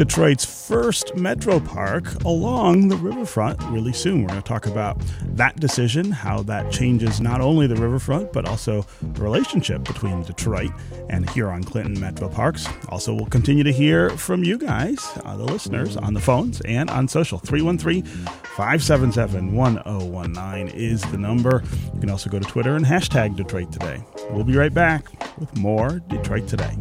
Detroit's 0.00 0.46
first 0.46 1.14
metro 1.14 1.60
park 1.60 2.24
along 2.24 2.88
the 2.88 2.96
riverfront 2.96 3.62
really 3.64 3.92
soon. 3.92 4.22
We're 4.22 4.28
going 4.28 4.40
to 4.40 4.48
talk 4.48 4.64
about 4.64 4.98
that 5.34 5.60
decision, 5.60 6.10
how 6.10 6.42
that 6.44 6.72
changes 6.72 7.20
not 7.20 7.42
only 7.42 7.66
the 7.66 7.76
riverfront, 7.76 8.32
but 8.32 8.48
also 8.48 8.86
the 9.02 9.20
relationship 9.20 9.84
between 9.84 10.22
Detroit 10.22 10.70
and 11.10 11.28
Huron 11.28 11.64
Clinton 11.64 12.00
Metro 12.00 12.30
Parks. 12.30 12.66
Also, 12.88 13.12
we'll 13.12 13.26
continue 13.26 13.62
to 13.62 13.74
hear 13.74 14.08
from 14.08 14.42
you 14.42 14.56
guys, 14.56 15.06
uh, 15.26 15.36
the 15.36 15.44
listeners, 15.44 15.98
on 15.98 16.14
the 16.14 16.20
phones 16.20 16.62
and 16.62 16.88
on 16.88 17.06
social. 17.06 17.38
313 17.38 18.02
577 18.02 19.52
1019 19.52 20.68
is 20.68 21.02
the 21.10 21.18
number. 21.18 21.62
You 21.92 22.00
can 22.00 22.08
also 22.08 22.30
go 22.30 22.38
to 22.38 22.48
Twitter 22.48 22.74
and 22.74 22.86
hashtag 22.86 23.36
Detroit 23.36 23.70
Today. 23.70 24.02
We'll 24.30 24.44
be 24.44 24.56
right 24.56 24.72
back 24.72 25.10
with 25.38 25.54
more 25.58 25.98
Detroit 26.08 26.48
Today. 26.48 26.74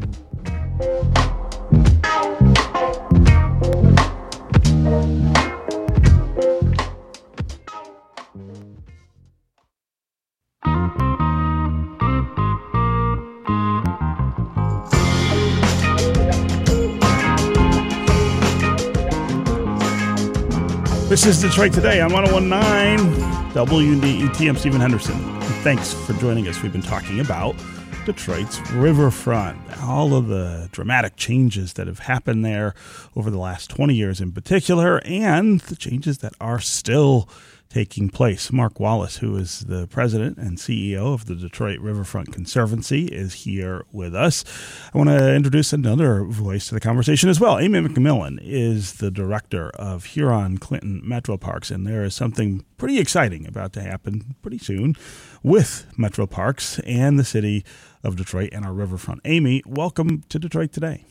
This 21.20 21.36
is 21.36 21.42
Detroit 21.42 21.74
Today. 21.74 22.02
I'm 22.02 22.14
1019 22.14 23.14
WDET. 23.52 24.50
I'm 24.50 24.56
Stephen 24.56 24.80
Henderson. 24.80 25.20
Thanks 25.64 25.94
for 25.94 26.14
joining 26.14 26.48
us. 26.48 26.64
We've 26.64 26.72
been 26.72 26.82
talking 26.82 27.20
about 27.20 27.58
Detroit's 28.06 28.62
riverfront, 28.72 29.60
all 29.82 30.16
of 30.16 30.28
the 30.28 30.70
dramatic 30.72 31.18
changes 31.18 31.74
that 31.74 31.88
have 31.88 32.00
happened 32.00 32.46
there 32.46 32.74
over 33.18 33.30
the 33.30 33.38
last 33.38 33.70
20 33.70 33.94
years 33.96 34.22
in 34.22 34.32
particular, 34.32 35.02
and 35.04 35.60
the 35.60 35.76
changes 35.76 36.20
that 36.20 36.32
are 36.40 36.62
still 36.62 37.28
taking 37.70 38.10
place. 38.10 38.52
Mark 38.52 38.80
Wallace, 38.80 39.18
who 39.18 39.36
is 39.36 39.62
the 39.62 39.86
president 39.88 40.38
and 40.38 40.58
CEO 40.58 41.14
of 41.14 41.26
the 41.26 41.36
Detroit 41.36 41.80
Riverfront 41.80 42.34
Conservancy, 42.34 43.06
is 43.06 43.34
here 43.34 43.86
with 43.92 44.16
us. 44.16 44.44
I 44.94 44.98
want 44.98 45.10
to 45.10 45.36
introduce 45.36 45.72
another 45.72 46.24
voice 46.24 46.68
to 46.70 46.74
the 46.74 46.80
conversation 46.80 47.30
as 47.30 47.40
well. 47.40 47.60
Amy 47.60 47.80
McMillan 47.80 48.40
is 48.42 48.94
the 48.94 49.12
director 49.12 49.70
of 49.76 50.06
Huron 50.06 50.58
Clinton 50.58 51.02
Metro 51.04 51.38
Parks, 51.38 51.70
and 51.70 51.86
there 51.86 52.04
is 52.04 52.16
something 52.16 52.66
pretty 52.78 53.00
exciting 53.00 53.48
about 53.48 53.72
to 53.74 53.82
happen 53.82 54.36
pretty 54.42 54.58
soon 54.58 54.96
with 55.44 55.86
Metro 55.96 56.26
Parks 56.26 56.80
and 56.80 57.20
the 57.20 57.24
city 57.24 57.64
of 58.04 58.16
Detroit 58.16 58.50
and 58.52 58.66
our 58.66 58.74
riverfront. 58.74 59.22
Amy, 59.26 59.62
welcome 59.66 60.24
to 60.30 60.40
Detroit 60.40 60.72
today. 60.72 61.06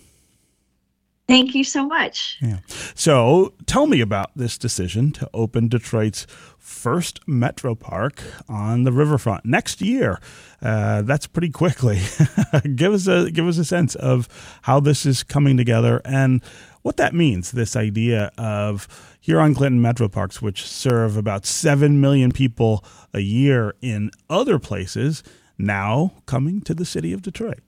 Thank 1.29 1.55
you 1.55 1.62
so 1.62 1.87
much. 1.87 2.39
Yeah. 2.41 2.61
So 2.95 3.53
tell 3.66 3.87
me 3.87 4.01
about 4.01 4.31
this 4.35 4.57
decision 4.57 5.12
to 5.12 5.29
open 5.35 5.68
Detroit's 5.68 6.26
first 6.57 7.20
Metro 7.29 7.74
Park 7.74 8.22
on 8.49 8.85
the 8.85 8.93
riverfront 8.93 9.45
next 9.45 9.83
year. 9.83 10.20
Uh, 10.62 11.03
that's 11.03 11.26
pretty 11.26 11.51
quickly. 11.51 12.01
give 12.74 12.95
us 12.95 13.07
a 13.07 13.31
give 13.31 13.47
us 13.47 13.59
a 13.59 13.64
sense 13.64 13.95
of 13.97 14.26
how 14.62 14.81
this 14.81 15.05
is 15.05 15.22
coming 15.22 15.59
together 15.59 16.01
and 16.07 16.43
what 16.81 16.97
that 16.97 17.14
means. 17.14 17.53
This 17.53 17.76
idea 17.76 18.31
of 18.39 18.89
Huron 19.20 19.55
Clinton 19.55 19.83
Metro 19.83 20.09
Parks, 20.09 20.41
which 20.41 20.64
serve 20.66 21.18
about 21.18 21.45
seven 21.45 22.01
million 22.01 22.33
people 22.33 22.83
a 23.12 23.20
year 23.20 23.74
in 23.83 24.11
other 24.31 24.59
places, 24.59 25.22
now 25.59 26.14
coming 26.24 26.62
to 26.62 26.72
the 26.72 26.87
city 26.87 27.12
of 27.12 27.20
Detroit. 27.20 27.61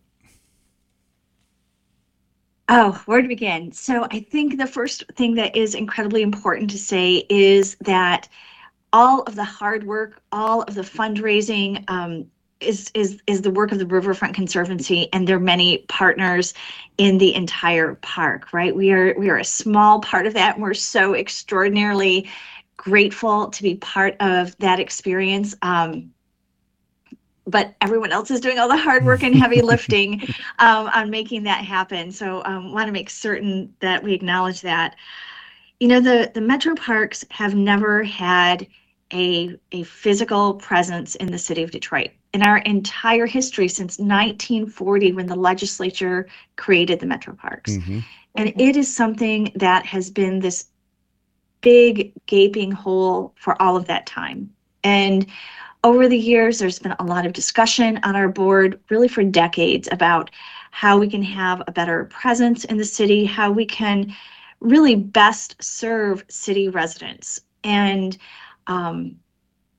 Oh, 2.72 2.92
where 3.06 3.20
to 3.20 3.26
begin? 3.26 3.72
So, 3.72 4.06
I 4.12 4.20
think 4.20 4.56
the 4.56 4.66
first 4.66 5.04
thing 5.16 5.34
that 5.34 5.56
is 5.56 5.74
incredibly 5.74 6.22
important 6.22 6.70
to 6.70 6.78
say 6.78 7.26
is 7.28 7.76
that 7.80 8.28
all 8.92 9.22
of 9.22 9.34
the 9.34 9.44
hard 9.44 9.84
work, 9.84 10.22
all 10.30 10.62
of 10.62 10.74
the 10.74 10.82
fundraising, 10.82 11.84
um, 11.90 12.30
is 12.60 12.92
is 12.94 13.20
is 13.26 13.42
the 13.42 13.50
work 13.50 13.72
of 13.72 13.80
the 13.80 13.86
Riverfront 13.86 14.34
Conservancy 14.34 15.08
and 15.12 15.26
their 15.26 15.40
many 15.40 15.78
partners 15.88 16.54
in 16.96 17.18
the 17.18 17.34
entire 17.34 17.96
park. 17.96 18.52
Right? 18.52 18.74
We 18.74 18.92
are 18.92 19.18
we 19.18 19.30
are 19.30 19.38
a 19.38 19.44
small 19.44 20.00
part 20.00 20.26
of 20.28 20.34
that, 20.34 20.54
and 20.54 20.62
we're 20.62 20.74
so 20.74 21.14
extraordinarily 21.14 22.30
grateful 22.76 23.48
to 23.50 23.62
be 23.64 23.74
part 23.76 24.16
of 24.20 24.56
that 24.58 24.78
experience. 24.78 25.56
Um, 25.62 26.12
but 27.50 27.74
everyone 27.80 28.12
else 28.12 28.30
is 28.30 28.40
doing 28.40 28.58
all 28.58 28.68
the 28.68 28.76
hard 28.76 29.04
work 29.04 29.22
and 29.22 29.34
heavy 29.34 29.62
lifting 29.62 30.22
um, 30.58 30.88
on 30.88 31.10
making 31.10 31.42
that 31.44 31.64
happen. 31.64 32.10
So 32.12 32.42
um, 32.44 32.72
want 32.72 32.86
to 32.86 32.92
make 32.92 33.10
certain 33.10 33.74
that 33.80 34.02
we 34.02 34.14
acknowledge 34.14 34.60
that. 34.62 34.96
You 35.78 35.88
know, 35.88 36.00
the 36.00 36.30
the 36.34 36.40
metro 36.40 36.74
parks 36.74 37.24
have 37.30 37.54
never 37.54 38.02
had 38.02 38.66
a 39.12 39.56
a 39.72 39.82
physical 39.84 40.54
presence 40.54 41.14
in 41.16 41.30
the 41.30 41.38
city 41.38 41.62
of 41.62 41.70
Detroit 41.70 42.10
in 42.32 42.42
our 42.42 42.58
entire 42.58 43.26
history 43.26 43.68
since 43.68 43.98
1940 43.98 45.12
when 45.12 45.26
the 45.26 45.34
legislature 45.34 46.28
created 46.56 47.00
the 47.00 47.06
metro 47.06 47.34
parks. 47.34 47.76
And 48.36 48.52
it 48.60 48.76
is 48.76 48.94
something 48.94 49.50
that 49.56 49.84
has 49.86 50.10
been 50.10 50.38
this 50.38 50.66
big 51.60 52.12
gaping 52.26 52.70
hole 52.70 53.34
for 53.36 53.60
all 53.60 53.76
of 53.76 53.86
that 53.86 54.06
time. 54.06 54.50
And 54.84 55.26
over 55.82 56.08
the 56.08 56.18
years, 56.18 56.58
there's 56.58 56.78
been 56.78 56.94
a 56.98 57.04
lot 57.04 57.26
of 57.26 57.32
discussion 57.32 57.98
on 58.02 58.16
our 58.16 58.28
board, 58.28 58.80
really 58.90 59.08
for 59.08 59.24
decades, 59.24 59.88
about 59.90 60.30
how 60.72 60.98
we 60.98 61.08
can 61.08 61.22
have 61.22 61.62
a 61.66 61.72
better 61.72 62.04
presence 62.06 62.64
in 62.64 62.76
the 62.76 62.84
city, 62.84 63.24
how 63.24 63.50
we 63.50 63.64
can 63.64 64.14
really 64.60 64.94
best 64.94 65.56
serve 65.62 66.24
city 66.28 66.68
residents. 66.68 67.40
And 67.64 68.16
um, 68.66 69.16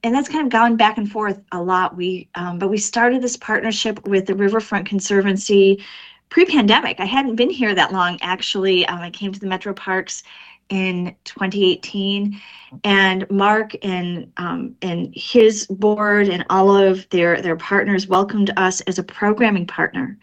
and 0.04 0.16
that's 0.16 0.28
kind 0.28 0.44
of 0.44 0.52
gone 0.52 0.76
back 0.78 0.98
and 0.98 1.10
forth 1.10 1.40
a 1.52 1.62
lot. 1.62 1.96
We 1.96 2.28
um, 2.36 2.58
but 2.58 2.70
we 2.70 2.78
started 2.78 3.22
this 3.22 3.38
partnership 3.38 4.06
with 4.08 4.26
the 4.26 4.36
Riverfront 4.36 4.88
Conservancy 4.88 5.84
pre-pandemic. 6.30 7.00
I 7.00 7.06
hadn't 7.06 7.36
been 7.36 7.50
here 7.50 7.76
that 7.76 7.92
long 7.92 8.18
actually. 8.22 8.86
Um, 8.88 9.00
I 9.00 9.12
came 9.12 9.32
to 9.32 9.40
the 9.40 9.48
Metro 9.48 9.74
Parks 9.74 10.24
in 10.72 11.16
2018 11.26 12.40
and 12.84 13.30
mark 13.30 13.74
and 13.84 14.32
um, 14.38 14.76
and 14.82 15.14
his 15.16 15.68
board 15.68 16.30
and 16.30 16.46
all 16.50 16.76
of 16.76 17.08
their 17.10 17.42
their 17.42 17.58
partners 17.58 18.08
welcomed 18.08 18.52
us 18.58 18.82
as 18.82 18.98
a 18.98 19.04
programming 19.04 19.68
partner 19.68 20.18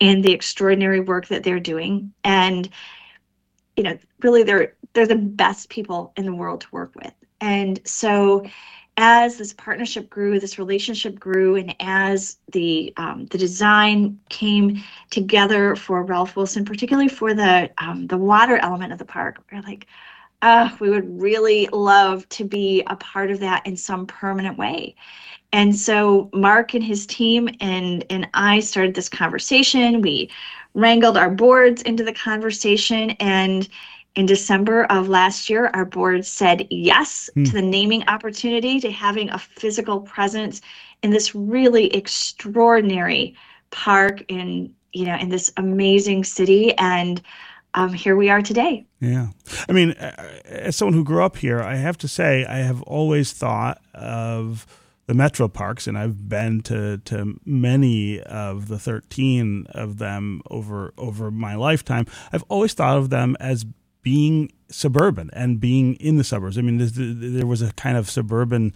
in 0.00 0.22
the 0.22 0.32
extraordinary 0.32 1.00
work 1.00 1.26
that 1.28 1.44
they're 1.44 1.60
doing 1.60 2.12
and 2.24 2.70
you 3.76 3.82
know 3.84 3.96
really 4.22 4.42
they're 4.42 4.74
they're 4.92 5.06
the 5.06 5.16
best 5.16 5.68
people 5.68 6.12
in 6.16 6.24
the 6.24 6.34
world 6.34 6.62
to 6.62 6.68
work 6.72 6.94
with. 6.96 7.12
And 7.40 7.80
so 7.84 8.44
as 9.00 9.38
this 9.38 9.54
partnership 9.54 10.10
grew, 10.10 10.38
this 10.38 10.58
relationship 10.58 11.18
grew, 11.18 11.56
and 11.56 11.74
as 11.80 12.36
the 12.52 12.92
um, 12.98 13.24
the 13.30 13.38
design 13.38 14.20
came 14.28 14.82
together 15.10 15.74
for 15.74 16.04
Ralph 16.04 16.36
Wilson, 16.36 16.66
particularly 16.66 17.08
for 17.08 17.32
the 17.32 17.70
um, 17.78 18.06
the 18.06 18.18
water 18.18 18.58
element 18.58 18.92
of 18.92 18.98
the 18.98 19.06
park, 19.06 19.42
we're 19.50 19.62
like, 19.62 19.86
uh, 20.42 20.68
we 20.80 20.90
would 20.90 21.20
really 21.20 21.66
love 21.72 22.28
to 22.28 22.44
be 22.44 22.82
a 22.88 22.96
part 22.96 23.30
of 23.30 23.40
that 23.40 23.66
in 23.66 23.74
some 23.74 24.06
permanent 24.06 24.58
way. 24.58 24.94
And 25.52 25.74
so 25.74 26.28
Mark 26.34 26.74
and 26.74 26.84
his 26.84 27.06
team 27.06 27.48
and 27.60 28.04
and 28.10 28.28
I 28.34 28.60
started 28.60 28.94
this 28.94 29.08
conversation. 29.08 30.02
We 30.02 30.30
wrangled 30.74 31.16
our 31.16 31.30
boards 31.30 31.82
into 31.82 32.04
the 32.04 32.12
conversation 32.12 33.10
and 33.12 33.66
in 34.16 34.26
December 34.26 34.84
of 34.84 35.08
last 35.08 35.48
year, 35.48 35.70
our 35.72 35.84
board 35.84 36.26
said 36.26 36.66
yes 36.70 37.30
mm. 37.36 37.46
to 37.46 37.52
the 37.52 37.62
naming 37.62 38.06
opportunity, 38.08 38.80
to 38.80 38.90
having 38.90 39.30
a 39.30 39.38
physical 39.38 40.00
presence 40.00 40.60
in 41.02 41.10
this 41.10 41.34
really 41.34 41.94
extraordinary 41.94 43.34
park 43.70 44.24
in 44.28 44.74
you 44.92 45.04
know 45.04 45.16
in 45.16 45.28
this 45.28 45.52
amazing 45.56 46.24
city 46.24 46.74
and 46.76 47.22
um, 47.74 47.92
here 47.92 48.16
we 48.16 48.28
are 48.28 48.42
today. 48.42 48.84
Yeah. 49.00 49.28
I 49.68 49.72
mean, 49.72 49.92
as 49.92 50.74
someone 50.74 50.94
who 50.94 51.04
grew 51.04 51.22
up 51.22 51.36
here, 51.36 51.60
I 51.60 51.76
have 51.76 51.96
to 51.98 52.08
say, 52.08 52.44
I 52.44 52.58
have 52.58 52.82
always 52.82 53.32
thought 53.32 53.80
of 53.94 54.66
the 55.06 55.14
metro 55.14 55.48
parks, 55.48 55.86
and 55.86 55.96
I've 55.96 56.28
been 56.28 56.62
to, 56.62 56.98
to 56.98 57.38
many 57.44 58.20
of 58.20 58.68
the 58.68 58.78
13 58.78 59.66
of 59.70 59.98
them 59.98 60.42
over 60.50 60.92
over 60.98 61.30
my 61.30 61.54
lifetime. 61.54 62.06
I've 62.32 62.44
always 62.48 62.74
thought 62.74 62.96
of 62.96 63.10
them 63.10 63.36
as 63.40 63.64
being 64.02 64.52
suburban 64.68 65.30
and 65.32 65.60
being 65.60 65.94
in 65.94 66.16
the 66.16 66.24
suburbs. 66.24 66.56
I 66.58 66.62
mean, 66.62 66.78
there 66.78 67.46
was 67.46 67.62
a 67.62 67.72
kind 67.72 67.96
of 67.96 68.08
suburban 68.08 68.72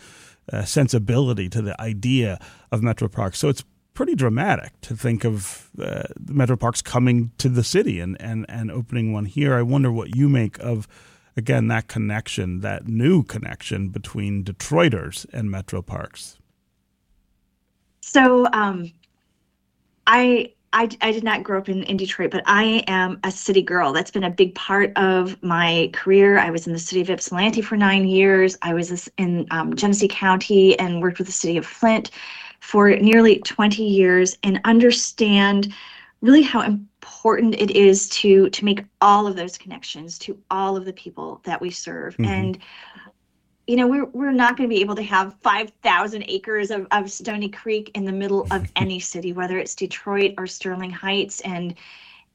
uh, 0.53 0.65
sensibility 0.65 1.49
to 1.49 1.63
the 1.63 1.81
idea 1.81 2.39
of 2.71 2.83
metro 2.83 3.09
parks. 3.09 3.39
So 3.39 3.49
it's 3.49 3.65
pretty 3.95 4.15
dramatic 4.15 4.79
to 4.83 4.97
think 4.97 5.25
of 5.25 5.71
uh, 5.81 6.03
metro 6.29 6.57
parks 6.57 6.83
coming 6.83 7.31
to 7.39 7.49
the 7.49 7.65
city 7.65 8.01
and, 8.01 8.21
and, 8.21 8.45
and 8.49 8.71
opening 8.71 9.13
one 9.13 9.25
here. 9.25 9.55
I 9.55 9.63
wonder 9.63 9.91
what 9.91 10.17
you 10.17 10.29
make 10.29 10.59
of, 10.59 10.89
again, 11.37 11.69
that 11.69 11.89
connection, 11.89 12.61
that 12.61 12.89
new 12.89 13.23
connection 13.23 13.89
between 13.89 14.45
Detroiters 14.45 15.27
and 15.33 15.51
metro 15.51 15.81
parks. 15.81 16.39
So 18.01 18.47
um, 18.53 18.93
I 20.07 20.53
I, 20.75 20.89
I 21.01 21.13
did 21.13 21.23
not 21.23 21.45
grow 21.45 21.59
up 21.59 21.69
in, 21.69 21.85
in 21.85 21.97
Detroit, 21.97 22.33
but 22.33 22.43
I 22.47 22.83
am 22.89 23.21
a 23.23 23.31
city 23.31 23.63
girl. 23.63 23.93
That's 23.93 24.11
been 24.11 24.25
a 24.25 24.31
big 24.31 24.57
part 24.57 24.93
of 24.97 25.41
my 25.41 25.89
career. 25.93 26.37
I 26.39 26.51
was 26.51 26.67
in 26.67 26.73
the 26.73 26.79
city 26.81 27.01
of 27.01 27.09
Ypsilanti 27.09 27.63
for 27.63 27.77
nine 27.77 28.09
years. 28.09 28.59
I 28.61 28.75
was 28.75 29.09
in 29.17 29.47
um, 29.53 29.77
Genesee 29.77 30.09
County 30.09 30.77
and 30.81 31.01
worked 31.01 31.19
with 31.19 31.29
the 31.29 31.33
city 31.33 31.57
of 31.57 31.65
Flint 31.65 32.11
for 32.59 32.91
nearly 32.97 33.39
20 33.39 33.85
years 33.85 34.37
and 34.43 34.61
understand 34.65 35.73
really 36.23 36.43
how 36.43 36.63
important 36.63 37.55
it 37.55 37.71
is 37.71 38.09
to 38.09 38.49
to 38.51 38.65
make 38.65 38.83
all 39.01 39.27
of 39.27 39.37
those 39.37 39.57
connections 39.57 40.19
to 40.19 40.37
all 40.51 40.77
of 40.77 40.87
the 40.87 40.93
people 40.93 41.41
that 41.45 41.61
we 41.61 41.71
serve 41.71 42.15
mm-hmm. 42.15 42.25
and 42.25 42.59
you 43.67 43.77
know, 43.77 43.87
we're 43.87 44.05
we're 44.07 44.33
not 44.33 44.57
going 44.57 44.69
to 44.69 44.75
be 44.75 44.81
able 44.83 44.95
to 44.97 45.03
have 45.03 45.35
5,000 45.43 46.25
acres 46.29 46.71
of, 46.71 46.87
of 46.91 47.11
Stony 47.11 47.49
Creek 47.49 47.91
in 47.95 48.05
the 48.05 48.13
middle 48.13 48.47
of 48.51 48.71
any 48.77 49.01
city, 49.01 49.33
whether 49.33 49.59
it's 49.59 49.75
Detroit 49.75 50.35
or 50.39 50.47
Sterling 50.47 50.91
Heights, 50.91 51.41
and 51.41 51.75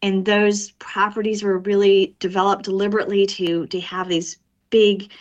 and 0.01 0.25
those 0.25 0.71
properties 0.71 1.43
were 1.43 1.59
really 1.59 2.15
developed 2.19 2.63
deliberately 2.63 3.25
to 3.27 3.67
to 3.67 3.79
have 3.81 4.07
these 4.07 4.37
big, 4.69 5.11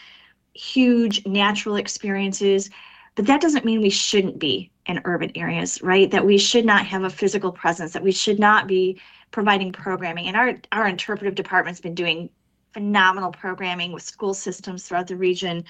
huge 0.54 1.26
natural 1.26 1.76
experiences. 1.76 2.70
But 3.14 3.26
that 3.26 3.40
doesn't 3.40 3.64
mean 3.64 3.80
we 3.80 3.90
shouldn't 3.90 4.38
be 4.38 4.70
in 4.86 5.00
urban 5.04 5.32
areas, 5.34 5.82
right? 5.82 6.10
That 6.10 6.24
we 6.24 6.38
should 6.38 6.64
not 6.64 6.86
have 6.86 7.02
a 7.02 7.10
physical 7.10 7.52
presence, 7.52 7.92
that 7.92 8.02
we 8.02 8.12
should 8.12 8.38
not 8.38 8.66
be 8.66 9.00
providing 9.30 9.72
programming. 9.72 10.26
And 10.28 10.36
our 10.36 10.54
our 10.72 10.88
interpretive 10.88 11.34
department's 11.34 11.80
been 11.80 11.94
doing 11.94 12.30
phenomenal 12.72 13.30
programming 13.30 13.92
with 13.92 14.02
school 14.02 14.34
systems 14.34 14.86
throughout 14.86 15.06
the 15.06 15.16
region, 15.16 15.64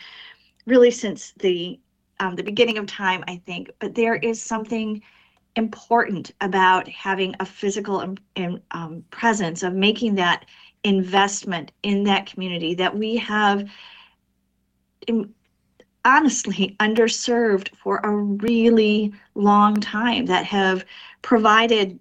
really 0.67 0.91
since 0.91 1.33
the 1.39 1.79
um, 2.21 2.35
the 2.35 2.43
beginning 2.43 2.79
of 2.79 2.87
time, 2.87 3.23
I 3.29 3.41
think. 3.47 3.71
But 3.79 3.95
there 3.95 4.17
is 4.17 4.43
something 4.43 5.01
important 5.57 6.33
about 6.41 6.89
having 6.89 7.35
a 7.41 7.47
physical 7.47 8.01
um, 8.37 8.61
um, 8.71 9.05
presence 9.11 9.63
of 9.63 9.75
making 9.75 10.15
that 10.17 10.45
investment 10.85 11.73
in 11.83 12.05
that 12.05 12.27
community 12.27 12.75
that 12.75 12.97
we 12.97 13.17
have 13.17 13.69
in, 15.07 15.33
honestly 16.05 16.77
underserved 16.81 17.75
for 17.77 18.01
a 18.05 18.11
really 18.11 19.13
long 19.35 19.75
time 19.77 20.27
that 20.27 20.45
have 20.45 20.85
provided 21.23 21.99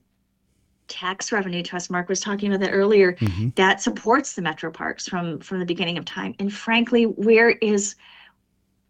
tax 0.88 1.32
revenue 1.32 1.62
to 1.62 1.76
us 1.76 1.90
mark 1.90 2.08
was 2.10 2.20
talking 2.20 2.50
about 2.50 2.60
that 2.66 2.72
earlier 2.72 3.14
mm-hmm. 3.14 3.50
that 3.56 3.82
supports 3.82 4.34
the 4.34 4.42
metro 4.42 4.72
parks 4.72 5.08
from 5.08 5.40
from 5.40 5.60
the 5.60 5.66
beginning 5.66 5.98
of 5.98 6.06
time 6.06 6.34
and 6.40 6.54
frankly 6.54 7.04
where 7.04 7.52
is 7.52 7.96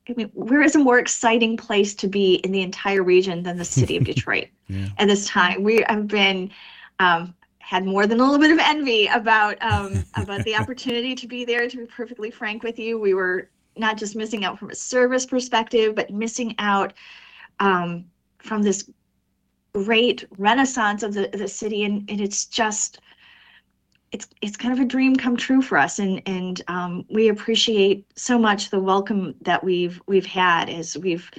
I 0.09 0.13
mean, 0.13 0.29
where 0.33 0.61
is 0.61 0.75
a 0.75 0.79
more 0.79 0.99
exciting 0.99 1.57
place 1.57 1.93
to 1.95 2.07
be 2.07 2.35
in 2.35 2.51
the 2.51 2.61
entire 2.61 3.03
region 3.03 3.43
than 3.43 3.57
the 3.57 3.65
city 3.65 3.97
of 3.97 4.03
Detroit 4.05 4.47
yeah. 4.67 4.87
at 4.97 5.07
this 5.07 5.27
time? 5.27 5.63
We 5.63 5.83
have 5.87 6.07
been 6.07 6.49
um, 6.99 7.35
had 7.59 7.85
more 7.85 8.07
than 8.07 8.19
a 8.19 8.23
little 8.23 8.39
bit 8.39 8.51
of 8.51 8.59
envy 8.59 9.07
about 9.07 9.61
um, 9.61 10.05
about 10.15 10.43
the 10.43 10.55
opportunity 10.55 11.15
to 11.15 11.27
be 11.27 11.45
there. 11.45 11.67
To 11.67 11.77
be 11.77 11.85
perfectly 11.85 12.31
frank 12.31 12.63
with 12.63 12.79
you, 12.79 12.99
we 12.99 13.13
were 13.13 13.49
not 13.75 13.97
just 13.97 14.15
missing 14.15 14.45
out 14.45 14.57
from 14.57 14.69
a 14.69 14.75
service 14.75 15.25
perspective, 15.25 15.95
but 15.95 16.09
missing 16.09 16.55
out 16.59 16.93
um, 17.59 18.05
from 18.39 18.63
this 18.63 18.89
great 19.83 20.25
renaissance 20.37 21.03
of 21.03 21.13
the, 21.13 21.29
the 21.33 21.47
city 21.47 21.83
and, 21.83 22.09
and 22.09 22.19
it's 22.19 22.45
just 22.45 22.99
it's 24.11 24.27
it's 24.41 24.57
kind 24.57 24.73
of 24.73 24.79
a 24.79 24.85
dream 24.85 25.15
come 25.15 25.37
true 25.37 25.61
for 25.61 25.77
us 25.77 25.99
and 25.99 26.21
and 26.25 26.61
um, 26.67 27.05
we 27.09 27.27
appreciate 27.27 28.05
so 28.15 28.39
much 28.39 28.69
the 28.69 28.79
welcome 28.79 29.35
that 29.41 29.63
we've 29.63 30.01
we've 30.07 30.25
had 30.25 30.69
as 30.69 30.97
we've 30.97 31.29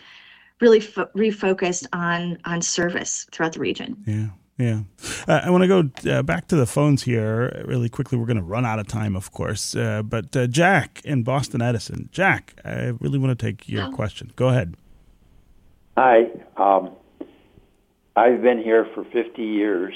really 0.60 0.80
fo- 0.80 1.10
refocused 1.16 1.86
on 1.92 2.38
on 2.44 2.62
service 2.62 3.26
throughout 3.32 3.52
the 3.52 3.60
region 3.60 3.96
yeah 4.06 4.28
yeah. 4.58 4.80
Uh, 5.28 5.40
I 5.44 5.50
want 5.50 5.62
to 5.62 5.68
go 5.68 6.10
uh, 6.10 6.22
back 6.24 6.48
to 6.48 6.56
the 6.56 6.66
phones 6.66 7.04
here 7.04 7.64
really 7.64 7.88
quickly. 7.88 8.18
We're 8.18 8.26
going 8.26 8.38
to 8.38 8.42
run 8.42 8.66
out 8.66 8.80
of 8.80 8.88
time, 8.88 9.14
of 9.14 9.30
course. 9.30 9.76
Uh, 9.76 10.02
but 10.02 10.36
uh, 10.36 10.48
Jack 10.48 11.00
in 11.04 11.22
Boston 11.22 11.62
Edison. 11.62 12.08
Jack, 12.10 12.54
I 12.64 12.92
really 12.98 13.20
want 13.20 13.38
to 13.38 13.46
take 13.46 13.68
your 13.68 13.84
oh. 13.84 13.92
question. 13.92 14.32
Go 14.34 14.48
ahead. 14.48 14.74
Hi. 15.96 16.26
Um, 16.56 16.90
I've 18.18 18.42
been 18.42 18.60
here 18.60 18.84
for 18.94 19.04
50 19.04 19.42
years. 19.42 19.94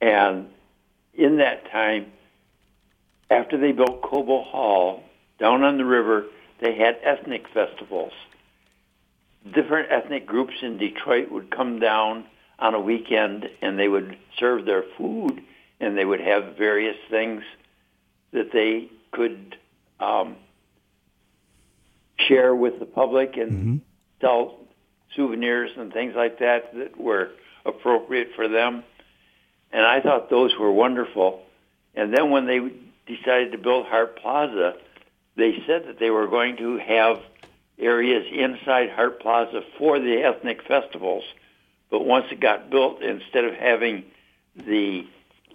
And 0.00 0.48
in 1.14 1.38
that 1.38 1.70
time, 1.70 2.06
after 3.30 3.56
they 3.56 3.70
built 3.70 4.02
Cobo 4.02 4.42
Hall 4.42 5.04
down 5.38 5.62
on 5.62 5.78
the 5.78 5.84
river, 5.84 6.24
they 6.60 6.74
had 6.74 6.98
ethnic 7.04 7.46
festivals. 7.54 8.12
Different 9.54 9.92
ethnic 9.92 10.26
groups 10.26 10.54
in 10.60 10.76
Detroit 10.76 11.30
would 11.30 11.52
come 11.52 11.78
down 11.78 12.24
on 12.58 12.74
a 12.74 12.80
weekend 12.80 13.48
and 13.62 13.78
they 13.78 13.86
would 13.86 14.18
serve 14.40 14.64
their 14.64 14.82
food 14.96 15.40
and 15.78 15.96
they 15.96 16.04
would 16.04 16.20
have 16.20 16.56
various 16.56 16.96
things 17.08 17.44
that 18.32 18.50
they 18.52 18.88
could 19.12 19.56
um, 20.00 20.34
share 22.18 22.56
with 22.56 22.80
the 22.80 22.86
public 22.86 23.36
and 23.36 23.52
mm-hmm. 23.52 23.76
sell 24.20 24.58
souvenirs 25.18 25.70
and 25.76 25.92
things 25.92 26.14
like 26.14 26.38
that 26.38 26.72
that 26.74 26.98
were 26.98 27.30
appropriate 27.66 28.30
for 28.36 28.48
them. 28.48 28.84
And 29.72 29.84
I 29.84 30.00
thought 30.00 30.30
those 30.30 30.56
were 30.56 30.72
wonderful. 30.72 31.42
And 31.94 32.14
then 32.14 32.30
when 32.30 32.46
they 32.46 32.60
decided 33.06 33.52
to 33.52 33.58
build 33.58 33.86
Hart 33.86 34.16
Plaza, 34.16 34.76
they 35.36 35.62
said 35.66 35.88
that 35.88 35.98
they 35.98 36.10
were 36.10 36.28
going 36.28 36.56
to 36.58 36.78
have 36.78 37.20
areas 37.78 38.26
inside 38.32 38.90
Hart 38.90 39.20
Plaza 39.20 39.62
for 39.76 39.98
the 39.98 40.22
ethnic 40.22 40.62
festivals. 40.62 41.24
But 41.90 42.04
once 42.04 42.26
it 42.30 42.40
got 42.40 42.70
built, 42.70 43.02
instead 43.02 43.44
of 43.44 43.54
having 43.54 44.04
the 44.56 45.06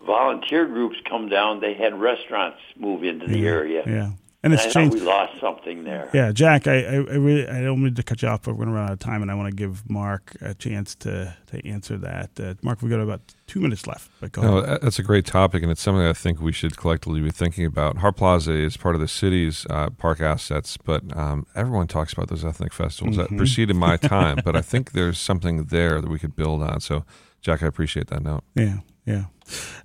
volunteer 0.05 0.65
groups 0.65 0.97
come 1.07 1.29
down, 1.29 1.61
they 1.61 1.73
had 1.73 1.99
restaurants 1.99 2.59
move 2.77 3.03
into 3.03 3.27
the 3.27 3.39
yeah, 3.39 3.49
area. 3.49 3.83
Yeah. 3.85 4.11
And 4.43 4.53
it's 4.53 4.73
changed. 4.73 4.95
We 4.95 5.01
lost 5.01 5.39
something 5.39 5.85
there. 5.85 6.09
Yeah, 6.13 6.33
Jack, 6.33 6.67
I, 6.67 6.83
I, 6.83 6.95
really 6.95 7.47
I 7.47 7.61
don't 7.61 7.81
mean 7.81 7.95
to 7.95 8.03
cut 8.03 8.21
you 8.21 8.27
off, 8.27 8.41
but 8.41 8.51
we're 8.51 8.65
going 8.65 8.69
to 8.69 8.73
run 8.73 8.83
out 8.87 8.91
of 8.91 8.99
time, 8.99 9.21
and 9.21 9.31
I 9.31 9.35
want 9.35 9.49
to 9.49 9.55
give 9.55 9.89
Mark 9.89 10.35
a 10.41 10.53
chance 10.53 10.95
to 10.95 11.33
to 11.47 11.65
answer 11.65 11.97
that. 11.99 12.31
Uh, 12.37 12.55
Mark, 12.61 12.81
we've 12.81 12.91
got 12.91 12.99
about 12.99 13.21
two 13.47 13.61
minutes 13.61 13.87
left. 13.87 14.11
But 14.19 14.33
go 14.33 14.41
no, 14.41 14.57
ahead. 14.57 14.81
that's 14.81 14.99
a 14.99 15.03
great 15.03 15.25
topic, 15.25 15.63
and 15.63 15.71
it's 15.71 15.81
something 15.81 16.03
I 16.05 16.11
think 16.11 16.41
we 16.41 16.51
should 16.51 16.75
collectively 16.75 17.21
be 17.21 17.31
thinking 17.31 17.65
about. 17.65 17.99
Hart 17.99 18.17
Plaza 18.17 18.51
is 18.51 18.75
part 18.75 18.95
of 18.95 19.01
the 19.01 19.07
city's 19.07 19.65
uh, 19.69 19.91
park 19.91 20.19
assets, 20.19 20.75
but 20.75 21.15
um, 21.15 21.47
everyone 21.55 21.87
talks 21.87 22.11
about 22.11 22.27
those 22.27 22.43
ethnic 22.43 22.73
festivals 22.73 23.15
mm-hmm. 23.15 23.35
that 23.35 23.37
preceded 23.37 23.77
my 23.77 23.95
time. 24.15 24.39
but 24.43 24.57
I 24.57 24.61
think 24.61 24.91
there's 24.91 25.19
something 25.19 25.65
there 25.65 26.01
that 26.01 26.09
we 26.09 26.19
could 26.19 26.35
build 26.35 26.61
on. 26.61 26.81
So, 26.81 27.05
Jack, 27.39 27.63
I 27.63 27.67
appreciate 27.67 28.07
that 28.07 28.21
note. 28.21 28.43
Yeah, 28.55 28.79
yeah. 29.05 29.25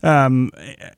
Um, 0.03 0.51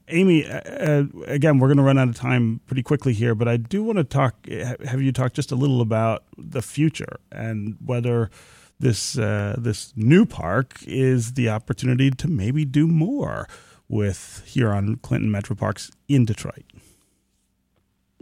Amy, 0.08 0.46
uh, 0.46 0.60
uh 0.60 1.04
again, 1.26 1.58
we're 1.58 1.68
going 1.68 1.78
to 1.78 1.82
run 1.82 1.98
out 1.98 2.08
of 2.08 2.14
time 2.14 2.60
pretty 2.66 2.82
quickly 2.82 3.12
here, 3.12 3.34
but 3.34 3.48
I 3.48 3.56
do 3.56 3.82
want 3.82 3.98
to 3.98 4.04
talk. 4.04 4.46
Have 4.48 5.00
you 5.00 5.12
talk 5.12 5.32
just 5.32 5.52
a 5.52 5.56
little 5.56 5.80
about 5.80 6.24
the 6.36 6.62
future 6.62 7.20
and 7.32 7.76
whether 7.84 8.30
this 8.80 9.16
uh, 9.18 9.56
this 9.58 9.92
new 9.94 10.26
park 10.26 10.82
is 10.86 11.34
the 11.34 11.48
opportunity 11.48 12.10
to 12.10 12.28
maybe 12.28 12.64
do 12.64 12.86
more 12.86 13.46
with 13.88 14.42
Huron 14.46 14.96
Clinton 14.96 15.30
Metro 15.30 15.54
Parks 15.54 15.90
in 16.08 16.24
Detroit. 16.24 16.64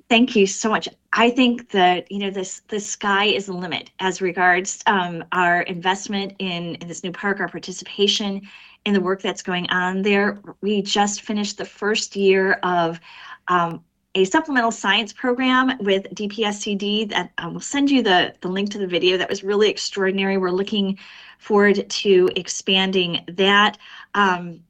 Thank 0.09 0.35
you 0.35 0.47
so 0.47 0.71
much. 0.71 0.89
I 1.13 1.31
think 1.31 1.71
that 1.71 2.11
you 2.13 2.19
know 2.19 2.31
this 2.31 2.61
the 2.69 2.81
sky 2.81 3.25
is 3.25 3.47
the 3.47 3.53
limit 3.53 3.91
as 3.99 4.21
regards 4.21 4.83
um, 4.87 5.25
our 5.33 5.63
investment 5.63 6.35
in, 6.39 6.75
in 6.77 6.89
this 6.89 7.03
new 7.03 7.13
park, 7.13 7.41
our 7.41 7.49
participation 7.49 8.43
in 8.85 8.93
the 8.95 9.01
work 9.01 9.23
that's 9.23 9.43
going 9.43 9.69
on 9.71 10.03
there. 10.03 10.41
We 10.61 10.83
just 10.83 11.23
finished 11.23 11.59
the 11.59 11.65
first 11.65 12.15
year 12.15 12.55
of 12.63 13.01
um, 13.49 13.83
a 14.15 14.25
supplemental 14.25 14.71
science 14.71 15.13
program 15.13 15.79
with 15.79 16.05
DPSCD 16.15 17.09
that 17.11 17.31
um, 17.39 17.55
will 17.55 17.61
send 17.61 17.91
you 17.91 18.03
the, 18.03 18.35
the 18.41 18.49
link 18.49 18.71
to 18.71 18.79
the 18.79 18.87
video. 18.87 19.17
That 19.17 19.29
was 19.29 19.45
really 19.45 19.69
extraordinary. 19.69 20.39
We're 20.39 20.51
looking 20.51 20.99
forward 21.39 21.89
to 21.89 22.31
expanding 22.35 23.25
that. 23.29 23.79
Um, 24.15 24.61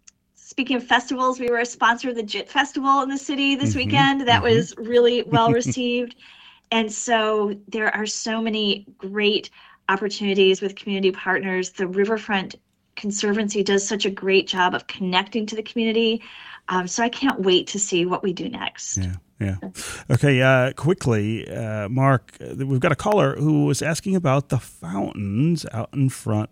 speaking 0.59 0.77
of 0.77 0.83
festivals, 0.83 1.39
we 1.39 1.49
were 1.49 1.61
a 1.61 1.65
sponsor 1.65 2.09
of 2.09 2.17
the 2.17 2.23
JIT 2.25 2.49
Festival 2.49 3.01
in 3.03 3.09
the 3.09 3.17
city 3.17 3.55
this 3.55 3.71
mm-hmm, 3.71 3.79
weekend. 3.79 4.21
That 4.23 4.43
mm-hmm. 4.43 4.57
was 4.57 4.75
really 4.77 5.23
well 5.29 5.53
received. 5.53 6.17
and 6.73 6.93
so 6.93 7.57
there 7.69 7.95
are 7.95 8.07
so 8.07 8.43
many 8.43 8.85
great 8.99 9.51
opportunities 9.89 10.61
with 10.61 10.75
community 10.75 11.13
partners. 11.13 11.71
The 11.71 11.87
Riverfront 11.87 12.57
Conservancy 12.97 13.63
does 13.63 13.87
such 13.87 14.05
a 14.05 14.11
great 14.11 14.49
job 14.49 14.75
of 14.75 14.89
connecting 14.89 15.47
to 15.47 15.55
the 15.55 15.63
community. 15.63 16.25
Um, 16.71 16.89
so 16.89 17.05
I 17.05 17.09
can't 17.09 17.39
wait 17.39 17.69
to 17.69 17.79
see 17.79 18.05
what 18.05 18.25
we 18.25 18.33
do 18.33 18.49
next. 18.49 18.97
Yeah. 18.97 19.15
Yeah. 19.39 19.57
Okay. 20.11 20.43
Uh, 20.43 20.73
quickly, 20.73 21.49
uh, 21.49 21.89
Mark, 21.89 22.37
we've 22.41 22.81
got 22.81 22.91
a 22.91 22.97
caller 22.97 23.37
who 23.37 23.67
was 23.67 23.81
asking 23.81 24.17
about 24.17 24.49
the 24.49 24.59
fountains 24.59 25.65
out 25.73 25.91
in 25.93 26.09
front 26.09 26.51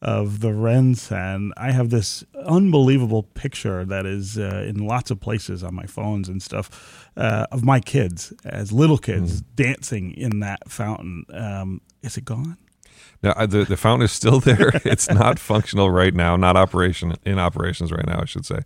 of 0.00 0.40
the 0.40 0.48
RenCen. 0.48 1.50
I 1.56 1.72
have 1.72 1.90
this 1.90 2.24
unbelievable 2.44 3.24
picture 3.24 3.84
that 3.84 4.06
is 4.06 4.38
uh, 4.38 4.64
in 4.66 4.86
lots 4.86 5.10
of 5.10 5.20
places 5.20 5.64
on 5.64 5.74
my 5.74 5.86
phones 5.86 6.28
and 6.28 6.42
stuff 6.42 7.10
uh, 7.16 7.46
of 7.50 7.64
my 7.64 7.80
kids 7.80 8.32
as 8.44 8.72
little 8.72 8.98
kids 8.98 9.42
mm. 9.42 9.44
dancing 9.56 10.12
in 10.12 10.40
that 10.40 10.70
fountain. 10.70 11.24
Um, 11.32 11.80
is 12.02 12.16
it 12.16 12.24
gone? 12.24 12.56
No, 13.22 13.34
the 13.46 13.64
the 13.64 13.76
fountain 13.76 14.04
is 14.04 14.12
still 14.12 14.40
there. 14.40 14.70
it's 14.84 15.10
not 15.10 15.38
functional 15.38 15.90
right 15.90 16.14
now. 16.14 16.36
Not 16.36 16.56
operation 16.56 17.14
in 17.24 17.38
operations 17.38 17.90
right 17.90 18.06
now, 18.06 18.20
I 18.20 18.24
should 18.24 18.46
say. 18.46 18.60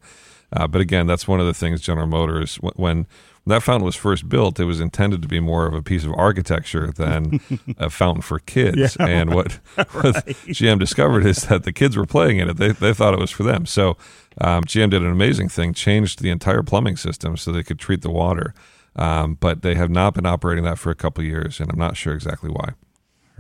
Uh, 0.55 0.67
but 0.67 0.83
again, 0.83 1.07
that's 1.07 1.27
one 1.27 1.41
of 1.41 1.47
the 1.47 1.55
things 1.55 1.81
General 1.81 2.07
Motors 2.07 2.57
when 2.57 3.07
that 3.47 3.63
fountain 3.63 3.85
was 3.85 3.97
first 3.97 4.29
built, 4.29 4.61
it 4.61 4.65
was 4.65 4.81
intended 4.81 5.21
to 5.23 5.29
be 5.29 5.41
more 5.41 5.67
of 5.67 5.75
a 5.75 5.83
piece 5.83 6.05
of 6.05 6.13
architecture 6.15 6.93
than 6.93 7.41
a 7.79 7.91
fountain 7.91 8.23
for 8.23 8.39
kids. 8.39 8.97
Yeah, 8.99 9.07
and 9.07 9.35
what, 9.35 9.59
right. 9.77 9.93
what, 9.95 10.15
GM 10.47 10.79
discovered 10.79 11.27
is 11.27 11.43
that 11.47 11.65
the 11.65 11.73
kids 11.73 11.97
were 11.97 12.07
playing 12.07 12.39
in 12.39 12.49
it. 12.49 12.57
They, 12.57 12.71
they 12.71 12.95
thought 12.95 13.15
it 13.15 13.21
was 13.21 13.31
for 13.31 13.43
them. 13.43 13.67
So 13.67 13.97
um, 14.41 14.63
GM 14.65 14.91
did 14.91 15.03
an 15.03 15.11
amazing 15.11 15.49
thing, 15.49 15.75
changed 15.75 16.21
the 16.21 16.31
entire 16.31 16.63
plumbing 16.63 16.97
system 16.97 17.37
so 17.37 17.51
they 17.51 17.65
could 17.65 17.79
treat 17.79 18.03
the 18.03 18.11
water. 18.11 18.55
Um, 18.95 19.39
but 19.41 19.63
they 19.63 19.75
have 19.75 19.91
not 19.91 20.15
been 20.15 20.27
operating 20.27 20.65
that 20.65 20.79
for 20.79 20.91
a 20.91 20.95
couple 20.95 21.25
years, 21.25 21.61
and 21.61 21.71
I'm 21.73 21.79
not 21.79 21.97
sure 21.97 22.13
exactly 22.13 22.51
why. 22.51 22.75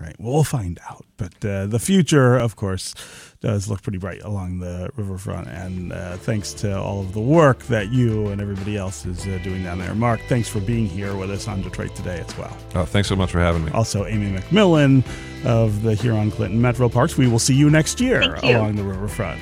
Right. 0.02 0.16
Well, 0.18 0.32
we'll 0.32 0.44
find 0.44 0.80
out. 0.90 1.04
But 1.16 1.44
uh, 1.44 1.66
the 1.66 1.78
future, 1.78 2.36
of 2.36 2.56
course, 2.56 2.92
does 3.40 3.68
look 3.68 3.82
pretty 3.82 3.98
bright 3.98 4.20
along 4.22 4.58
the 4.58 4.90
riverfront. 4.96 5.46
And 5.46 5.92
uh, 5.92 6.16
thanks 6.16 6.52
to 6.54 6.76
all 6.76 7.00
of 7.00 7.12
the 7.12 7.20
work 7.20 7.60
that 7.64 7.92
you 7.92 8.26
and 8.26 8.40
everybody 8.40 8.76
else 8.76 9.06
is 9.06 9.24
uh, 9.26 9.38
doing 9.44 9.62
down 9.62 9.78
there. 9.78 9.94
Mark, 9.94 10.20
thanks 10.28 10.48
for 10.48 10.58
being 10.58 10.86
here 10.86 11.14
with 11.14 11.30
us 11.30 11.46
on 11.46 11.62
Detroit 11.62 11.94
Today 11.94 12.18
as 12.18 12.36
well. 12.36 12.56
Oh, 12.74 12.84
thanks 12.84 13.08
so 13.08 13.14
much 13.14 13.30
for 13.30 13.38
having 13.38 13.64
me. 13.64 13.70
Also, 13.70 14.04
Amy 14.06 14.36
McMillan 14.36 15.04
of 15.44 15.82
the 15.82 15.94
Huron 15.94 16.32
Clinton 16.32 16.60
Metro 16.60 16.88
Parks. 16.88 17.16
We 17.16 17.28
will 17.28 17.38
see 17.38 17.54
you 17.54 17.70
next 17.70 18.00
year 18.00 18.36
you. 18.42 18.56
along 18.56 18.74
the 18.74 18.84
riverfront. 18.84 19.40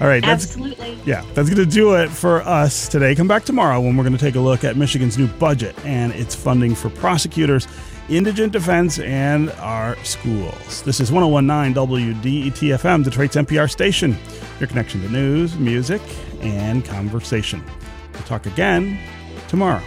All 0.00 0.06
right. 0.06 0.22
That's, 0.22 0.44
Absolutely. 0.44 0.98
Yeah, 1.04 1.24
that's 1.34 1.50
going 1.50 1.62
to 1.62 1.66
do 1.66 1.94
it 1.94 2.08
for 2.08 2.40
us 2.42 2.88
today. 2.88 3.14
Come 3.14 3.28
back 3.28 3.44
tomorrow 3.44 3.80
when 3.80 3.96
we're 3.96 4.04
going 4.04 4.16
to 4.16 4.24
take 4.24 4.34
a 4.34 4.40
look 4.40 4.64
at 4.64 4.76
Michigan's 4.76 5.18
new 5.18 5.26
budget 5.26 5.76
and 5.84 6.12
its 6.12 6.34
funding 6.34 6.74
for 6.74 6.88
prosecutors 6.88 7.66
indigent 8.10 8.52
defense, 8.52 8.98
and 8.98 9.50
our 9.52 9.96
schools. 10.04 10.82
This 10.82 11.00
is 11.00 11.12
1019 11.12 11.74
WDETFM, 11.74 13.04
Detroit's 13.04 13.36
NPR 13.36 13.70
station, 13.70 14.16
your 14.58 14.66
connection 14.66 15.00
to 15.02 15.08
news, 15.08 15.56
music, 15.56 16.02
and 16.40 16.84
conversation. 16.84 17.64
We'll 18.12 18.22
talk 18.24 18.46
again 18.46 18.98
tomorrow. 19.48 19.82